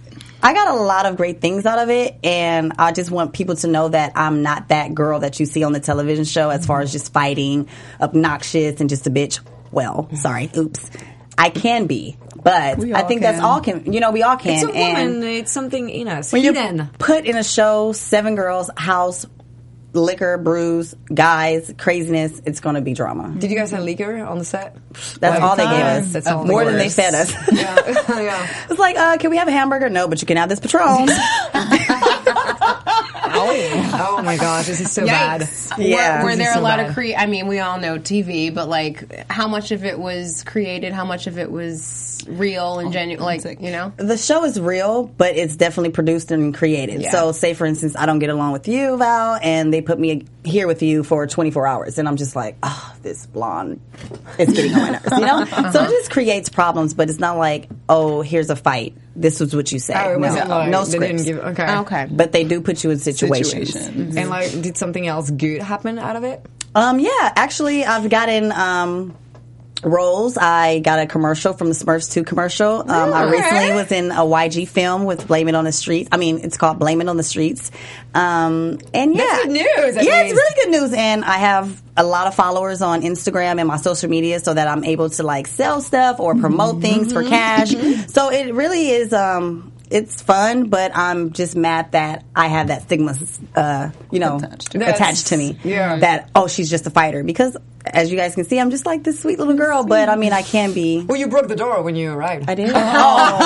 I 0.45 0.53
got 0.53 0.67
a 0.67 0.75
lot 0.75 1.07
of 1.07 1.17
great 1.17 1.41
things 1.41 1.65
out 1.65 1.79
of 1.79 1.89
it, 1.89 2.19
and 2.23 2.73
I 2.77 2.91
just 2.91 3.09
want 3.09 3.33
people 3.33 3.55
to 3.55 3.67
know 3.67 3.89
that 3.89 4.11
I'm 4.13 4.43
not 4.43 4.67
that 4.67 4.93
girl 4.93 5.21
that 5.21 5.39
you 5.39 5.47
see 5.47 5.63
on 5.63 5.71
the 5.71 5.79
television 5.79 6.23
show 6.23 6.51
as 6.51 6.67
far 6.67 6.81
as 6.81 6.91
just 6.91 7.11
fighting, 7.11 7.67
obnoxious, 7.99 8.79
and 8.79 8.87
just 8.87 9.07
a 9.07 9.09
bitch. 9.09 9.39
Well, 9.71 10.07
sorry, 10.15 10.51
oops. 10.55 10.91
I 11.35 11.49
can 11.49 11.87
be, 11.87 12.15
but 12.43 12.79
I 12.93 13.01
think 13.01 13.21
that's 13.21 13.41
all 13.41 13.59
can. 13.59 13.91
You 13.91 13.99
know, 13.99 14.11
we 14.11 14.21
all 14.21 14.37
can. 14.37 14.53
It's 14.53 14.63
a 14.63 14.69
and 14.71 15.13
woman. 15.15 15.23
It's 15.23 15.51
something 15.51 15.89
in 15.89 16.07
us. 16.07 16.31
when 16.31 16.43
you're 16.43 16.89
put 16.99 17.25
in 17.25 17.35
a 17.37 17.43
show, 17.43 17.91
seven 17.91 18.35
girls, 18.35 18.69
house, 18.77 19.25
liquor, 19.95 20.37
brews, 20.37 20.95
guys, 21.13 21.73
craziness, 21.77 22.41
it's 22.45 22.59
going 22.59 22.75
to 22.75 22.81
be 22.81 22.93
drama. 22.93 23.35
Did 23.37 23.51
you 23.51 23.57
guys 23.57 23.71
have 23.71 23.83
liquor 23.83 24.23
on 24.23 24.37
the 24.37 24.45
set? 24.45 24.77
That's 25.19 25.41
all 25.41 25.55
they 25.55 25.63
gave 25.63 25.85
us. 25.85 26.13
That's 26.13 26.27
all 26.27 26.45
More 26.45 26.63
they 26.65 26.71
than 26.71 26.79
they 26.79 26.89
fed 26.89 27.13
us. 27.13 27.33
us. 27.35 27.51
yeah. 27.51 28.19
yeah. 28.21 28.65
it's 28.69 28.79
like, 28.79 28.97
uh, 28.97 29.17
can 29.17 29.31
we 29.31 29.37
have 29.37 29.47
a 29.47 29.51
hamburger? 29.51 29.89
No, 29.89 30.07
but 30.07 30.21
you 30.21 30.27
can 30.27 30.37
have 30.37 30.49
this 30.49 30.59
Patron. 30.59 31.09
Oh 33.37 34.21
my 34.23 34.37
gosh, 34.37 34.67
this 34.67 34.79
is 34.81 34.91
so 34.91 35.05
bad. 35.05 35.41
Yikes. 35.41 35.73
Yeah. 35.77 36.19
Were, 36.19 36.25
were 36.25 36.29
This 36.31 36.39
there 36.39 36.49
is 36.51 36.55
a 36.55 36.59
so 36.59 36.63
lot 36.63 36.77
bad. 36.77 36.89
of 36.89 36.95
cre? 36.95 37.13
I 37.17 37.25
mean, 37.25 37.47
we 37.47 37.59
all 37.59 37.79
know 37.79 37.97
TV, 37.97 38.53
but 38.53 38.67
like, 38.69 39.29
how 39.29 39.47
much 39.47 39.71
of 39.71 39.83
it 39.85 39.99
was 39.99 40.43
created? 40.43 40.93
How 40.93 41.05
much 41.05 41.27
of 41.27 41.37
it 41.37 41.51
was 41.51 42.23
real 42.27 42.79
and 42.79 42.91
genuine? 42.93 43.23
Like, 43.25 43.43
you 43.61 43.71
know? 43.71 43.93
the 43.97 44.17
show 44.17 44.43
is 44.45 44.59
real, 44.59 45.03
but 45.03 45.35
it's 45.35 45.55
definitely 45.55 45.91
produced 45.91 46.31
and 46.31 46.53
created. 46.53 47.01
Yeah. 47.01 47.11
So, 47.11 47.31
say 47.31 47.53
for 47.53 47.65
instance, 47.65 47.95
I 47.95 48.05
don't 48.05 48.19
get 48.19 48.29
along 48.29 48.53
with 48.53 48.67
you, 48.67 48.97
Val, 48.97 49.37
and 49.41 49.73
they 49.73 49.81
put 49.81 49.99
me 49.99 50.25
here 50.43 50.67
with 50.67 50.81
you 50.81 51.03
for 51.03 51.25
24 51.27 51.67
hours, 51.67 51.97
and 51.97 52.07
I'm 52.07 52.17
just 52.17 52.35
like, 52.35 52.57
oh, 52.63 52.95
this 53.01 53.25
blonde 53.25 53.79
is 54.37 54.53
getting 54.53 54.73
on 54.73 54.79
my 54.81 54.89
nerves, 54.91 55.11
you 55.11 55.25
know? 55.25 55.45
So 55.71 55.83
it 55.83 55.89
just 55.89 56.11
creates 56.11 56.49
problems, 56.49 56.93
but 56.93 57.09
it's 57.09 57.19
not 57.19 57.37
like, 57.37 57.67
oh, 57.89 58.21
here's 58.21 58.49
a 58.49 58.55
fight. 58.55 58.95
This 59.15 59.39
was 59.39 59.55
what 59.55 59.71
you 59.71 59.79
say. 59.79 59.93
Oh, 59.95 60.17
no, 60.17 60.27
like 60.27 60.69
no 60.69 60.83
scripts. 60.83 61.23
give. 61.23 61.39
Okay. 61.39 61.77
Okay. 61.77 62.07
but 62.11 62.31
they 62.31 62.43
do 62.43 62.59
put 62.61 62.83
you 62.83 62.91
in 62.91 62.99
situations. 62.99 63.71
Situations. 63.71 64.15
And 64.15 64.29
like, 64.29 64.51
did 64.61 64.77
something 64.77 65.07
else 65.07 65.31
good 65.31 65.61
happen 65.61 65.97
out 65.97 66.15
of 66.15 66.23
it? 66.23 66.45
Um, 66.75 66.99
yeah, 66.99 67.31
actually, 67.35 67.85
I've 67.85 68.09
gotten 68.09 68.51
um, 68.51 69.15
roles. 69.85 70.37
I 70.37 70.79
got 70.79 70.99
a 70.99 71.05
commercial 71.05 71.53
from 71.53 71.69
the 71.69 71.75
Smurfs 71.75 72.11
2 72.11 72.23
commercial. 72.23 72.89
Um, 72.89 73.13
I 73.13 73.23
recently 73.23 73.73
was 73.73 73.91
in 73.91 74.11
a 74.11 74.25
YG 74.25 74.67
film 74.67 75.05
with 75.05 75.27
Blame 75.27 75.47
It 75.47 75.55
on 75.55 75.63
the 75.63 75.71
Streets. 75.71 76.09
I 76.11 76.17
mean, 76.17 76.39
it's 76.43 76.57
called 76.57 76.79
Blame 76.79 77.01
It 77.01 77.07
on 77.07 77.17
the 77.17 77.23
Streets. 77.23 77.71
Um, 78.13 78.79
and 78.93 79.15
yeah, 79.15 79.23
That's 79.23 79.43
good 79.43 79.51
news, 79.53 80.05
Yeah, 80.05 80.21
it's 80.23 80.33
really 80.33 80.55
good 80.63 80.71
news. 80.81 80.93
And 80.93 81.23
I 81.23 81.37
have 81.37 81.81
a 81.95 82.03
lot 82.03 82.27
of 82.27 82.35
followers 82.35 82.81
on 82.81 83.01
Instagram 83.01 83.59
and 83.59 83.67
my 83.67 83.77
social 83.77 84.09
media 84.09 84.39
so 84.39 84.53
that 84.53 84.67
I'm 84.67 84.83
able 84.83 85.09
to 85.11 85.23
like 85.23 85.47
sell 85.47 85.81
stuff 85.81 86.19
or 86.19 86.35
promote 86.35 86.81
things 86.81 87.13
for 87.13 87.23
cash. 87.23 87.71
So 88.07 88.31
it 88.31 88.53
really 88.53 88.89
is, 88.89 89.13
um, 89.13 89.71
it's 89.89 90.21
fun, 90.21 90.69
but 90.69 90.95
I'm 90.95 91.31
just 91.33 91.55
mad 91.55 91.91
that 91.93 92.23
I 92.35 92.47
have 92.47 92.67
that 92.67 92.83
stigma, 92.83 93.15
uh, 93.55 93.89
you 94.11 94.19
know, 94.19 94.37
Attached. 94.37 94.73
That's- 94.73 94.95
attached 94.95 95.27
to 95.27 95.37
me. 95.37 95.57
yeah. 95.63 95.97
That 95.97 96.29
oh, 96.35 96.47
she's 96.47 96.69
just 96.69 96.85
a 96.87 96.89
fighter 96.89 97.23
because, 97.23 97.55
as 97.85 98.09
you 98.11 98.17
guys 98.17 98.35
can 98.35 98.45
see, 98.45 98.59
I'm 98.59 98.71
just 98.71 98.85
like 98.85 99.03
this 99.03 99.19
sweet 99.19 99.37
little 99.39 99.53
girl. 99.53 99.83
But 99.85 100.09
I 100.09 100.15
mean, 100.15 100.33
I 100.33 100.41
can 100.41 100.73
be. 100.73 101.03
Well, 101.07 101.17
you 101.19 101.27
broke 101.27 101.47
the 101.47 101.55
door 101.55 101.81
when 101.83 101.95
you 101.95 102.11
arrived. 102.11 102.49
I 102.49 102.55
did. 102.55 102.69
Oh, 102.75 103.37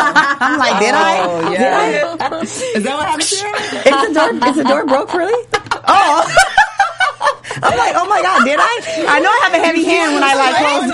I'm 0.41 0.57
like, 0.59 0.79
did 0.79 0.93
I? 0.93 1.23
Oh, 1.25 1.49
Did 1.51 1.59
yeah. 1.59 2.17
I? 2.19 2.41
Is 2.41 2.83
that 2.83 2.95
what 2.95 3.05
happened 3.07 3.23
to? 3.23 3.89
Is 3.89 4.07
the 4.07 4.13
door? 4.13 4.49
Is 4.49 4.55
the 4.55 4.63
door 4.63 4.85
broke? 4.85 5.13
Really? 5.13 5.45
Oh. 5.91 6.35
I'm 7.61 7.77
like, 7.77 7.93
oh 7.95 8.07
my 8.07 8.21
god, 8.21 8.43
did 8.45 8.59
I? 8.59 9.05
I 9.07 9.19
know 9.19 9.29
I 9.29 9.39
have 9.43 9.53
a 9.53 9.65
heavy 9.65 9.83
hand 9.83 10.13
when 10.13 10.23
I 10.23 10.33
like 10.35 10.55
close. 10.55 10.89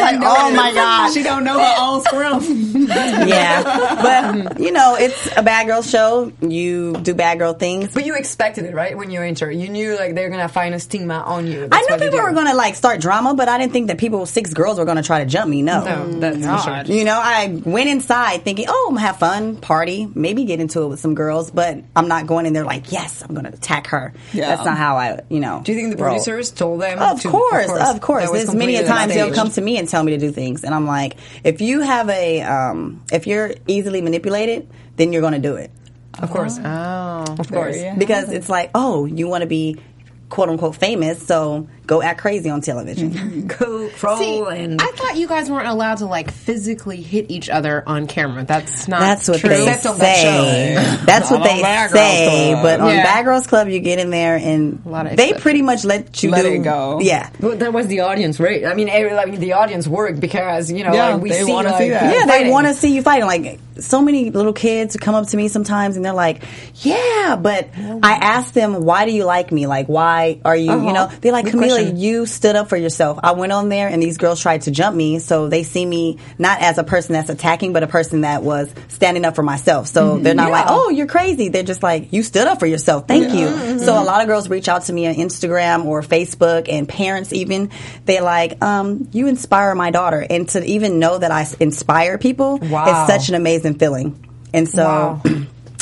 Like, 0.00 0.20
oh 0.22 0.50
my 0.54 0.72
god. 0.72 1.12
She 1.12 1.22
don't 1.22 1.44
know 1.44 1.58
her 1.58 1.74
own 1.78 2.02
scrim. 2.02 2.72
Yeah, 3.22 3.62
but 4.02 4.60
you 4.60 4.72
know, 4.72 4.96
it's 4.98 5.28
a 5.36 5.42
bad 5.42 5.66
girl 5.66 5.82
show. 5.82 6.32
You 6.40 6.94
do 6.94 7.14
bad 7.14 7.38
girl 7.38 7.54
things. 7.54 7.94
But 7.94 8.04
you 8.04 8.14
expected 8.16 8.64
it, 8.64 8.74
right? 8.74 8.96
When 8.96 9.10
you 9.10 9.22
enter, 9.22 9.50
you 9.50 9.68
knew 9.68 9.96
like 9.96 10.14
they're 10.14 10.28
gonna 10.30 10.48
find 10.48 10.74
a 10.74 10.80
stigma 10.80 11.14
on 11.20 11.46
you. 11.46 11.64
I 11.64 11.68
That's 11.68 11.90
knew 11.90 12.10
people 12.10 12.20
were 12.22 12.32
going 12.32 12.46
to 12.46 12.54
like 12.54 12.74
start 12.74 13.00
drama, 13.00 13.34
but 13.34 13.48
I 13.48 13.58
didn't 13.58 13.72
think 13.72 13.86
that 13.88 13.98
people, 13.98 14.26
six 14.26 14.52
girls, 14.52 14.78
were 14.78 14.84
going 14.84 14.96
to 14.96 15.02
try 15.02 15.20
to 15.24 15.26
jump 15.30 15.48
me. 15.48 15.62
No, 15.62 15.84
No, 15.84 16.20
that's 16.20 16.44
for 16.44 16.84
sure. 16.84 16.94
You 16.94 17.04
know, 17.04 17.18
I 17.22 17.60
went 17.64 17.88
inside 17.88 18.42
thinking, 18.44 18.66
oh, 18.68 18.86
I'm 18.88 18.94
gonna 18.96 19.06
have 19.06 19.18
fun, 19.18 19.56
party, 19.56 20.08
maybe 20.14 20.44
get 20.44 20.60
into 20.60 20.82
it 20.82 20.88
with 20.88 21.00
some 21.00 21.14
girls, 21.14 21.50
but 21.50 21.78
I'm 21.96 22.08
not 22.08 22.26
going 22.26 22.46
in 22.46 22.52
there 22.52 22.64
like, 22.64 22.92
yes, 22.92 23.22
I'm 23.22 23.34
going 23.34 23.46
to 23.46 23.52
attack 23.52 23.88
her. 23.88 24.12
Yeah. 24.32 24.48
That's 24.48 24.64
not 24.64 24.76
how 24.76 24.96
I, 24.96 25.20
you 25.28 25.40
know. 25.40 25.62
Do 25.64 25.72
you 25.72 25.78
think 25.82 25.96
the 25.96 26.02
roll. 26.02 26.14
producers 26.14 26.50
told 26.50 26.80
them? 26.80 26.98
Of 26.98 27.20
to, 27.22 27.28
course, 27.28 27.70
of 27.70 28.00
course. 28.00 28.24
That 28.24 28.32
was 28.32 28.44
There's 28.46 28.54
many 28.54 28.76
a 28.76 28.78
completely 28.84 28.98
times 28.98 29.14
they'll 29.14 29.34
come 29.34 29.50
to 29.50 29.60
me 29.60 29.78
and 29.78 29.88
tell 29.88 30.02
me 30.02 30.12
to 30.12 30.18
do 30.18 30.30
things, 30.32 30.64
and 30.64 30.74
I'm 30.74 30.86
like, 30.86 31.16
if 31.44 31.60
you 31.60 31.80
have 31.80 32.08
a, 32.08 32.42
um, 32.42 33.02
if 33.12 33.26
you're 33.26 33.52
easily 33.66 34.00
manipulated, 34.00 34.68
then 34.96 35.12
you're 35.12 35.22
going 35.22 35.34
to 35.34 35.38
do 35.38 35.56
it 35.56 35.70
Of 36.18 36.30
course, 36.30 36.58
Oh. 36.58 37.24
of 37.38 37.50
course. 37.50 37.76
because 37.98 38.30
it's 38.30 38.48
like, 38.48 38.70
oh, 38.74 39.04
you 39.06 39.28
want 39.28 39.42
to 39.42 39.46
be 39.48 39.78
quote 40.28 40.48
unquote 40.48 40.76
famous, 40.76 41.26
so 41.26 41.68
go 41.86 42.02
act 42.02 42.20
crazy 42.20 42.50
on 42.50 42.60
television. 42.60 43.10
Mm-hmm. 43.10 43.46
Go 43.46 43.88
crawl 43.90 44.16
See, 44.16 44.40
and 44.40 44.80
I 44.80 44.86
thought 44.92 45.16
you 45.16 45.26
guys 45.26 45.50
weren't 45.50 45.68
allowed 45.68 45.98
to 45.98 46.06
like 46.06 46.30
physically 46.30 47.00
hit 47.00 47.30
each 47.30 47.48
other 47.48 47.82
on 47.86 48.06
camera. 48.06 48.44
That's 48.44 48.88
not. 48.88 49.00
That's 49.00 49.28
what 49.28 49.40
true. 49.40 49.50
they 49.50 49.68
Except 49.68 49.86
on 49.86 49.98
that 49.98 50.16
say. 50.16 50.74
That's 51.06 51.30
what 51.30 51.42
they 51.42 51.62
say. 51.88 52.52
Club. 52.52 52.62
But 52.62 52.80
on 52.80 52.88
Yeah. 52.88 53.04
Bad 53.04 53.24
Girls 53.24 53.46
Club, 53.46 53.68
you 53.68 53.80
get 53.80 53.98
in 53.98 54.10
there 54.10 54.36
and 54.36 54.84
lot 54.86 55.06
of 55.06 55.16
they 55.16 55.32
pretty 55.32 55.62
much 55.62 55.84
let 55.84 56.22
you 56.22 56.30
Let 56.30 56.42
do 56.42 56.52
it 56.52 56.58
go. 56.58 57.00
Yeah. 57.00 57.30
But 57.40 57.60
that 57.60 57.72
was 57.72 57.86
the 57.86 58.00
audience, 58.00 58.38
right? 58.38 58.64
I 58.64 58.74
mean, 58.74 58.88
every, 58.88 59.16
I 59.16 59.26
mean, 59.26 59.40
the 59.40 59.54
audience 59.54 59.88
worked 59.88 60.20
because 60.20 60.70
you 60.70 60.84
know, 60.84 60.92
Yeah, 60.92 61.14
like, 61.14 61.22
we 61.22 61.30
they 61.30 61.42
see 61.42 61.52
wanna 61.52 61.70
like, 61.70 61.82
see 61.82 61.90
that. 61.90 62.02
people 62.02 62.28
Yeah, 62.28 62.44
they 62.44 62.50
want 62.50 62.66
to 62.68 62.74
see 62.74 62.94
you 62.94 63.02
fighting. 63.02 63.26
Like 63.26 63.60
so 63.78 64.02
many 64.02 64.30
little 64.30 64.52
kids 64.52 64.96
come 64.96 65.14
up 65.14 65.28
to 65.28 65.36
me 65.36 65.48
sometimes 65.48 65.96
and 65.96 66.04
they're 66.04 66.12
like, 66.12 66.42
"Yeah," 66.76 67.36
but 67.40 67.70
I 67.76 68.12
ask 68.20 68.52
them, 68.52 68.84
"Why 68.84 69.04
do 69.04 69.12
you 69.12 69.24
like 69.24 69.50
me? 69.50 69.66
Like, 69.66 69.86
why 69.86 70.40
are 70.44 70.56
you? 70.56 70.66
You 70.66 70.72
uh-huh. 70.72 70.92
know?" 70.92 71.10
They're 71.20 71.32
like, 71.32 71.46
Good 71.46 71.54
"Camille, 71.74 71.84
basically 71.84 72.00
you 72.00 72.26
stood 72.26 72.56
up 72.56 72.68
for 72.68 72.76
yourself. 72.76 73.18
I 73.22 73.32
went 73.32 73.52
on 73.52 73.68
there 73.68 73.88
and 73.88 74.02
these 74.02 74.18
girls 74.18 74.40
tried 74.40 74.62
to 74.62 74.70
jump 74.70 74.96
me, 74.96 75.18
so 75.18 75.48
they 75.48 75.62
see 75.62 75.84
me 75.84 76.18
not 76.38 76.60
as 76.60 76.78
a 76.78 76.84
person 76.84 77.12
that's 77.14 77.30
attacking, 77.30 77.72
but 77.72 77.82
a 77.82 77.86
person 77.86 78.22
that 78.22 78.42
was 78.42 78.72
standing 78.88 79.24
up 79.24 79.34
for 79.34 79.42
myself. 79.42 79.86
So 79.88 80.18
they're 80.18 80.34
not 80.34 80.50
like, 80.50 80.66
"Oh, 80.68 80.90
you're 80.90 81.06
crazy." 81.06 81.48
They're 81.48 81.62
just 81.62 81.82
like, 81.82 82.12
"You 82.12 82.22
stood 82.22 82.46
up 82.46 82.58
for 82.60 82.66
yourself. 82.66 83.06
Thank 83.08 83.32
you." 83.32 83.78
So 83.78 84.00
a 84.00 84.04
lot 84.04 84.20
of 84.20 84.26
girls 84.26 84.48
reach 84.48 84.68
out 84.68 84.82
to 84.84 84.92
me 84.92 85.06
on 85.06 85.14
Instagram 85.14 85.84
or 85.86 86.02
Facebook, 86.02 86.68
and 86.70 86.88
parents 86.88 87.32
even 87.32 87.70
they're 88.04 88.22
like, 88.22 88.62
um, 88.62 89.08
"You 89.12 89.26
inspire 89.26 89.74
my 89.74 89.90
daughter," 89.90 90.24
and 90.28 90.48
to 90.50 90.64
even 90.64 90.98
know 90.98 91.18
that 91.18 91.30
I 91.30 91.46
inspire 91.60 92.18
people 92.18 92.58
Wow. 92.58 93.02
is 93.02 93.06
such 93.08 93.28
an 93.28 93.34
amazing 93.34 93.74
feeling. 93.74 94.24
And 94.54 94.68
so. 94.68 94.84
Wow. 94.84 95.22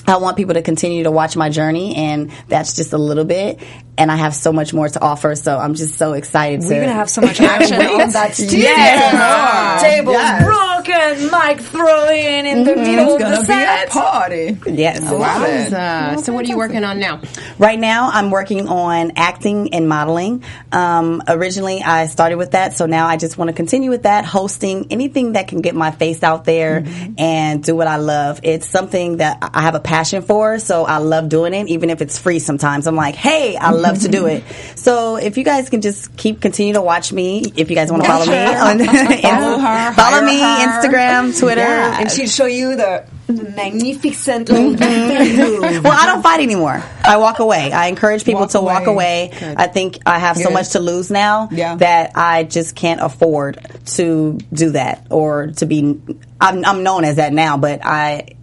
I 0.06 0.16
want 0.16 0.36
people 0.36 0.54
to 0.54 0.62
continue 0.62 1.04
to 1.04 1.10
watch 1.12 1.36
my 1.36 1.50
journey, 1.50 1.94
and 1.94 2.32
that's 2.48 2.74
just 2.74 2.92
a 2.92 2.98
little 2.98 3.24
bit. 3.24 3.60
And 4.00 4.10
I 4.10 4.16
have 4.16 4.34
so 4.34 4.50
much 4.50 4.72
more 4.72 4.88
to 4.88 4.98
offer, 5.02 5.34
so 5.36 5.58
I'm 5.58 5.74
just 5.74 5.98
so 5.98 6.14
excited. 6.14 6.60
We're 6.62 6.68
to 6.70 6.80
gonna 6.80 6.92
have 6.94 7.10
so 7.10 7.20
much 7.20 7.38
action 7.54 7.74
on 7.82 8.10
that 8.10 8.34
studio. 8.34 8.60
Yes. 8.60 9.82
Tables 9.82 10.14
Yes. 10.14 10.42
broken, 10.42 11.30
mic 11.30 11.60
throwing 11.60 12.46
in 12.46 12.64
the 12.64 12.76
middle 12.76 13.04
It's 13.04 13.14
of 13.14 13.20
gonna 13.20 13.36
the 13.36 13.46
be 13.46 13.52
a 13.52 13.66
set. 13.66 13.90
party. 13.90 14.58
Yes. 14.66 15.02
Love 15.02 15.42
it. 15.42 15.72
Uh, 15.74 16.16
so 16.16 16.32
what 16.32 16.46
are 16.46 16.48
you 16.48 16.56
working 16.56 16.82
on 16.82 16.98
now? 16.98 17.20
Right 17.58 17.78
now, 17.78 18.08
I'm 18.10 18.30
working 18.30 18.68
on 18.68 19.12
acting 19.16 19.74
and 19.74 19.86
modeling. 19.86 20.44
Um, 20.72 21.22
originally, 21.28 21.82
I 21.82 22.06
started 22.06 22.36
with 22.36 22.52
that, 22.52 22.78
so 22.78 22.86
now 22.86 23.06
I 23.06 23.18
just 23.18 23.36
want 23.36 23.48
to 23.48 23.52
continue 23.54 23.90
with 23.90 24.04
that, 24.04 24.24
hosting 24.24 24.86
anything 24.90 25.32
that 25.34 25.48
can 25.48 25.60
get 25.60 25.74
my 25.74 25.90
face 25.90 26.22
out 26.22 26.46
there 26.46 26.84
and 27.18 27.62
do 27.62 27.76
what 27.76 27.86
I 27.86 27.96
love. 27.96 28.40
It's 28.44 28.66
something 28.66 29.18
that 29.18 29.38
I 29.52 29.60
have 29.60 29.74
a 29.74 29.80
passion 29.80 30.22
for, 30.22 30.58
so 30.58 30.86
I 30.86 30.96
love 30.98 31.28
doing 31.28 31.52
it, 31.52 31.68
even 31.68 31.90
if 31.90 32.00
it's 32.00 32.18
free 32.18 32.38
sometimes. 32.38 32.86
I'm 32.86 32.96
like, 32.96 33.14
hey, 33.14 33.56
I 33.56 33.72
love 33.72 33.89
to 33.98 34.08
do 34.08 34.26
it. 34.26 34.44
So 34.76 35.16
if 35.16 35.36
you 35.36 35.44
guys 35.44 35.68
can 35.68 35.80
just 35.80 36.16
keep 36.16 36.40
continue 36.40 36.72
to 36.74 36.82
watch 36.82 37.12
me, 37.12 37.42
if 37.56 37.68
you 37.70 37.76
guys 37.76 37.90
want 37.90 38.02
to 38.04 38.08
follow 38.08 38.26
me 38.26 38.36
on 38.38 38.78
Follow 39.20 39.58
her, 39.58 39.92
follow 39.92 40.24
me, 40.24 40.40
her. 40.40 40.80
Instagram, 40.80 41.38
Twitter. 41.38 41.60
And 41.60 42.10
she'll 42.10 42.26
show 42.28 42.46
you 42.46 42.76
the 42.76 43.04
magnificent 43.28 44.50
move. 44.50 44.78
Mm-hmm. 44.78 45.82
well, 45.82 45.92
I 45.92 46.06
don't 46.06 46.22
fight 46.22 46.40
anymore. 46.40 46.82
I 47.04 47.16
walk 47.18 47.38
away. 47.38 47.72
I 47.72 47.86
encourage 47.86 48.24
people 48.24 48.42
Walk 48.42 48.50
to 48.50 48.60
walk 48.60 48.86
away. 48.86 49.28
away. 49.30 49.38
Good. 49.38 49.56
I 49.56 49.66
think 49.66 49.98
I 50.06 50.18
have 50.18 50.36
so 50.36 50.50
much 50.50 50.70
to 50.70 50.80
lose 50.80 51.10
now 51.10 51.48
Yeah. 51.52 51.76
that 51.76 52.12
I 52.16 52.44
just 52.44 52.74
can't 52.74 53.00
afford 53.00 53.58
to 53.96 54.38
do 54.52 54.70
that 54.70 55.06
or 55.10 55.48
to 55.58 55.66
be. 55.66 56.00
I'm, 56.40 56.64
I'm 56.64 56.82
known 56.82 57.04
as 57.04 57.16
that 57.16 57.32
now, 57.32 57.56
but 57.56 57.84
I. 57.84 58.36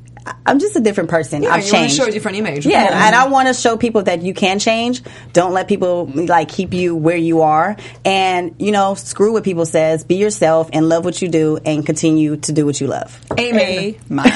I'm 0.45 0.59
just 0.59 0.75
a 0.75 0.79
different 0.79 1.09
person. 1.09 1.43
Yeah, 1.43 1.53
I've 1.53 1.61
changed. 1.61 1.67
you 1.67 1.73
wanna 1.73 1.87
changed. 1.87 1.97
show 1.97 2.07
a 2.07 2.11
different 2.11 2.37
image. 2.37 2.65
Yeah, 2.65 3.07
and 3.07 3.15
I 3.15 3.27
want 3.27 3.47
to 3.47 3.53
show 3.53 3.77
people 3.77 4.03
that 4.03 4.21
you 4.21 4.33
can 4.33 4.59
change. 4.59 5.01
Don't 5.33 5.53
let 5.53 5.67
people 5.67 6.05
like 6.05 6.49
keep 6.49 6.73
you 6.73 6.95
where 6.95 7.17
you 7.17 7.41
are, 7.41 7.75
and 8.05 8.55
you 8.59 8.71
know, 8.71 8.95
screw 8.95 9.33
what 9.33 9.43
people 9.43 9.65
says. 9.65 10.03
Be 10.03 10.15
yourself 10.15 10.69
and 10.73 10.87
love 10.87 11.05
what 11.05 11.21
you 11.21 11.27
do, 11.29 11.57
and 11.65 11.85
continue 11.85 12.37
to 12.37 12.51
do 12.51 12.65
what 12.65 12.79
you 12.79 12.87
love. 12.87 13.19
Amen. 13.39 13.95
Mine. 14.09 14.31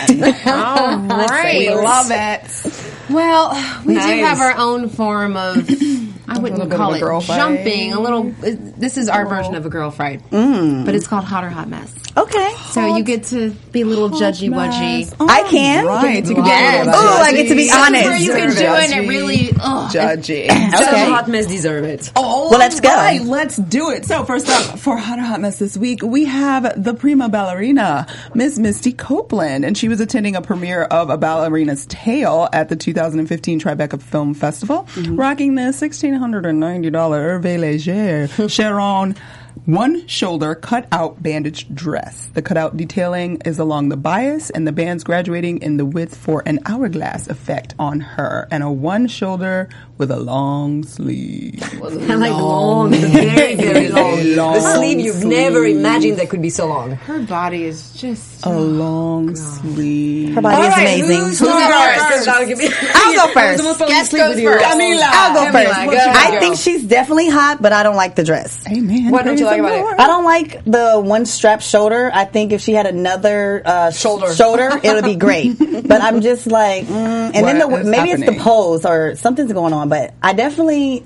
All 0.45 0.97
right. 1.07 1.57
we 1.57 1.69
love 1.69 2.07
it. 2.09 3.09
Well, 3.09 3.51
we 3.85 3.93
do 3.93 3.99
have 3.99 4.39
our 4.39 4.57
own 4.57 4.89
form 4.89 5.35
of. 5.35 5.69
I 6.27 6.39
wouldn't 6.39 6.71
call 6.71 6.93
it 6.93 7.01
girl 7.01 7.19
fight. 7.19 7.35
jumping. 7.35 7.91
A 7.91 7.99
little. 7.99 8.23
This 8.39 8.97
is 8.97 9.09
our 9.09 9.27
version 9.27 9.55
of 9.55 9.65
a 9.65 9.69
girl 9.69 9.91
fight, 9.91 10.21
mm. 10.29 10.85
but 10.85 10.95
it's 10.95 11.07
called 11.07 11.25
hot 11.25 11.43
or 11.43 11.49
hot 11.49 11.67
mess. 11.67 11.93
Okay, 12.15 12.53
So 12.71 12.97
you 12.97 13.03
get 13.03 13.23
to 13.25 13.51
be 13.71 13.81
a 13.81 13.85
little 13.85 14.09
judgy 14.09 14.49
wudgy. 14.49 15.13
I 15.19 15.43
can. 15.49 15.80
Right. 15.85 16.25
You 16.25 16.35
can 16.35 16.43
be 16.43 16.49
Yes. 16.49 16.85
a 16.87 16.89
little 16.89 17.01
oh, 17.01 17.21
I 17.21 17.31
get 17.33 17.47
to 17.49 17.55
be 17.55 17.67
judgy. 17.67 17.87
honest. 17.87 18.05
Where 18.05 18.17
you 18.17 18.31
can 18.33 18.49
do 18.49 18.55
it 18.63 18.91
and 18.91 19.05
it 19.05 19.09
really. 19.09 19.51
Ugh. 19.59 19.91
Judgy. 19.91 20.47
Just 20.71 20.83
Okay. 20.91 21.09
hot 21.09 21.27
mess 21.27 21.47
deserve 21.47 21.83
it. 21.85 22.11
Oh, 22.15 22.49
Well, 22.49 22.59
let's 22.59 22.79
go. 22.79 22.89
right, 22.89 23.21
let's 23.21 23.57
do 23.57 23.89
it. 23.91 24.05
So 24.05 24.23
first 24.25 24.49
up, 24.49 24.79
for 24.79 24.97
Hot 24.97 25.19
or 25.19 25.23
Hot 25.23 25.39
Mess 25.41 25.59
this 25.59 25.77
week, 25.77 26.01
we 26.01 26.25
have 26.25 26.81
the 26.83 26.93
prima 26.93 27.29
ballerina, 27.29 28.07
Miss 28.33 28.57
Misty 28.59 28.91
Copeland, 28.93 29.65
and 29.65 29.77
she 29.77 29.87
was 29.87 29.99
attending 29.99 30.35
a 30.35 30.41
premiere 30.41 30.83
of 30.83 31.09
A 31.09 31.17
Ballerina's 31.17 31.85
Tale 31.87 32.47
at 32.53 32.69
the 32.69 32.75
2015 32.75 33.59
Tribeca 33.59 34.01
Film 34.01 34.33
Festival, 34.33 34.83
mm-hmm. 34.95 35.15
rocking 35.15 35.55
the 35.55 35.61
$1,690 35.61 36.91
Hervé 36.91 37.59
Leger 37.59 38.49
Sharon 38.49 39.15
one 39.65 40.07
shoulder 40.07 40.55
cut 40.55 40.87
out 40.91 41.21
bandaged 41.21 41.75
dress. 41.75 42.31
The 42.33 42.41
cutout 42.41 42.77
detailing 42.77 43.39
is 43.45 43.59
along 43.59 43.89
the 43.89 43.97
bias 43.97 44.49
and 44.49 44.65
the 44.65 44.71
bands 44.71 45.03
graduating 45.03 45.61
in 45.61 45.77
the 45.77 45.85
width 45.85 46.17
for 46.17 46.41
an 46.47 46.59
hourglass 46.65 47.27
effect 47.27 47.75
on 47.77 47.99
her 47.99 48.47
and 48.49 48.63
a 48.63 48.71
one 48.71 49.05
shoulder 49.07 49.69
with 50.01 50.09
a 50.11 50.19
long 50.19 50.83
sleeve. 50.83 51.61
I 52.09 52.15
like 52.15 52.31
long, 52.33 52.89
very, 52.91 53.53
very 53.55 53.87
long. 53.93 54.35
Long 54.35 54.53
the 54.55 54.61
sleeve 54.75 54.99
you've 54.99 55.23
never 55.23 55.63
imagined 55.65 56.17
that 56.17 56.29
could 56.29 56.41
be 56.41 56.49
so 56.49 56.65
long. 56.67 56.91
Her 56.93 57.19
body 57.21 57.63
is 57.65 57.93
just. 57.93 58.43
A 58.43 58.49
long 58.59 59.35
sleeve. 59.35 60.33
Her 60.33 60.41
body 60.41 60.65
is 60.67 60.73
amazing. 60.73 61.19
Who's 61.21 61.39
going 61.39 61.71
first? 61.71 62.05
first? 62.07 62.27
I'll 62.27 62.47
give 62.47 62.59
you- 62.59 62.69
I'll 62.95 63.13
go 63.13 63.39
I 63.39 63.51
was 63.51 63.59
almost 63.61 63.63
first. 63.63 63.79
falling 63.79 63.93
Guess 63.93 64.07
asleep 64.07 64.21
goes 64.23 64.29
with 64.35 64.43
you. 64.43 64.49
first. 64.49 64.65
Camila. 64.65 65.01
I'll 65.03 65.33
go 65.35 65.51
Camila, 65.51 65.85
first. 65.85 65.91
go 65.91 66.11
I 66.15 66.39
think 66.39 66.55
she's 66.57 66.83
definitely 66.83 67.29
hot, 67.29 67.61
but 67.61 67.71
I 67.71 67.83
don't 67.83 67.95
like 67.95 68.15
the 68.15 68.23
dress. 68.23 68.65
Amen. 68.67 69.11
What 69.11 69.25
don't 69.25 69.37
you 69.37 69.45
like 69.45 69.61
the 69.61 69.67
about 69.67 69.93
it? 69.93 69.99
I 69.99 70.07
don't 70.07 70.23
like 70.25 70.63
the 70.65 70.99
one 70.99 71.27
strap 71.27 71.61
shoulder. 71.61 72.09
I 72.11 72.25
think 72.25 72.51
if 72.51 72.61
she 72.61 72.73
had 72.73 72.87
another 72.87 73.61
uh, 73.63 73.91
Shoulder. 73.91 74.33
shoulder, 74.33 74.71
it 74.81 74.91
would 74.95 75.05
be 75.05 75.15
great. 75.15 75.59
but 75.59 76.01
I'm 76.01 76.21
just 76.21 76.47
like, 76.47 76.85
mm, 76.87 77.31
and 77.35 77.45
then 77.45 77.59
the, 77.59 77.67
What 77.67 77.81
is 77.81 77.87
maybe 77.87 78.09
it's 78.09 78.25
the 78.25 78.39
pose 78.41 78.83
or 78.87 79.15
something's 79.15 79.53
going 79.53 79.73
on. 79.73 79.87
But 79.91 80.13
I 80.23 80.31
definitely 80.31 81.05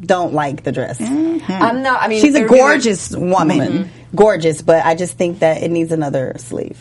don't 0.00 0.32
like 0.32 0.62
the 0.64 0.72
dress. 0.72 0.96
Mm-hmm. 0.96 1.52
I'm 1.52 1.82
not. 1.82 2.00
I 2.02 2.08
mean, 2.08 2.22
She's 2.22 2.34
a 2.34 2.44
Hervé- 2.44 2.48
gorgeous 2.48 3.14
woman, 3.14 3.90
gorgeous, 4.14 4.62
but 4.62 4.86
I 4.86 4.94
just 4.94 5.18
think 5.18 5.40
that 5.40 5.62
it 5.62 5.70
needs 5.70 5.92
another 5.92 6.32
sleeve. 6.38 6.78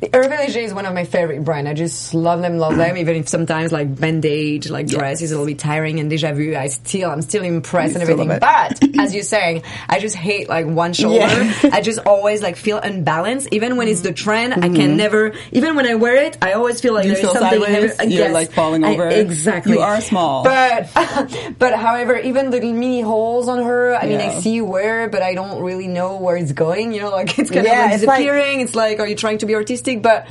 Hervé 0.00 0.38
Leger 0.38 0.60
is 0.60 0.72
one 0.72 0.86
of 0.86 0.94
my 0.94 1.04
favorite 1.04 1.44
brands. 1.44 1.68
I 1.68 1.74
just 1.74 2.14
love 2.14 2.40
them, 2.40 2.56
love 2.56 2.76
them. 2.76 2.96
Even 2.96 3.16
if 3.16 3.28
sometimes 3.28 3.70
like 3.70 3.94
bandage, 4.00 4.70
like 4.70 4.86
dress 4.86 5.20
is 5.20 5.30
a 5.30 5.34
little 5.34 5.46
bit 5.46 5.58
tiring 5.58 6.00
and 6.00 6.08
deja 6.08 6.32
vu, 6.32 6.56
I 6.56 6.68
still, 6.68 7.10
I'm 7.10 7.20
still 7.20 7.42
impressed 7.44 7.94
You 7.94 8.00
and 8.00 8.08
everything. 8.10 8.38
But 8.40 8.82
as 8.98 9.14
you're 9.14 9.24
saying, 9.24 9.62
I 9.90 9.98
just 10.00 10.16
hate 10.16 10.48
like 10.48 10.64
one 10.66 10.94
shoulder. 10.94 11.18
Yeah. 11.18 11.54
I 11.72 11.82
just 11.82 11.98
always 12.06 12.40
like 12.42 12.56
feel 12.56 12.78
unbalanced. 12.78 13.48
Even 13.52 13.76
when 13.76 13.88
it's 13.88 14.00
the 14.00 14.12
trend, 14.12 14.54
I 14.54 14.56
Mm-hmm. 14.70 14.74
can 14.76 14.96
never. 14.96 15.32
Even 15.52 15.74
when 15.76 15.84
I 15.86 15.96
wear 15.96 16.16
it, 16.16 16.38
I 16.40 16.52
always 16.52 16.80
feel 16.80 16.94
like 16.94 17.04
You 17.04 17.10
there's 17.16 17.22
something. 17.26 17.42
sideways? 17.60 17.96
heavy- 17.98 18.14
You're, 18.14 18.24
yes. 18.26 18.32
like, 18.34 18.52
falling 18.52 18.84
I- 18.84 18.92
over? 18.94 19.08
exactly. 19.08 19.72
You 19.74 19.80
are 19.80 20.00
small. 20.00 20.44
But 20.44 20.88
but 21.58 21.74
however, 21.74 22.16
even 22.16 22.50
the 22.50 22.60
mini 22.60 23.00
holes 23.02 23.48
on 23.48 23.62
her. 23.64 23.94
I 23.96 24.06
mean, 24.06 24.20
I 24.20 24.40
see 24.40 24.60
where, 24.62 25.08
but 25.10 25.22
I 25.22 25.34
don't 25.34 25.62
really 25.62 25.88
know 25.88 26.16
where 26.16 26.36
it's 26.38 26.52
going. 26.52 26.92
You 26.94 27.00
know, 27.02 27.10
like 27.10 27.38
it's 27.38 27.50
kind 27.50 27.66
Yeah, 27.66 27.84
of 27.84 27.90
like 27.90 27.94
it's 27.96 28.04
like- 28.04 28.18
disappearing. 28.20 28.60
It's 28.60 28.74
like, 28.74 28.98
are 29.00 29.06
you 29.06 29.14
trying 29.16 29.38
to 29.38 29.46
be 29.46 29.54
artistic? 29.54 29.89
But 29.96 30.26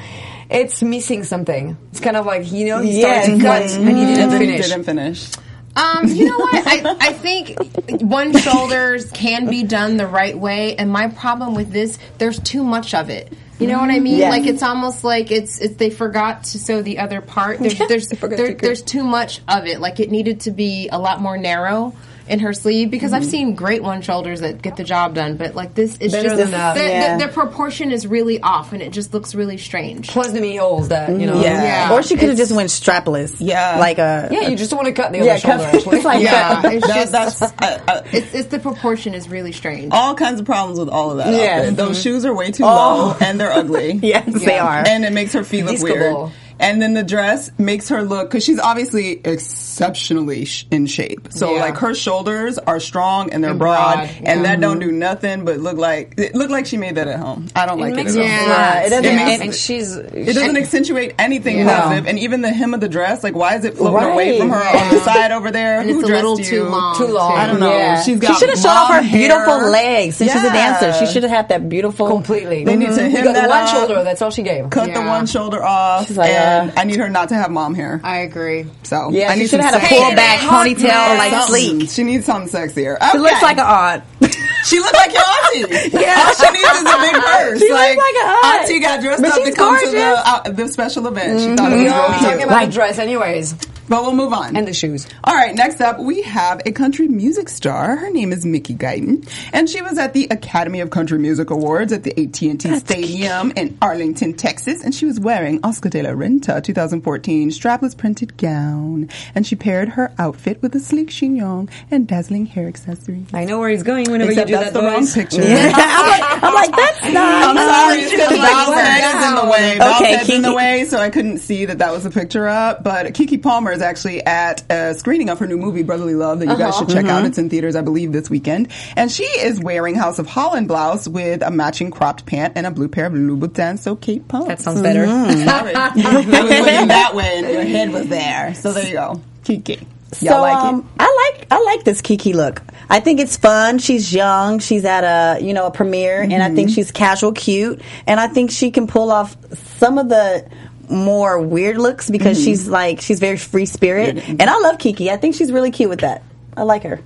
it's 0.50 0.82
missing 0.82 1.24
something. 1.24 1.78
It's 1.92 2.00
kind 2.00 2.18
of 2.18 2.26
like 2.26 2.52
you 2.52 2.68
know, 2.68 2.82
you 2.82 3.00
Yeah, 3.00 3.22
started 3.22 3.38
to 3.40 3.44
cut 3.44 3.62
it's 3.64 3.76
and 3.76 3.86
you 3.88 4.06
didn't 4.06 4.32
finish. 4.32 4.68
didn't 4.68 4.84
finish. 4.84 5.32
Um, 5.76 6.08
you 6.08 6.26
know 6.26 6.38
what? 6.38 6.68
I, 6.68 6.96
I 7.10 7.14
think 7.14 7.58
one 8.02 8.36
shoulders 8.36 9.12
can 9.12 9.48
be 9.50 9.64
done 9.64 9.98
the 9.98 10.08
right 10.08 10.38
way, 10.38 10.76
and 10.76 10.90
my 10.92 11.08
problem 11.08 11.54
with 11.54 11.72
this, 11.72 12.00
there's 12.18 12.40
too 12.40 12.64
much 12.64 12.94
of 12.94 13.10
it. 13.10 13.32
You 13.60 13.68
know 13.68 13.78
what 13.80 13.90
I 13.90 14.00
mean? 14.00 14.18
Yes. 14.18 14.32
Like 14.32 14.48
it's 14.48 14.64
almost 14.64 15.04
like 15.04 15.32
it's, 15.32 15.60
it's 15.60 15.76
they 15.76 15.90
forgot 15.90 16.46
to 16.46 16.60
sew 16.60 16.82
the 16.82 17.00
other 17.00 17.20
part. 17.22 17.60
There's 17.60 17.78
there's 17.90 18.08
there, 18.08 18.54
there's 18.54 18.82
too 18.82 19.04
much 19.04 19.42
of 19.48 19.66
it. 19.66 19.80
Like 19.80 20.00
it 20.00 20.10
needed 20.10 20.42
to 20.42 20.52
be 20.52 20.90
a 20.90 20.98
lot 20.98 21.22
more 21.22 21.38
narrow 21.38 21.94
in 22.30 22.40
her 22.40 22.54
sleeve 22.54 22.92
because 22.92 23.12
I've 23.14 23.26
seen 23.26 23.56
great 23.56 23.82
one 23.84 24.02
shoulders 24.02 24.42
that 24.42 24.62
get 24.62 24.78
the 24.78 24.84
job 24.84 25.16
done, 25.16 25.36
but 25.38 25.56
like 25.56 25.74
this 25.74 25.98
is 25.98 26.12
Better 26.12 26.30
just 26.30 26.38
than 26.42 26.52
that. 26.52 26.76
the, 26.76 26.84
Yeah. 26.84 27.18
the, 27.18 27.26
the 27.28 27.32
proportion 27.34 27.92
is 27.92 28.06
really 28.08 28.40
off, 28.42 28.72
and 28.74 28.82
it 28.82 28.92
just 28.92 29.14
looks 29.14 29.34
really 29.36 29.58
strange. 29.58 30.08
Plus 30.10 30.28
the 30.32 30.40
mini 30.40 30.56
holes 30.58 30.90
that 30.90 31.10
you 31.10 31.26
know. 31.26 31.42
Yeah. 31.42 31.64
Yeah. 31.90 31.94
or 31.94 32.04
she 32.04 32.16
could 32.16 32.30
have 32.30 32.38
just 32.38 32.52
went 32.52 32.70
strapless. 32.70 33.36
Yeah. 33.40 33.78
like 33.80 33.98
a 33.98 34.30
Yeah, 34.32 34.48
you 34.50 34.56
just 34.56 34.72
want 34.74 34.86
to 34.88 34.94
cut 34.94 35.12
the 35.12 35.18
Yeah, 35.20 35.34
other 35.34 35.40
shoulder. 35.40 35.64
cut- 35.64 35.76
Actually. 35.76 35.96
it's 35.98 36.06
like 36.06 36.24
Yeah, 36.24 36.62
it's 36.70 36.88
just 36.88 37.12
that's 37.12 37.42
uh, 37.42 37.52
uh, 37.60 38.02
it's, 38.12 38.34
it's 38.34 38.48
the 38.50 38.60
proportion 38.60 39.14
is 39.14 39.28
really 39.28 39.52
strange. 39.52 39.92
all 39.94 40.16
kinds 40.16 40.40
of 40.40 40.46
problems 40.46 40.80
with 40.80 40.90
all 40.90 41.12
of 41.12 41.18
that. 41.18 41.34
Yeah. 41.34 41.60
outfit. 41.62 41.76
Those 41.78 42.02
shoes 42.02 42.26
are 42.26 42.34
way 42.34 42.52
too 42.52 42.64
Oh. 42.66 43.16
low 43.20 43.26
and 43.28 43.40
they're 43.40 43.52
ugly. 43.52 43.94
yes, 44.04 44.32
they 44.44 44.58
are. 44.60 44.84
And 44.86 45.04
it 45.04 45.14
makes 45.14 45.34
her 45.34 45.44
feet 45.44 45.64
look 45.66 45.72
Disco 45.74 45.94
weird. 46.26 46.32
Ball. 46.60 46.70
And 46.70 46.82
then 46.82 46.94
the 46.94 47.04
dress 47.04 47.52
makes 47.58 47.90
her 47.90 48.02
look 48.04 48.30
because 48.30 48.44
she's 48.44 48.60
obviously 48.60 49.20
exceptionally 49.24 50.46
sh- 50.46 50.66
in 50.72 50.86
shape. 50.86 51.28
So 51.32 51.54
Yeah. 51.56 51.62
like 51.62 51.78
her 51.78 51.94
shoulders 51.94 52.58
are 52.58 52.80
strong 52.80 53.32
and 53.32 53.44
they're 53.44 53.52
And 53.52 53.60
broad, 53.60 53.96
broad, 53.96 54.10
and 54.24 54.42
yeah. 54.42 54.48
that 54.48 54.62
don't 54.62 54.80
do 54.80 54.92
nothing 54.92 55.46
but 55.46 55.60
look 55.60 55.78
like 55.78 56.14
it 56.18 56.36
look 56.36 56.50
like 56.50 56.66
she 56.66 56.78
made 56.78 56.96
that 56.96 57.08
at 57.08 57.20
home. 57.20 57.48
I 57.56 57.66
don't 57.66 57.80
like 57.80 57.94
it 57.94 57.96
makes 57.96 58.16
at 58.16 58.18
her 58.18 58.22
all. 58.24 58.28
Yeah. 58.28 58.80
It 58.82 58.90
doesn't- 58.90 59.06
It 59.06 59.16
makes- 59.16 59.42
and 59.44 59.56
she's 59.56 59.96
It 59.96 60.34
doesn't 60.34 60.58
accentuate 60.58 61.16
anything 61.20 61.60
Yeah. 61.60 61.80
positive, 61.82 62.08
and 62.08 62.20
even 62.20 62.42
the 62.42 62.50
hem 62.50 62.74
of 62.74 62.82
the 62.82 62.90
dress, 62.90 63.24
like 63.24 63.36
why 63.36 63.56
is 63.56 63.66
it 63.66 63.78
floating 63.78 63.96
Right. 63.96 64.14
away 64.14 64.40
from 64.40 64.50
her 64.50 64.78
on 64.80 64.90
the 64.94 65.00
side 65.02 65.32
over 65.32 65.52
there? 65.52 65.80
and 65.80 65.90
Who 65.90 66.00
it's 66.00 66.04
a 66.06 66.08
dressed 66.12 66.24
little 66.26 66.40
you? 66.40 66.46
too 66.46 66.64
long. 66.66 66.98
Too 66.98 67.08
long. 67.08 67.38
I 67.38 67.48
don't 67.48 67.60
know. 67.60 67.72
Yeah. 67.72 68.02
She's 68.02 68.16
she 68.16 68.20
got 68.20 68.38
should 68.40 68.50
have 68.50 68.60
shown 68.60 68.72
off 68.72 68.90
her 68.90 69.02
hair. 69.02 69.20
beautiful 69.20 69.70
legs 69.70 70.18
since 70.18 70.32
she's 70.32 70.44
a 70.44 70.52
dancer. 70.52 70.94
She 70.94 71.12
should 71.12 71.24
have 71.24 71.32
had 71.32 71.50
that 71.50 71.70
beautiful 71.70 72.08
completely. 72.08 72.66
They 72.66 72.76
need 72.76 72.88
to 72.88 72.92
mm-hmm. 72.92 73.10
You 73.10 73.16
hem 73.18 73.24
got 73.26 73.34
that 73.36 73.50
one 73.50 73.60
up. 73.64 73.70
shoulder. 73.70 74.04
That's 74.04 74.22
all 74.22 74.32
she 74.32 74.44
gave. 74.44 74.70
Cut 74.70 74.94
the 74.94 75.02
one 75.02 75.26
shoulder 75.26 75.64
off. 75.64 76.08
She's 76.08 76.18
like, 76.18 76.32
and 76.50 76.70
and 76.72 76.80
I 76.80 76.84
need 76.84 76.98
her 76.98 77.10
not 77.10 77.30
to 77.30 77.36
have 77.36 77.52
mom 77.52 77.76
hair. 77.76 78.00
I 78.04 78.18
agree. 78.20 78.66
So 78.84 79.10
Yeah, 79.12 79.30
I 79.30 79.34
she 79.36 79.40
need 79.42 79.50
should 79.50 79.62
some 79.62 79.62
have 79.62 79.74
had 79.74 79.84
a 79.84 79.86
sexy- 79.86 79.96
pull 80.04 80.16
back 80.16 80.40
ponytail, 80.40 81.18
like 81.18 81.32
something. 81.32 81.80
sleek. 81.80 81.90
She 81.90 82.04
needs 82.04 82.26
something 82.26 82.50
sexier. 82.52 82.98
She 83.12 83.18
looks 83.18 83.42
like 83.42 83.58
an 83.58 83.66
aunt. 83.66 84.04
She 84.66 84.78
looks 84.78 84.92
like 84.94 85.14
your 85.14 85.24
auntie. 85.24 85.90
Yeah. 86.00 86.16
All 86.28 86.34
she 86.34 86.52
needs 86.52 86.68
is 86.68 86.82
a 86.82 86.98
big 87.00 87.14
purse. 87.24 87.60
She 87.62 87.70
looks 87.72 87.96
like 87.96 88.16
an 88.16 88.28
aunt. 88.28 88.62
Auntie 88.62 88.80
got 88.80 89.00
dressed 89.02 89.22
But 89.22 89.32
up 89.32 89.38
to 89.40 89.46
she's 89.46 89.56
come 89.56 89.80
to 89.86 89.90
the, 89.90 90.04
uh, 90.06 90.50
the 90.52 90.68
special 90.68 91.08
event. 91.08 91.40
She 91.40 91.56
thought 91.56 91.72
it 91.72 91.76
was 91.76 91.84
We 91.84 91.86
real 91.86 91.94
are 91.94 92.08
talking 92.10 92.38
cute. 92.40 92.44
about 92.44 92.66
the 92.66 92.72
dress, 92.74 93.00
anyways, 93.00 93.56
But 93.90 94.04
we'll 94.04 94.14
move 94.16 94.34
on. 94.34 94.56
and 94.56 94.68
the 94.68 94.74
shoes. 94.74 95.08
All 95.24 95.34
right, 95.34 95.54
next 95.56 95.82
up, 95.82 96.00
we 96.00 96.22
have 96.22 96.62
a 96.66 96.72
country 96.72 97.08
music 97.08 97.50
star. 97.50 97.96
Her 97.96 98.10
name 98.12 98.32
is 98.32 98.46
Mickey 98.46 98.76
Guyton, 98.76 99.28
and 99.52 99.68
she 99.70 99.82
was 99.82 99.98
at 99.98 100.14
the 100.14 100.28
Academy 100.30 100.80
of 100.82 100.92
Country 100.92 101.18
Music 101.18 101.50
Awards 101.50 101.92
at 101.92 102.04
the 102.04 102.12
AT&T 102.12 102.58
Stadium 102.80 103.52
in 103.56 103.78
Arlington, 103.82 104.34
Texas, 104.36 104.84
and 104.84 104.94
she 104.94 105.06
was 105.06 105.20
wearing 105.20 105.60
Oscar 105.64 105.90
de 105.90 106.04
la 106.04 106.12
Renta 106.12 106.64
2014 106.64 107.50
strapless 107.50 107.98
printed 107.98 108.38
gown, 108.38 109.10
and 109.34 109.46
she 109.48 109.56
paired 109.56 109.90
her 109.90 110.14
outfit 110.20 110.62
with 110.62 110.76
a 110.76 110.80
sleek 110.80 111.10
chignon 111.10 111.68
and 111.90 112.08
dazzling 112.08 112.46
hair 112.46 112.68
accessories. 112.68 113.26
I 113.34 113.46
know 113.46 113.58
where 113.60 113.70
he's 113.70 113.84
going 113.84 114.12
whenever 114.12 114.30
Except 114.32 114.50
you 114.50 114.56
do 114.56 114.60
that's 114.62 114.74
that 114.74 114.80
the 114.80 114.86
wrong 114.86 115.00
voice. 115.02 115.16
picture. 115.16 115.42
I'm 115.44 116.10
like, 116.10 116.44
I'm 116.44 116.54
like, 116.54 116.76
that's 116.76 117.14
not. 117.14 117.44
I'm 117.50 117.58
sorry, 117.58 118.02
it's 118.04 118.12
because 118.12 118.38
Val's 118.38 118.70
Like, 118.70 118.86
head 118.86 119.18
is 119.18 119.30
in 119.30 119.36
the 119.36 119.52
way. 119.52 119.72
Okay, 119.72 119.78
Val's 119.80 120.00
head's 120.06 120.30
in 120.30 120.42
the 120.44 120.54
way, 120.54 120.86
so 120.86 121.00
I 121.00 121.10
couldn't 121.10 121.40
see 121.40 121.66
that 121.66 121.80
that 121.80 121.92
was 121.92 122.06
a 122.06 122.12
picture 122.12 122.48
up. 122.48 122.84
But 122.84 123.08
Keke 123.14 123.42
Palmer 123.42 123.72
is 123.80 123.84
actually 123.84 124.26
at 124.26 124.70
a 124.72 124.94
screening 124.94 125.30
of 125.30 125.40
her 125.40 125.48
new 125.48 125.58
movie, 125.58 125.84
Brotherly 125.84 126.16
Love, 126.16 126.40
that 126.40 126.48
you 126.50 126.58
guys 126.58 126.78
should 126.78 126.90
check 126.90 127.06
out. 127.06 127.24
It's 127.26 127.38
in 127.38 127.50
theaters, 127.50 127.76
I 127.76 127.82
believe, 127.82 128.12
this 128.12 128.30
weekend. 128.30 128.68
And 128.96 129.10
she 129.12 129.24
is 129.24 129.60
wearing 129.60 129.96
House 129.96 130.20
of 130.20 130.28
Holland 130.28 130.68
blouse 130.68 131.08
with 131.08 131.42
a 131.42 131.50
matching 131.52 131.92
cropped 131.92 132.26
pant 132.26 132.54
and 132.56 132.68
a 132.68 132.72
blue 132.72 132.90
pair 132.90 133.06
of 133.06 133.14
Louboutins, 133.14 133.80
so 133.80 133.96
Kate 133.96 134.28
Pumps. 134.28 134.48
That 134.48 134.62
sounds 134.62 134.82
better. 134.82 135.06
Sorry. 135.46 135.72
it 135.72 136.14
was 136.16 136.26
looking 136.28 136.88
that 136.90 137.16
way 137.16 137.38
and 137.38 137.48
your 137.50 137.64
head 137.64 137.92
was 137.92 138.08
there. 138.10 138.54
So 138.56 138.74
there 138.74 138.86
you 138.88 138.94
go. 138.94 139.22
Keke. 139.44 139.80
Y'all 140.22 140.34
so 140.34 140.42
like 140.42 140.56
um, 140.58 140.80
it? 140.80 140.86
I 141.00 141.34
like 141.38 141.48
I 141.52 141.62
like 141.64 141.84
this 141.84 142.02
Keke 142.02 142.34
look. 142.34 142.64
I 142.90 143.00
think 143.00 143.20
it's 143.20 143.38
fun. 143.38 143.78
She's 143.78 144.12
young. 144.12 144.58
She's 144.58 144.84
at 144.84 145.04
a 145.04 145.40
you 145.44 145.54
know 145.54 145.68
a 145.68 145.72
premiere, 145.72 146.24
and 146.24 146.34
I 146.34 146.48
Mm-hmm. 146.48 146.56
think 146.56 146.70
she's 146.72 146.90
casual, 146.92 147.32
cute, 147.32 147.80
and 148.08 148.20
I 148.20 148.28
think 148.28 148.50
she 148.50 148.72
can 148.72 148.88
pull 148.88 149.12
off 149.12 149.38
some 149.78 150.00
of 150.00 150.10
the 150.10 150.50
more 150.90 151.40
weird 151.40 151.78
looks 151.78 152.10
because 152.10 152.38
Mm-hmm. 152.38 152.46
she's 152.46 152.68
like 152.68 153.02
she's 153.02 153.20
very 153.20 153.38
free 153.38 153.66
spirit, 153.66 154.18
and 154.18 154.42
I 154.44 154.58
love 154.60 154.80
Kiki. 154.80 155.10
I 155.12 155.18
think 155.18 155.36
she's 155.36 155.52
really 155.52 155.72
cute 155.72 155.90
with 155.90 156.02
that. 156.02 156.24
I 156.58 156.64
like 156.64 156.84
her. 156.84 157.00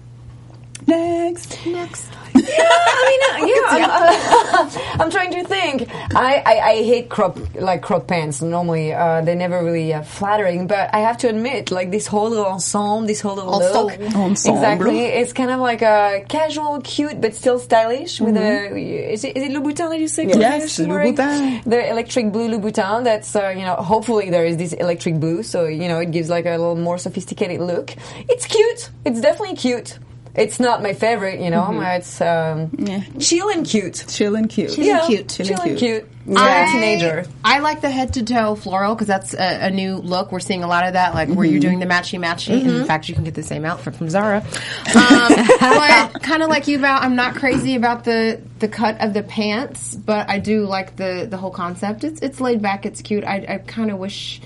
Next. 0.87 1.65
Next. 1.65 2.09
I 2.35 2.39
mean, 3.09 3.21
uh, 3.29 3.77
yeah, 3.77 3.87
I'm, 4.95 5.01
I'm 5.01 5.11
trying 5.11 5.31
to 5.31 5.43
think. 5.43 5.89
I, 6.15 6.41
I, 6.45 6.59
I 6.71 6.75
hate 6.83 7.09
crop 7.09 7.37
like 7.55 7.81
crop 7.81 8.07
pants. 8.07 8.41
Normally, 8.41 8.93
uh, 8.93 9.21
they're 9.21 9.35
never 9.35 9.63
really 9.63 9.93
uh, 9.93 10.03
flattering. 10.03 10.67
But 10.67 10.93
I 10.93 10.99
have 10.99 11.17
to 11.19 11.29
admit, 11.29 11.71
like 11.71 11.91
this 11.91 12.07
whole 12.07 12.37
ensemble, 12.45 13.07
this 13.07 13.21
whole 13.21 13.35
little 13.35 13.59
look, 13.59 13.91
Ensemble. 13.91 14.21
Ensemble. 14.21 14.59
exactly. 14.59 14.99
It's 15.01 15.33
kind 15.33 15.51
of 15.51 15.59
like 15.59 15.81
a 15.81 16.25
casual, 16.27 16.81
cute, 16.81 17.21
but 17.21 17.35
still 17.35 17.59
stylish. 17.59 18.19
With 18.19 18.37
a 18.37 18.75
is 18.75 19.23
it, 19.23 19.37
is 19.37 19.43
it 19.43 19.51
Louboutin 19.51 19.89
that 19.89 19.99
you 19.99 20.07
say? 20.07 20.25
Yes, 20.27 20.75
She's? 20.75 20.87
Louboutin. 20.87 21.63
The 21.63 21.89
electric 21.89 22.31
blue 22.31 22.49
Louboutin. 22.49 23.03
That's 23.03 23.35
uh, 23.35 23.49
you 23.49 23.63
know. 23.63 23.75
Hopefully, 23.75 24.29
there 24.29 24.45
is 24.45 24.57
this 24.57 24.73
electric 24.73 25.19
blue, 25.19 25.43
so 25.43 25.65
you 25.65 25.87
know 25.87 25.99
it 25.99 26.11
gives 26.11 26.29
like 26.29 26.45
a 26.45 26.51
little 26.51 26.75
more 26.75 26.97
sophisticated 26.97 27.61
look. 27.61 27.93
It's 28.29 28.45
cute. 28.45 28.89
It's 29.05 29.21
definitely 29.21 29.55
cute. 29.55 29.99
It's 30.35 30.59
not 30.59 30.81
my 30.81 30.93
favorite, 30.93 31.39
you 31.39 31.51
know. 31.51 31.79
It's 31.81 32.19
um, 32.19 32.71
chill 33.19 33.49
and 33.49 33.65
cute. 33.65 34.03
Chill 34.07 34.35
and 34.35 34.49
cute. 34.49 34.71
Chill 34.71 34.95
and 34.95 35.07
cute. 35.07 35.29
Chill 35.29 35.45
Chill 35.45 35.61
and 35.61 35.77
cute. 35.77 35.79
cute. 35.79 36.09
Yeah, 36.25 36.71
teenager. 36.71 37.25
I 37.43 37.59
like 37.59 37.81
the 37.81 37.89
head 37.91 38.13
to 38.13 38.23
toe 38.23 38.55
floral 38.55 38.95
because 38.95 39.07
that's 39.07 39.33
a, 39.33 39.67
a 39.67 39.69
new 39.69 39.97
look. 39.97 40.31
We're 40.31 40.39
seeing 40.39 40.63
a 40.63 40.67
lot 40.67 40.87
of 40.87 40.93
that, 40.93 41.13
like 41.13 41.29
where 41.29 41.45
you're 41.45 41.59
doing 41.59 41.79
the 41.79 41.85
matchy 41.85 42.17
matchy. 42.19 42.61
And 42.61 42.69
in 42.69 42.85
fact, 42.85 43.09
you 43.09 43.15
can 43.15 43.25
get 43.25 43.35
the 43.35 43.43
same 43.43 43.65
outfit 43.65 43.95
from 43.95 44.09
Zara. 44.09 44.37
Um, 44.95 45.35
but 45.59 46.13
kind 46.23 46.41
of 46.41 46.49
like 46.49 46.67
you, 46.67 46.79
Val, 46.79 46.99
I'm 47.01 47.15
not 47.15 47.35
crazy 47.35 47.75
about 47.75 48.03
the 48.05 48.41
the 48.59 48.67
cut 48.69 49.01
of 49.01 49.13
the 49.13 49.21
pants, 49.23 49.95
but 49.95 50.29
I 50.29 50.39
do 50.39 50.65
like 50.65 50.95
the 50.95 51.27
the 51.29 51.37
whole 51.37 51.51
concept. 51.51 52.03
It's 52.03 52.21
it's 52.21 52.39
laid 52.39 52.61
back. 52.61 52.85
It's 52.85 53.01
cute. 53.01 53.23
I, 53.23 53.45
I 53.47 53.57
kind 53.59 53.91
of 53.91 53.97
wish. 53.99 54.41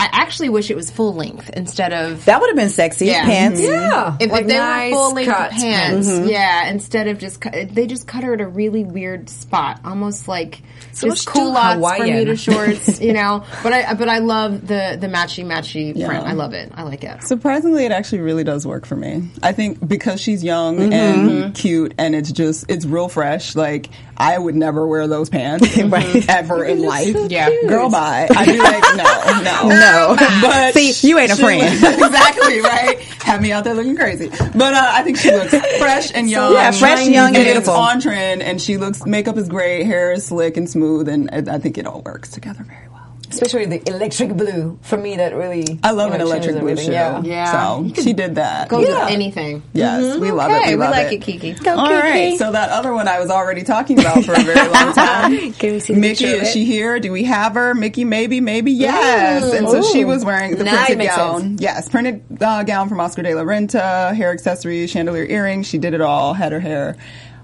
I 0.00 0.08
actually 0.22 0.48
wish 0.48 0.70
it 0.70 0.76
was 0.76 0.90
full 0.90 1.12
length 1.14 1.50
instead 1.50 1.92
of 1.92 2.24
That 2.24 2.40
would 2.40 2.48
have 2.48 2.56
been 2.56 2.70
sexy 2.70 3.06
Yeah. 3.06 3.24
pants. 3.24 3.60
Yeah, 3.60 4.16
if, 4.18 4.32
if 4.32 4.46
they 4.46 4.54
nice 4.56 4.90
were 4.92 4.96
full 4.96 5.14
length 5.14 5.30
cut 5.30 5.50
pants, 5.50 6.08
yeah, 6.08 6.68
instead 6.70 7.08
of 7.08 7.18
just 7.18 7.40
cut, 7.40 7.54
they 7.74 7.86
just 7.86 8.06
cut 8.06 8.24
her 8.24 8.32
at 8.34 8.40
a 8.40 8.46
really 8.48 8.84
weird 8.84 9.28
spot, 9.28 9.80
almost 9.84 10.26
like 10.26 10.62
So 10.92 11.08
just 11.08 11.26
much 11.28 11.34
too 11.34 11.40
culottes, 11.40 11.74
Hawaiian. 11.76 12.06
Bermuda 12.06 12.36
shorts, 12.36 13.00
you 13.00 13.12
know. 13.20 13.44
But 13.62 13.72
I 13.74 13.92
but 13.94 14.08
I 14.08 14.18
love 14.18 14.66
the 14.66 14.96
the 14.98 15.06
matchy 15.06 15.44
matchy 15.44 15.92
Yeah. 15.94 16.06
print. 16.06 16.26
I 16.26 16.32
love 16.32 16.54
it. 16.54 16.72
I 16.74 16.82
like 16.84 17.04
it. 17.04 17.22
Surprisingly, 17.22 17.84
it 17.84 17.92
actually 17.92 18.20
really 18.22 18.44
does 18.44 18.66
work 18.66 18.86
for 18.86 18.96
me. 18.96 19.28
I 19.42 19.52
think 19.52 19.86
because 19.86 20.20
she's 20.20 20.42
young 20.42 20.78
Mm-hmm. 20.78 20.92
and 20.94 21.54
cute, 21.54 21.92
and 21.98 22.14
it's 22.14 22.32
just 22.32 22.70
it's 22.70 22.86
real 22.86 23.08
fresh. 23.10 23.54
Like 23.54 23.90
I 24.16 24.38
would 24.38 24.54
never 24.54 24.86
wear 24.86 25.06
those 25.08 25.28
pants 25.28 25.76
ever 26.28 26.64
in 26.64 26.82
life. 26.82 27.16
Yeah. 27.28 27.50
girl, 27.68 27.90
bye. 27.90 28.28
I'd 28.30 28.46
be 28.46 28.58
like, 28.58 28.82
no, 28.96 29.42
no, 29.42 29.68
No. 29.80 29.89
But 30.42 30.74
See, 30.74 31.08
you 31.08 31.18
ain't 31.18 31.32
a 31.32 31.36
friend. 31.36 31.80
looks- 31.80 31.96
exactly 32.06 32.60
right. 32.60 32.98
Have 33.24 33.40
me 33.42 33.52
out 33.52 33.64
there 33.64 33.74
looking 33.74 33.96
crazy. 33.96 34.28
But 34.28 34.74
uh, 34.74 34.90
I 34.92 35.02
think 35.02 35.18
she 35.18 35.30
looks 35.30 35.50
fresh 35.78 36.12
and 36.14 36.28
young. 36.30 36.52
Yeah, 36.52 36.70
fresh, 36.72 37.06
young, 37.06 37.28
and 37.28 37.36
it's 37.36 37.44
beautiful. 37.52 37.74
on 37.74 38.00
trend, 38.00 38.42
and 38.42 38.60
she 38.60 38.76
looks 38.76 39.04
makeup 39.06 39.36
is 39.36 39.48
great, 39.48 39.84
hair 39.84 40.12
is 40.12 40.26
slick 40.26 40.56
and 40.56 40.68
smooth, 40.68 41.08
and 41.08 41.28
I 41.32 41.54
I 41.54 41.58
think 41.58 41.78
it 41.78 41.86
all 41.86 42.02
works 42.02 42.30
together 42.30 42.62
very 42.64 42.88
well. 42.88 42.89
Especially 43.30 43.66
the 43.66 43.88
electric 43.88 44.36
blue. 44.36 44.78
For 44.82 44.96
me, 44.96 45.16
that 45.16 45.34
really. 45.34 45.78
I 45.82 45.92
love 45.92 46.08
you 46.08 46.14
an 46.16 46.20
electric 46.20 46.58
blue 46.58 46.76
shoe. 46.76 46.90
Yeah. 46.92 47.22
Yeah. 47.22 47.52
So 47.94 48.02
she 48.02 48.12
did 48.12 48.34
that. 48.34 48.68
Goes 48.68 48.88
Yeah. 48.88 49.04
with 49.04 49.12
anything. 49.12 49.62
Yes, 49.72 50.18
we 50.18 50.30
love 50.32 50.50
it. 50.50 50.66
We, 50.66 50.74
we 50.74 50.76
love 50.80 50.90
like 50.90 51.12
it. 51.12 51.26
it, 51.28 51.40
Keke. 51.40 51.62
Go 51.64 51.76
All 51.78 51.88
Keke. 51.88 52.00
right, 52.02 52.38
so 52.38 52.52
that 52.52 52.70
other 52.70 52.92
one 52.92 53.06
I 53.08 53.20
was 53.20 53.30
already 53.30 53.62
talking 53.62 53.98
about 54.00 54.24
for 54.24 54.32
a 54.34 54.40
very 54.42 54.68
long 54.68 54.92
time. 54.94 55.52
Can 55.52 55.72
we 55.74 55.80
see 55.80 55.94
the 55.94 56.00
Mickey? 56.00 56.24
Is 56.26 56.50
she 56.50 56.64
here? 56.64 56.98
Do 57.00 57.12
we 57.12 57.24
have 57.24 57.54
her? 57.54 57.74
Mickey? 57.74 58.04
Maybe, 58.04 58.40
maybe 58.40 58.72
yes. 58.72 59.52
And 59.52 59.68
so 59.68 59.82
she 59.82 60.04
was 60.04 60.24
wearing 60.24 60.56
the 60.56 60.64
Now 60.64 60.76
printed 60.76 60.98
makes 60.98 61.16
gown. 61.16 61.40
sense. 61.40 61.60
Yes, 61.62 61.88
printed 61.88 62.24
uh, 62.42 62.64
gown 62.64 62.88
from 62.88 63.00
Oscar 63.00 63.22
de 63.22 63.34
la 63.34 63.42
Renta, 63.42 64.14
hair 64.14 64.32
accessories, 64.32 64.90
chandelier 64.90 65.24
earrings. 65.24 65.66
She 65.66 65.78
did 65.78 65.94
it 65.94 66.00
all. 66.00 66.34
Had 66.34 66.52
her 66.52 66.60
hair 66.60 66.96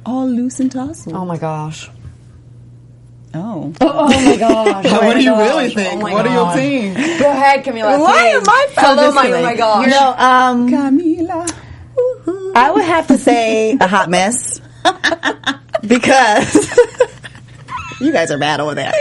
all 0.04 0.26
loose 0.28 0.60
and 0.60 0.70
tousled. 0.70 1.14
Oh 1.16 1.24
my 1.24 1.36
gosh. 1.36 1.90
Oh, 3.36 3.72
Oh 3.80 4.24
my 4.24 4.36
gosh. 4.36 4.84
what 4.92 5.14
do 5.14 5.20
you 5.22 5.30
gosh. 5.30 5.48
really 5.50 5.74
think? 5.74 6.02
Oh 6.02 6.12
what 6.12 6.22
do 6.24 6.30
you 6.30 6.36
God. 6.36 6.54
think, 6.54 6.96
Go 7.20 7.30
ahead, 7.30 7.64
Camila. 7.64 7.98
Why 8.00 8.30
please. 8.32 8.36
am 8.36 8.48
I 8.48 8.66
Hello, 8.76 9.12
my, 9.12 9.26
oh 9.32 9.42
my 9.42 9.54
gosh. 9.56 9.88
No, 9.90 10.14
um, 10.16 10.68
Camila? 10.70 12.52
I 12.54 12.70
would 12.70 12.84
have 12.84 13.06
to 13.08 13.18
say 13.18 13.72
a 13.80 13.86
hot 13.86 14.08
mess 14.10 14.60
because 15.86 16.78
you 18.00 18.12
guys 18.12 18.30
are 18.30 18.38
bad 18.38 18.60
over 18.60 18.74
there. 18.74 18.92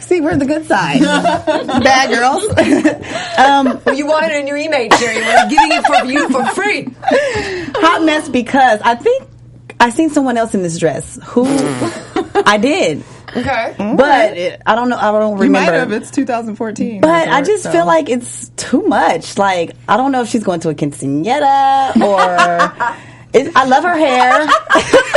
See, 0.00 0.20
we're 0.20 0.36
the 0.36 0.46
good 0.46 0.66
side. 0.66 1.00
bad 1.00 2.10
girls. 2.10 2.44
um, 3.38 3.96
You 3.96 4.06
wanted 4.06 4.32
a 4.32 4.42
new 4.42 4.56
image, 4.56 4.90
Jerry. 4.98 5.16
We're 5.20 5.48
giving 5.48 5.70
it 5.72 5.86
for 5.86 6.04
you 6.06 6.28
for 6.30 6.44
free. 6.46 6.88
hot 7.76 8.02
mess 8.04 8.28
because 8.28 8.80
I 8.82 8.96
think 8.96 9.28
I 9.78 9.90
seen 9.90 10.10
someone 10.10 10.36
else 10.36 10.54
in 10.54 10.62
this 10.62 10.78
dress 10.78 11.18
who 11.24 11.44
I 12.44 12.58
did, 12.60 13.02
Okay. 13.36 13.74
but 13.96 14.60
I 14.66 14.74
don't 14.74 14.88
know. 14.88 14.96
I 14.96 15.10
don't 15.12 15.40
You 15.42 15.50
might 15.50 15.66
remember. 15.70 15.94
have. 15.94 16.02
It's 16.02 16.10
2014. 16.10 17.00
But 17.00 17.28
I 17.28 17.42
just 17.42 17.62
so. 17.64 17.70
feel 17.72 17.86
like 17.86 18.08
it's 18.08 18.48
too 18.56 18.82
much. 18.82 19.38
Like 19.38 19.72
I 19.88 19.96
don't 19.96 20.12
know 20.12 20.22
if 20.22 20.28
she's 20.28 20.44
going 20.44 20.60
to 20.60 20.68
a 20.70 20.74
quinceanera 20.74 21.96
or. 22.00 22.96
I 23.32 23.64
love 23.64 23.84
her 23.84 23.96
hair. 23.96 24.48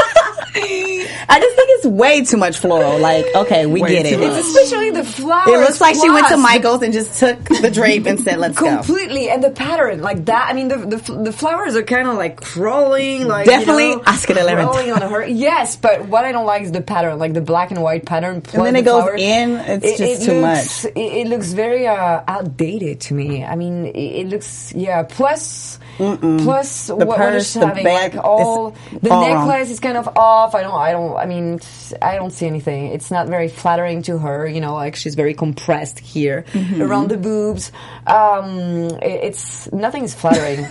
I 0.56 1.40
just 1.40 1.56
think 1.56 1.70
it's 1.72 1.86
way 1.88 2.24
too 2.24 2.38
much 2.38 2.58
floral. 2.58 3.00
Like, 3.00 3.26
okay, 3.36 3.66
we 3.66 3.82
Way 3.82 3.90
get 4.04 4.06
it. 4.06 4.20
much. 4.20 4.30
It's- 4.30 4.48
Especially 4.48 4.92
the 4.92 5.04
flowers. 5.04 5.48
it 5.48 5.58
looks 5.60 5.82
like 5.82 5.96
she 5.96 6.10
went 6.10 6.28
to 6.28 6.38
Michael's 6.38 6.82
and 6.84 6.94
just 6.94 7.20
took 7.20 7.44
the 7.46 7.72
drape 7.72 8.06
and 8.06 8.20
said, 8.20 8.40
"Let's 8.40 8.58
go." 8.58 8.68
Completely, 8.78 9.30
and 9.30 9.44
the 9.44 9.50
pattern 9.52 10.02
like 10.02 10.26
that. 10.26 10.48
I 10.50 10.54
mean, 10.54 10.68
the 10.68 10.78
the, 10.78 11.14
the 11.26 11.32
flowers 11.34 11.76
are 11.76 11.84
kind 11.84 12.08
of 12.08 12.16
like 12.16 12.40
crawling, 12.42 13.28
like 13.28 13.46
Definitely 13.46 13.90
you 13.90 13.96
know, 13.98 14.04
Oscar 14.06 14.34
de 14.36 14.44
crawling 14.44 14.92
on 14.92 15.02
her. 15.02 15.26
Yes, 15.26 15.76
but 15.76 16.08
what 16.08 16.26
I 16.26 16.32
don't 16.32 16.46
like 16.46 16.64
is 16.64 16.72
the 16.72 16.82
pattern, 16.82 17.18
like 17.20 17.34
the 17.34 17.42
black 17.42 17.72
and 17.72 17.82
white 17.82 18.06
pattern. 18.06 18.42
Plus 18.42 18.64
then 18.64 18.76
it 18.76 18.82
the 18.82 18.86
goes 18.86 19.04
flowers. 19.04 19.22
in, 19.22 19.50
it's 19.84 19.98
just 19.98 20.26
too 20.26 20.42
looks, 20.42 20.86
It, 20.86 20.98
it 20.98 21.28
looks 21.28 21.54
very 21.54 21.88
uh, 21.88 22.22
outdated 22.28 23.02
to 23.02 23.14
me. 23.14 23.44
I 23.44 23.56
mean, 23.56 23.86
it, 23.88 23.98
it 23.98 24.28
looks 24.30 24.74
yeah. 24.74 25.04
Plus. 25.04 25.80
Plus, 25.98 26.90
what, 26.90 27.08
what 27.08 27.18
purse, 27.18 27.44
is 27.44 27.52
she 27.54 27.60
the 27.60 27.68
having? 27.68 27.84
bag, 27.84 28.16
like 28.16 28.24
all 28.26 28.76
it's 28.92 29.04
the 29.04 29.12
all 29.12 29.22
wrong. 29.32 29.48
necklace 29.48 29.70
is 29.70 29.80
kind 29.80 29.96
of 29.96 30.08
off. 30.18 30.43
I 30.54 30.62
don't. 30.62 30.74
I 30.74 30.92
don't. 30.92 31.16
I 31.16 31.26
mean, 31.26 31.60
I 32.02 32.16
don't 32.16 32.32
see 32.32 32.46
anything. 32.46 32.88
It's 32.88 33.10
not 33.12 33.28
very 33.28 33.48
flattering 33.48 34.02
to 34.04 34.18
her. 34.18 34.46
You 34.48 34.62
know, 34.62 34.74
like 34.76 34.96
she's 34.96 35.16
very 35.16 35.34
compressed 35.34 36.00
here 36.00 36.46
Mm-hmm. 36.54 36.82
around 36.82 37.10
the 37.10 37.18
boobs. 37.18 37.72
Um, 38.06 38.90
it, 39.02 39.24
it's 39.24 39.72
nothing's 39.72 40.14
flattering. 40.14 40.66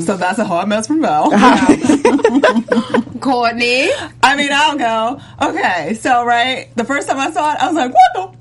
So 0.08 0.16
that's 0.16 0.38
a 0.38 0.44
hard 0.44 0.68
mess 0.68 0.86
from 0.86 1.02
Val. 1.02 1.30
Courtney. 3.20 3.90
I 4.22 4.36
mean, 4.36 4.50
I'll 4.52 4.78
go. 4.78 5.20
Okay, 5.42 5.94
so 5.94 6.24
right, 6.24 6.68
the 6.76 6.84
first 6.84 7.08
time 7.08 7.18
I 7.18 7.30
saw 7.30 7.52
it, 7.52 7.58
I 7.60 7.66
was 7.66 7.74
like, 7.76 7.92
what 7.94 8.14
the? 8.14 8.38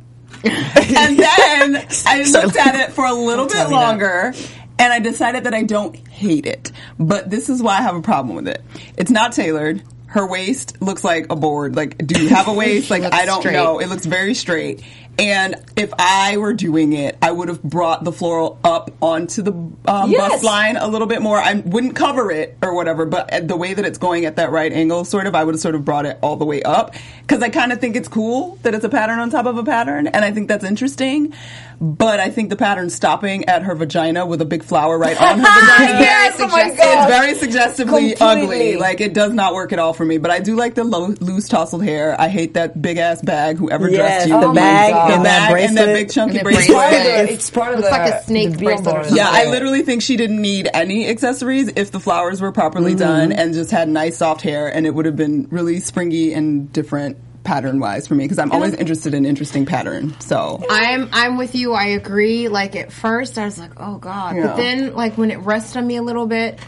and 0.97 1.17
then 1.17 1.87
I 2.05 2.23
looked 2.31 2.55
at 2.57 2.75
it 2.75 2.91
for 2.93 3.05
a 3.05 3.13
little 3.13 3.47
bit 3.47 3.69
longer. 3.69 4.33
And 4.79 4.93
I 4.93 4.99
decided 4.99 5.45
that 5.45 5.55
I 5.55 5.63
don't 5.63 5.95
hate 6.07 6.45
it. 6.45 6.71
But 6.99 7.31
this 7.31 7.49
is 7.49 7.63
why 7.63 7.79
I 7.79 7.81
have 7.81 7.95
a 7.95 8.01
problem 8.01 8.35
with 8.35 8.47
it. 8.47 8.61
It's 8.95 9.09
not 9.09 9.31
tailored. 9.33 9.81
Her 10.07 10.25
waist 10.25 10.81
looks 10.81 11.03
like 11.03 11.31
a 11.31 11.35
board. 11.35 11.75
Like, 11.75 11.97
do 12.05 12.21
you 12.21 12.29
have 12.29 12.47
a 12.47 12.53
waist? 12.55 12.89
Like, 12.89 13.03
I 13.03 13.25
don't 13.25 13.41
straight. 13.41 13.53
know. 13.53 13.79
It 13.79 13.87
looks 13.87 14.05
very 14.05 14.33
straight. 14.33 14.81
And 15.19 15.55
if 15.75 15.91
I 15.97 16.37
were 16.37 16.53
doing 16.53 16.93
it, 16.93 17.17
I 17.23 17.31
would 17.31 17.47
have 17.47 17.63
brought 17.63 18.03
the 18.03 18.11
floral 18.11 18.59
up 18.63 18.91
onto 19.01 19.41
the 19.41 19.51
um, 19.51 20.11
Yes. 20.11 20.29
bust 20.29 20.43
line 20.43 20.77
a 20.77 20.87
little 20.87 21.07
bit 21.07 21.21
more. 21.23 21.37
I 21.39 21.55
wouldn't 21.55 21.95
cover 21.95 22.29
it 22.31 22.55
or 22.61 22.75
whatever, 22.75 23.05
but 23.07 23.47
the 23.47 23.55
way 23.57 23.73
that 23.73 23.83
it's 23.83 23.97
going 23.97 24.25
at 24.25 24.35
that 24.35 24.51
right 24.51 24.71
angle, 24.71 25.05
sort 25.05 25.25
of, 25.25 25.33
I 25.33 25.43
would 25.43 25.55
have 25.55 25.61
sort 25.61 25.73
of 25.75 25.83
brought 25.83 26.05
it 26.05 26.19
all 26.21 26.35
the 26.35 26.45
way 26.45 26.61
up 26.61 26.93
because 27.21 27.41
I 27.41 27.49
kind 27.49 27.71
of 27.71 27.81
think 27.81 27.95
it's 27.95 28.07
cool 28.07 28.59
that 28.61 28.75
it's 28.75 28.85
a 28.85 28.89
pattern 28.89 29.17
on 29.19 29.31
top 29.31 29.47
of 29.47 29.57
a 29.57 29.63
pattern, 29.63 30.05
and 30.07 30.23
I 30.23 30.31
think 30.31 30.47
that's 30.49 30.63
interesting. 30.63 31.33
But 31.79 32.19
I 32.19 32.31
think 32.31 32.49
the 32.49 32.55
pattern 32.55 32.89
stopping 32.89 33.45
at 33.45 33.61
her 33.61 33.75
vagina 33.75 34.25
with 34.25 34.41
a 34.41 34.45
big 34.45 34.63
flower 34.63 34.97
right 34.97 35.15
on 35.21 35.37
her 35.39 35.45
vagina. 35.61 35.99
Yes, 35.99 36.35
oh. 36.39 36.47
God. 36.47 36.71
It's 36.71 37.05
very 37.07 37.35
suggestively 37.35 38.13
Completely. 38.15 38.43
ugly. 38.43 38.77
Like 38.77 38.99
it 38.99 39.13
does 39.13 39.31
not 39.31 39.53
work 39.53 39.71
at 39.73 39.77
all 39.77 39.93
for 39.93 40.03
me. 40.03 40.17
But 40.17 40.31
I 40.31 40.39
do 40.39 40.55
like 40.55 40.73
the 40.73 40.83
low, 40.83 41.07
loose 41.19 41.47
tousled 41.47 41.83
hair. 41.83 42.19
I 42.19 42.29
hate 42.29 42.55
that 42.55 42.81
big 42.81 42.97
ass 42.97 43.21
bag. 43.21 43.57
Whoever 43.57 43.89
Yes, 43.91 43.97
dressed 44.25 44.27
you, 44.29 44.39
the 44.39 44.47
Oh 44.47 44.53
bag 44.53 44.91
God. 45.07 45.11
the 45.11 45.15
and 45.17 45.25
that 45.25 45.49
bag 45.51 45.63
and 45.69 45.77
that 45.77 45.85
bracelet. 45.85 45.95
big 46.07 46.11
chunky 46.11 46.37
And 46.39 46.43
bracelet. 46.45 46.77
bracelet. 46.89 47.29
It's 47.29 47.49
part 47.49 47.73
of 47.73 47.79
Looks 47.79 47.89
the, 47.91 47.97
like 47.97 48.13
a 48.13 48.23
snake 48.23 48.51
the 48.51 48.57
bracelet 48.65 49.11
or 49.11 49.15
Yeah, 49.15 49.29
I 49.29 49.45
literally 49.45 49.81
think 49.83 50.01
she 50.01 50.17
didn't 50.17 50.41
need 50.41 50.69
any 50.73 51.07
accessories 51.07 51.69
if 51.75 51.91
the 51.91 51.99
flowers 51.99 52.41
were 52.41 52.51
properly 52.51 52.91
Mm-hmm. 52.91 52.99
done 52.99 53.31
and 53.31 53.53
just 53.53 53.71
had 53.71 53.89
nice 53.89 54.17
soft 54.17 54.41
hair, 54.41 54.67
and 54.73 54.85
it 54.85 54.93
would 54.93 55.05
have 55.05 55.15
been 55.15 55.47
really 55.51 55.79
springy 55.79 56.33
and 56.33 56.71
different 56.71 57.17
pattern 57.43 57.79
wise 57.79 58.07
for 58.07 58.13
me 58.15 58.25
because 58.25 58.39
I'm 58.39 58.51
always 58.51 58.73
interested 58.73 59.13
in 59.13 59.25
interesting 59.25 59.65
pattern. 59.65 60.13
So 60.19 60.61
I'm 60.69 61.07
I'm 61.13 61.37
with 61.37 61.55
you. 61.55 61.71
I 61.73 61.85
agree. 61.85 62.49
Like 62.49 62.75
at 62.75 62.91
first, 62.91 63.37
I 63.37 63.45
was 63.45 63.57
like, 63.57 63.71
"Oh 63.77 63.97
God," 63.97 64.35
Yeah. 64.35 64.47
but 64.47 64.57
then 64.57 64.93
like 64.95 65.17
when 65.17 65.31
it 65.31 65.37
rests 65.39 65.75
on 65.77 65.87
me 65.87 65.95
a 65.95 66.01
little 66.01 66.25
bit, 66.27 66.59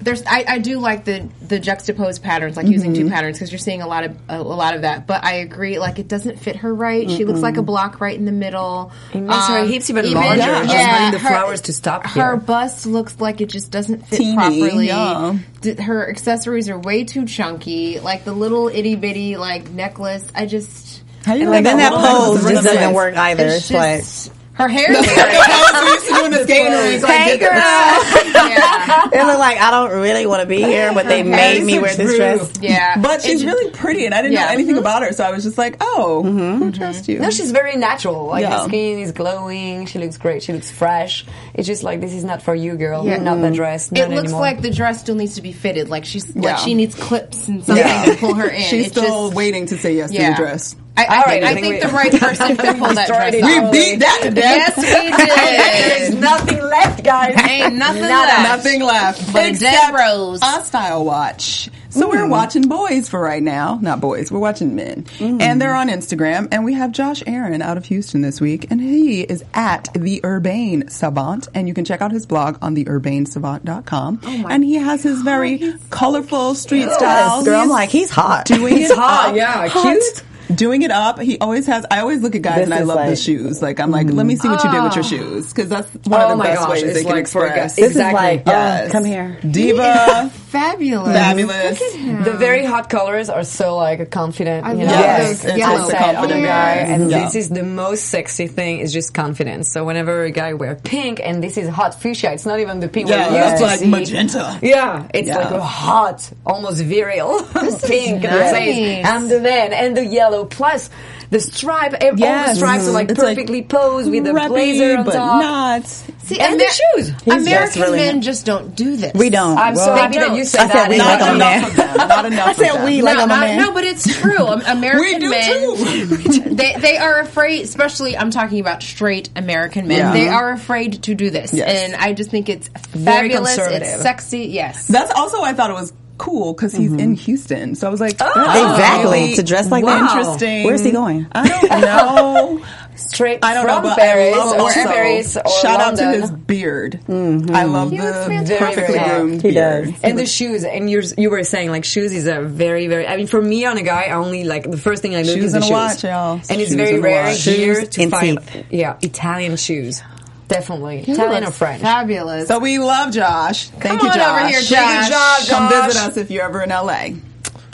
there's 0.00 0.22
I, 0.26 0.44
I 0.46 0.58
do 0.58 0.78
like 0.80 1.04
the 1.04 1.28
the 1.46 1.58
juxtaposed 1.58 2.22
patterns, 2.22 2.56
like 2.56 2.66
using 2.66 2.92
Mm-hmm. 2.92 3.04
two 3.04 3.10
patterns 3.10 3.38
because 3.38 3.50
you're 3.52 3.58
seeing 3.58 3.80
a 3.80 3.86
lot 3.86 4.04
of 4.04 4.16
a, 4.28 4.38
a 4.38 4.42
lot 4.42 4.74
of 4.74 4.82
that. 4.82 5.06
But 5.06 5.24
I 5.24 5.34
agree, 5.36 5.78
like 5.78 5.98
it 5.98 6.08
doesn't 6.08 6.38
fit 6.38 6.56
her 6.56 6.74
right. 6.74 7.10
She 7.10 7.24
looks 7.24 7.40
like 7.40 7.56
a 7.56 7.62
block 7.62 8.00
right 8.00 8.16
in 8.18 8.24
the 8.24 8.32
middle. 8.32 8.92
It 9.14 9.20
makes 9.20 9.46
her 9.46 9.58
Um, 9.60 9.68
hips 9.68 9.88
even 9.90 10.12
larger, 10.12 10.36
just 10.42 10.72
having 10.74 11.12
the 11.12 11.20
flowers 11.20 11.62
to 11.62 11.72
stop 11.72 12.06
Her 12.06 12.32
here. 12.32 12.36
bust 12.36 12.86
looks 12.86 13.20
like 13.20 13.40
it 13.40 13.48
just 13.48 13.70
doesn't 13.70 14.06
fit 14.06 14.18
Teeny, 14.18 14.34
properly. 14.36 14.86
yeah. 14.88 15.38
Her 15.80 16.08
accessories 16.10 16.68
are 16.68 16.78
way 16.78 17.04
too 17.04 17.24
chunky. 17.24 17.98
Like 18.00 18.24
the 18.24 18.32
little 18.34 18.68
itty 18.68 18.96
bitty 18.96 19.36
like 19.36 19.70
necklace. 19.70 20.30
I 20.34 20.46
just. 20.46 21.02
How 21.24 21.32
you 21.32 21.42
and 21.42 21.50
like 21.52 21.56
And 21.58 21.66
then 21.66 21.76
that 21.78 21.90
that 21.92 22.10
pose 22.10 22.42
just 22.50 22.64
doesn't 22.64 22.92
work 22.92 23.16
either. 23.16 23.46
It's 23.46 23.70
It's 23.70 23.70
like 23.70 24.00
just 24.00 24.33
her 24.54 24.68
hair. 24.68 24.90
is 24.92 25.04
That's 25.04 25.72
what 25.72 25.92
used 25.94 26.06
to 26.06 26.14
do 26.14 26.24
in 26.26 26.30
the 26.30 26.42
skating. 26.44 27.02
Like, 27.02 27.10
Hey, 27.24 27.38
get 27.38 27.52
yeah. 27.52 29.04
it 29.12 29.26
looked 29.26 29.38
like 29.38 29.58
I 29.58 29.70
don't 29.70 29.90
really 30.00 30.26
want 30.26 30.42
to 30.42 30.46
be 30.46 30.62
here, 30.62 30.92
but 30.94 31.06
they 31.06 31.22
made 31.22 31.64
me 31.64 31.78
wear 31.78 31.94
this 31.94 32.16
dress. 32.16 32.52
Yeah, 32.60 33.00
But 33.00 33.22
she's 33.22 33.42
It- 33.42 33.46
really 33.46 33.70
pretty, 33.70 34.06
and 34.06 34.14
I 34.14 34.22
didn't 34.22 34.34
Yeah. 34.34 34.46
know 34.46 34.52
anything 34.52 34.74
mm-hmm. 34.76 34.80
about 34.80 35.02
her, 35.02 35.12
so 35.12 35.24
I 35.24 35.30
was 35.30 35.44
just 35.44 35.58
like, 35.58 35.76
"Oh, 35.80 36.22
Mm-hmm. 36.24 36.68
I 36.68 36.70
trust 36.70 37.02
mm-hmm. 37.02 37.12
you." 37.12 37.18
No, 37.18 37.30
she's 37.30 37.50
very 37.50 37.76
natural. 37.76 38.26
Like 38.26 38.42
Yeah. 38.42 38.62
her 38.62 38.68
skin 38.68 39.00
is 39.00 39.12
glowing. 39.12 39.86
She 39.86 39.98
looks 39.98 40.16
great. 40.18 40.42
She 40.42 40.52
looks 40.52 40.70
fresh. 40.70 41.24
It's 41.54 41.66
just 41.66 41.82
like 41.82 42.00
this 42.00 42.12
is 42.12 42.24
not 42.24 42.42
for 42.42 42.54
you, 42.54 42.76
girl. 42.76 43.04
Yeah. 43.06 43.18
Not 43.18 43.36
the 43.40 43.46
mm-hmm. 43.48 43.54
dress. 43.54 43.90
It 43.92 44.08
looks 44.08 44.24
anymore. 44.24 44.40
like 44.40 44.62
the 44.62 44.70
dress 44.70 45.00
still 45.00 45.14
needs 45.16 45.34
to 45.34 45.42
be 45.42 45.52
fitted. 45.52 45.88
Like 45.88 46.04
she's 46.04 46.34
Yeah. 46.34 46.42
like 46.52 46.58
she 46.58 46.74
needs 46.74 46.94
clips 46.94 47.48
and 47.48 47.64
something 47.64 47.84
Yeah. 47.84 48.04
to 48.04 48.16
pull 48.16 48.34
her 48.34 48.48
in. 48.48 48.62
She's 48.62 48.86
It's 48.86 48.96
still 48.96 49.26
just, 49.28 49.34
waiting 49.36 49.66
to 49.66 49.78
say 49.78 49.94
yes 49.96 50.10
to 50.12 50.18
the 50.18 50.34
dress. 50.36 50.76
I, 50.96 51.04
I 51.06 51.16
All 51.16 51.22
think, 51.24 51.44
I 51.44 51.48
I 51.50 51.54
think 51.54 51.66
think 51.66 51.82
we- 51.82 51.88
the 51.88 51.92
right 51.94 52.12
person 52.12 52.56
could 52.56 52.76
pull 52.78 52.94
that 52.94 53.08
destroyed 53.08 53.32
dress 53.32 53.34
it. 53.34 53.44
off. 53.44 53.72
We 53.72 53.78
beat 53.78 53.96
that 54.00 54.20
to 54.22 54.30
death. 54.30 54.74
Yes, 54.76 54.76
we 54.76 56.08
There's 56.10 56.14
nothing 56.20 56.60
left, 56.62 57.02
guys. 57.04 57.34
Ain't 57.50 57.74
nothing 57.74 58.02
Nada. 58.02 58.12
left. 58.42 58.42
Nothing 58.64 58.82
left 58.82 59.32
But 59.32 59.46
a 59.46 59.58
dead 59.58 59.74
except 59.74 59.94
rose. 59.98 60.40
A 60.42 60.62
style 60.64 61.04
watch. 61.04 61.68
So 61.90 62.08
we're 62.08 62.26
watching 62.28 62.62
boys 62.68 63.08
for 63.08 63.20
right 63.20 63.42
now. 63.42 63.78
Not 63.80 64.00
boys. 64.00 64.30
We're 64.32 64.40
watching 64.40 64.74
men, 64.74 65.04
mm-hmm. 65.04 65.40
and 65.40 65.62
they're 65.62 65.76
on 65.76 65.88
Instagram. 65.88 66.48
And 66.50 66.64
we 66.64 66.74
have 66.74 66.90
Josh 66.90 67.22
Aaron 67.24 67.62
out 67.62 67.76
of 67.76 67.84
Houston 67.86 68.20
this 68.20 68.40
week, 68.40 68.68
and 68.72 68.80
he 68.80 69.20
is 69.22 69.44
at 69.54 69.88
the 69.94 70.20
Urbane 70.24 70.88
Savant, 70.88 71.46
and 71.54 71.68
you 71.68 71.74
can 71.74 71.84
check 71.84 72.02
out 72.02 72.10
his 72.10 72.26
blog 72.26 72.58
on 72.62 72.74
the 72.74 72.84
urbanesavant.com. 72.86 74.20
Oh 74.24 74.46
and 74.48 74.64
he 74.64 74.74
has 74.74 75.02
his 75.04 75.22
very 75.22 75.74
colorful 75.90 76.54
street 76.56 76.90
style. 76.90 77.44
Girl, 77.44 77.60
I'm 77.60 77.68
like, 77.68 77.90
he's 77.90 78.10
hot. 78.10 78.46
doing 78.46 78.76
He's 78.76 78.90
it 78.90 78.96
hot, 78.98 79.30
up. 79.30 79.36
yeah, 79.36 79.68
cute. 79.68 80.24
Doing 80.52 80.82
it 80.82 80.90
up. 80.90 81.20
He 81.20 81.38
always 81.38 81.66
has. 81.66 81.86
I 81.90 82.00
always 82.00 82.20
look 82.22 82.34
at 82.34 82.42
guys 82.42 82.56
This 82.56 82.64
and 82.66 82.74
I 82.74 82.80
is 82.80 82.86
love 82.88 83.06
the 83.08 83.16
shoes. 83.16 83.62
Like 83.62 83.80
I'm 83.80 83.90
like, 83.90 84.08
let 84.10 84.26
me 84.26 84.36
see 84.36 84.48
what 84.48 84.62
you 84.64 84.70
did 84.70 84.82
with 84.82 84.94
your 84.96 85.04
ah. 85.04 85.08
shoes 85.08 85.52
because 85.52 85.68
that's 85.68 85.88
one 86.06 86.20
Oh 86.20 86.24
of 86.24 86.28
the 86.28 86.34
oh 86.34 86.36
my 86.36 86.44
best 86.46 86.60
gosh, 86.60 86.82
ways 86.82 86.94
they 86.94 87.02
can 87.04 87.12
like 87.12 87.28
for 87.28 87.46
a 87.46 87.48
guy- 87.48 87.54
express. 87.64 87.76
This 87.76 87.86
Exactly. 87.92 88.20
is 88.20 88.36
like, 88.36 88.42
oh, 88.46 88.50
Yes. 88.50 88.88
oh, 88.88 88.92
come 88.92 89.04
here. 89.04 89.38
Diva, 89.48 90.30
Fabulous. 90.48 91.12
fabulous. 91.16 91.78
The 92.24 92.34
very 92.38 92.64
hot 92.64 92.88
colors 92.90 93.28
are 93.28 93.44
so 93.44 93.76
like 93.76 94.10
confident. 94.10 94.64
I 94.66 94.72
you 94.72 94.78
know, 94.78 94.84
Yes, 94.84 95.42
those 95.42 95.50
it's 95.50 95.58
yellow 95.58 95.78
also 95.78 95.90
set 95.90 96.14
confident. 96.14 96.44
guy, 96.44 96.74
and 96.76 97.10
Yeah. 97.10 97.24
this 97.24 97.34
is 97.34 97.48
the 97.48 97.62
most 97.62 98.04
sexy 98.06 98.46
thing 98.46 98.78
is 98.80 98.92
just 98.92 99.14
confidence. 99.14 99.70
So 99.72 99.84
whenever 99.84 100.24
a 100.24 100.30
guy 100.30 100.54
wear 100.54 100.74
pink, 100.76 101.20
and 101.22 101.42
this 101.42 101.56
is 101.56 101.68
hot 101.68 101.94
fuchsia, 102.00 102.32
it's 102.32 102.46
not 102.46 102.60
even 102.60 102.80
the 102.80 102.88
pink 102.88 103.08
Yeah, 103.08 103.30
we're 103.30 103.44
used 103.50 103.56
to 103.58 103.62
like 103.64 103.78
see. 103.80 103.86
magenta. 103.88 104.58
Yeah, 104.62 105.06
it's 105.14 105.28
Yeah. 105.28 105.38
like 105.38 105.50
a 105.52 105.60
hot, 105.62 106.30
almost 106.46 106.82
virile 106.82 107.42
pink. 107.86 108.22
that 108.22 108.52
nice. 108.52 109.06
I'm 109.06 109.28
the 109.28 109.40
man, 109.40 109.72
and 109.72 109.96
the 109.96 110.04
yellow 110.06 110.33
plus 110.44 110.90
the 111.30 111.40
stripe. 111.40 111.94
ev- 111.94 112.02
All 112.12 112.16
the 112.16 112.20
Yes. 112.20 112.56
stripes 112.56 112.88
are 112.88 112.90
like 112.92 113.10
It's 113.10 113.18
like 113.20 113.36
perfectly 113.36 113.62
posed 113.62 114.10
with 114.10 114.24
the 114.24 114.32
blazer 114.32 114.98
on 114.98 115.04
but 115.04 115.12
top. 115.14 115.40
not. 115.42 115.86
See, 115.86 116.40
And 116.40 116.58
the 116.58 116.64
shoes. 116.64 117.12
He's 117.24 117.34
American 117.34 117.44
just 117.66 117.76
really- 117.76 117.98
men 117.98 118.22
just 118.22 118.46
don't 118.46 118.74
do 118.74 118.96
this. 118.96 119.12
We 119.14 119.28
don't. 119.30 119.58
I'm 119.58 119.76
so 119.76 119.88
Well, 119.88 119.96
happy 119.96 120.18
that 120.18 120.34
you 120.34 120.44
said 120.44 120.70
I 120.70 120.72
that. 120.72 120.88
we 120.88 120.94
and 120.98 121.04
like 121.04 121.20
I 121.20 121.26
a 121.26 121.28
don't 121.28 121.38
man. 121.38 121.58
Enough 121.64 121.68
of 121.68 121.76
them. 121.96 122.08
Not 122.08 122.24
enough. 122.26 122.48
I 122.48 122.52
said 122.54 122.84
we 122.84 123.02
like 123.02 123.16
I'm 123.18 123.24
a 123.24 123.26
not- 123.26 123.40
man. 123.40 123.58
no, 123.60 123.72
but 123.72 123.84
it's 123.84 124.20
true. 124.20 124.46
American 124.66 125.00
We 125.00 125.18
do 125.18 125.30
men, 125.30 125.52
too. 125.60 126.54
they 126.54 126.74
they 126.78 126.96
are 126.96 127.20
afraid. 127.20 127.62
Especially, 127.62 128.16
I'm 128.16 128.30
talking 128.30 128.58
about 128.60 128.82
straight 128.82 129.28
American 129.36 129.86
men. 129.86 129.98
Yeah. 129.98 130.12
They 130.12 130.28
are 130.28 130.50
afraid 130.52 131.02
to 131.04 131.14
do 131.14 131.28
this, 131.30 131.52
Yes. 131.52 131.68
and 131.68 131.94
I 131.94 132.14
just 132.14 132.30
think 132.30 132.48
it's 132.48 132.68
fabulous. 133.04 133.58
It's 133.58 134.02
sexy. 134.02 134.46
Yes. 134.46 134.86
That's 134.86 135.12
also 135.12 135.42
I 135.42 135.52
thought 135.52 135.68
it 135.70 135.74
was 135.74 135.92
cool 136.18 136.52
because 136.52 136.72
he's 136.74 136.92
in 136.92 136.98
mm-hmm. 136.98 137.12
Houston. 137.14 137.74
So 137.74 137.86
I 137.86 137.90
was 137.90 138.00
like, 138.00 138.18
that's 138.18 138.36
Exactly. 138.36 139.20
really 139.20 139.34
To 139.36 139.42
dress 139.42 139.70
like 139.70 139.84
Wow. 139.84 139.98
that. 139.98 140.16
Interesting. 140.16 140.64
Where's 140.64 140.84
he 140.84 140.90
going? 140.92 141.26
I 141.32 141.48
don't 141.48 141.80
know. 141.80 142.64
Straight 142.96 143.40
I 143.44 143.54
don't 143.54 143.66
from 143.66 143.82
know, 143.82 143.94
Paris 143.96 144.36
I 144.36 144.56
or 144.56 144.60
also, 144.60 144.82
Paris 144.84 145.36
or 145.36 145.42
shout 145.60 145.80
London. 145.80 146.06
out 146.06 146.12
to 146.14 146.20
his 146.20 146.30
beard. 146.30 147.00
Mm-hmm. 147.08 147.52
I 147.54 147.64
love 147.64 147.90
He 147.90 147.96
the 147.96 148.56
perfectly 148.56 148.94
Very 148.98 149.18
groomed 149.18 149.42
He 149.42 149.50
beard. 149.50 149.86
does. 149.86 149.94
And 150.04 150.16
the 150.16 150.26
shoes, 150.26 150.62
and 150.62 150.88
you 150.88 151.02
you 151.18 151.28
were 151.30 151.42
saying 151.42 151.70
like 151.72 151.84
shoes 151.84 152.12
is 152.12 152.28
a 152.28 152.40
very 152.42 152.86
very. 152.86 153.08
I 153.08 153.16
mean, 153.16 153.26
for 153.26 153.42
me 153.42 153.64
on 153.64 153.78
a 153.78 153.82
guy, 153.82 154.04
I 154.04 154.12
only 154.12 154.44
like 154.44 154.70
the 154.70 154.76
first 154.76 155.02
thing 155.02 155.16
I 155.16 155.22
look 155.22 155.34
Shoes 155.34 155.46
is 155.46 155.52
the 155.52 155.56
and 155.56 155.64
a 155.64 155.66
shoes, 155.66 155.72
watch, 155.72 156.04
y'all. 156.04 156.40
and 156.48 156.60
it's 156.60 156.72
very 156.72 156.94
and 156.94 157.02
rare 157.02 157.24
watch. 157.24 157.42
here 157.44 157.80
Shoes 157.80 157.88
to 157.88 158.10
find 158.10 158.46
teeth. 158.46 158.66
yeah 158.70 158.96
Italian 159.02 159.56
shoes, 159.56 160.00
definitely 160.48 161.02
He 161.02 161.12
Italian 161.12 161.42
or 161.42 161.46
looks 161.46 161.58
French. 161.58 161.82
Fabulous. 161.82 162.48
So 162.48 162.58
we 162.58 162.78
love 162.78 163.12
Josh. 163.12 163.68
Thank 163.68 164.00
Come 164.00 164.02
you, 164.06 164.08
on 164.08 164.14
Josh. 164.14 164.40
over 164.40 164.48
here, 164.48 164.62
Thank 164.62 165.04
you, 165.04 165.10
Josh. 165.10 165.48
Come 165.48 165.68
visit 165.68 166.00
us 166.00 166.16
if 166.16 166.30
you're 166.30 166.44
ever 166.44 166.62
in 166.62 166.70
LA. 166.70 167.08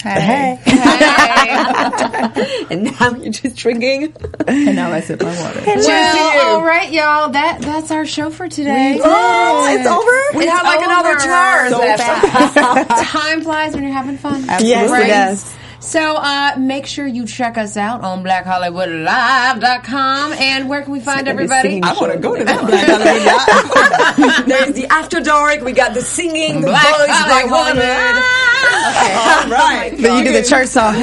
Hey. 0.02 0.58
hey 0.64 0.64
and 2.70 2.84
now 2.84 3.10
you're 3.16 3.32
just 3.32 3.56
drinking. 3.56 4.14
And 4.46 4.76
now 4.76 4.92
I 4.92 5.00
sip 5.00 5.22
my 5.22 5.42
water. 5.42 5.62
Well, 5.66 6.56
all 6.56 6.64
right, 6.64 6.90
y'all. 6.90 7.30
That 7.30 7.60
that's 7.60 7.90
our 7.90 8.06
show 8.06 8.30
for 8.30 8.48
today. 8.48 8.98
Oh, 9.02 9.76
it's 9.76 9.86
over? 9.86 10.38
We 10.38 10.46
have 10.46 10.64
like 10.64 10.80
another 10.80 11.10
over. 11.10 11.20
two 11.20 11.30
hours 11.30 11.70
So 11.70 11.78
left. 11.80 12.90
Time 13.10 13.42
flies 13.42 13.74
when 13.74 13.82
you're 13.84 13.92
having 13.92 14.16
fun. 14.16 14.44
Yes, 14.60 14.90
it 14.90 15.08
does. 15.08 15.54
So 15.80 16.16
uh, 16.16 16.56
make 16.58 16.86
sure 16.86 17.06
you 17.06 17.24
check 17.26 17.56
us 17.56 17.76
out 17.78 18.02
on 18.02 18.22
BlackHollywoodLive.com. 18.22 20.32
And 20.34 20.68
where 20.68 20.82
can 20.82 20.92
we 20.92 21.00
find 21.00 21.26
everybody? 21.26 21.80
I 21.82 21.94
want 21.94 22.12
to 22.12 22.18
go 22.18 22.36
to 22.36 22.44
that 22.44 22.66
Black 22.66 22.86
Hollywood 22.86 24.18
Live. 24.36 24.46
There's 24.66 24.72
the 24.74 24.86
after 24.92 25.20
dark. 25.20 25.62
We 25.62 25.72
got 25.72 25.94
the 25.94 26.02
singing, 26.02 26.60
the 26.60 26.66
Black 26.68 26.82
boys, 26.84 27.06
Black 27.06 27.46
Hollywood. 27.48 27.82
Hollywood. 27.82 29.44
All 29.44 29.50
right. 29.50 29.96
Then 29.96 30.18
you 30.18 30.24
do 30.30 30.34
the 30.40 30.46
church 30.46 30.68
song. 30.68 30.94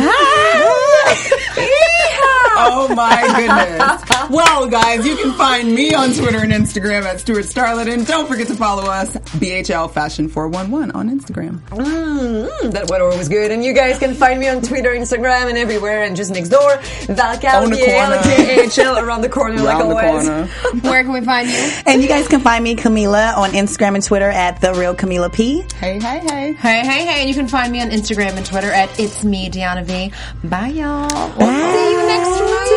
Oh 2.59 2.87
my 2.95 3.21
goodness. 3.37 4.01
Well, 4.29 4.67
guys, 4.67 5.05
you 5.05 5.15
can 5.15 5.33
find 5.33 5.73
me 5.73 5.93
on 5.93 6.13
Twitter 6.13 6.39
and 6.39 6.51
Instagram 6.51 7.03
at 7.03 7.19
Stuart 7.19 7.45
Starlet. 7.45 7.91
And 7.91 8.05
don't 8.05 8.27
forget 8.27 8.47
to 8.47 8.55
follow 8.55 8.83
us, 8.83 9.15
BHL 9.39 9.91
Fashion 9.91 10.27
411 10.27 10.91
on 10.91 11.09
Instagram. 11.09 11.59
Mm, 11.69 12.71
that 12.71 12.89
water 12.89 13.05
was 13.05 13.29
good. 13.29 13.51
And 13.51 13.63
you 13.63 13.73
guys 13.73 13.99
can 13.99 14.13
find 14.13 14.39
me 14.39 14.47
on 14.47 14.61
Twitter, 14.61 14.89
Instagram, 14.91 15.49
and 15.49 15.57
everywhere. 15.57 16.03
And 16.03 16.15
just 16.15 16.31
next 16.31 16.49
door, 16.49 16.77
Valcal, 17.07 17.63
On 17.63 17.69
the 17.69 18.97
around 19.03 19.21
the 19.21 19.29
corner, 19.29 19.61
like 19.61 19.77
Around 19.79 19.89
the 19.89 19.95
always. 19.95 20.27
corner. 20.27 20.45
Where 20.81 21.03
can 21.03 21.13
we 21.13 21.21
find 21.21 21.47
you? 21.49 21.71
And 21.85 22.01
you 22.01 22.07
guys 22.07 22.27
can 22.27 22.41
find 22.41 22.63
me, 22.63 22.75
Camila, 22.75 23.35
on 23.37 23.51
Instagram 23.51 23.95
and 23.95 24.03
Twitter 24.03 24.29
at 24.29 24.61
The 24.61 24.73
Real 24.73 24.95
Camila 24.95 25.31
P. 25.31 25.63
Hey, 25.79 25.99
hey, 25.99 26.19
hey. 26.19 26.53
Hey, 26.53 26.79
hey, 26.81 27.05
hey. 27.05 27.19
And 27.21 27.29
you 27.29 27.35
can 27.35 27.47
find 27.47 27.71
me 27.71 27.81
on 27.81 27.89
Instagram 27.89 28.37
and 28.37 28.45
Twitter 28.45 28.71
at 28.71 28.99
It's 28.99 29.23
Me, 29.23 29.49
Deanna 29.49 29.83
V. 29.85 30.11
Bye, 30.47 30.67
y'all. 30.67 31.07
We'll 31.37 31.73
see 31.73 31.91
you 31.91 32.07
next 32.07 32.39
week. 32.41 32.76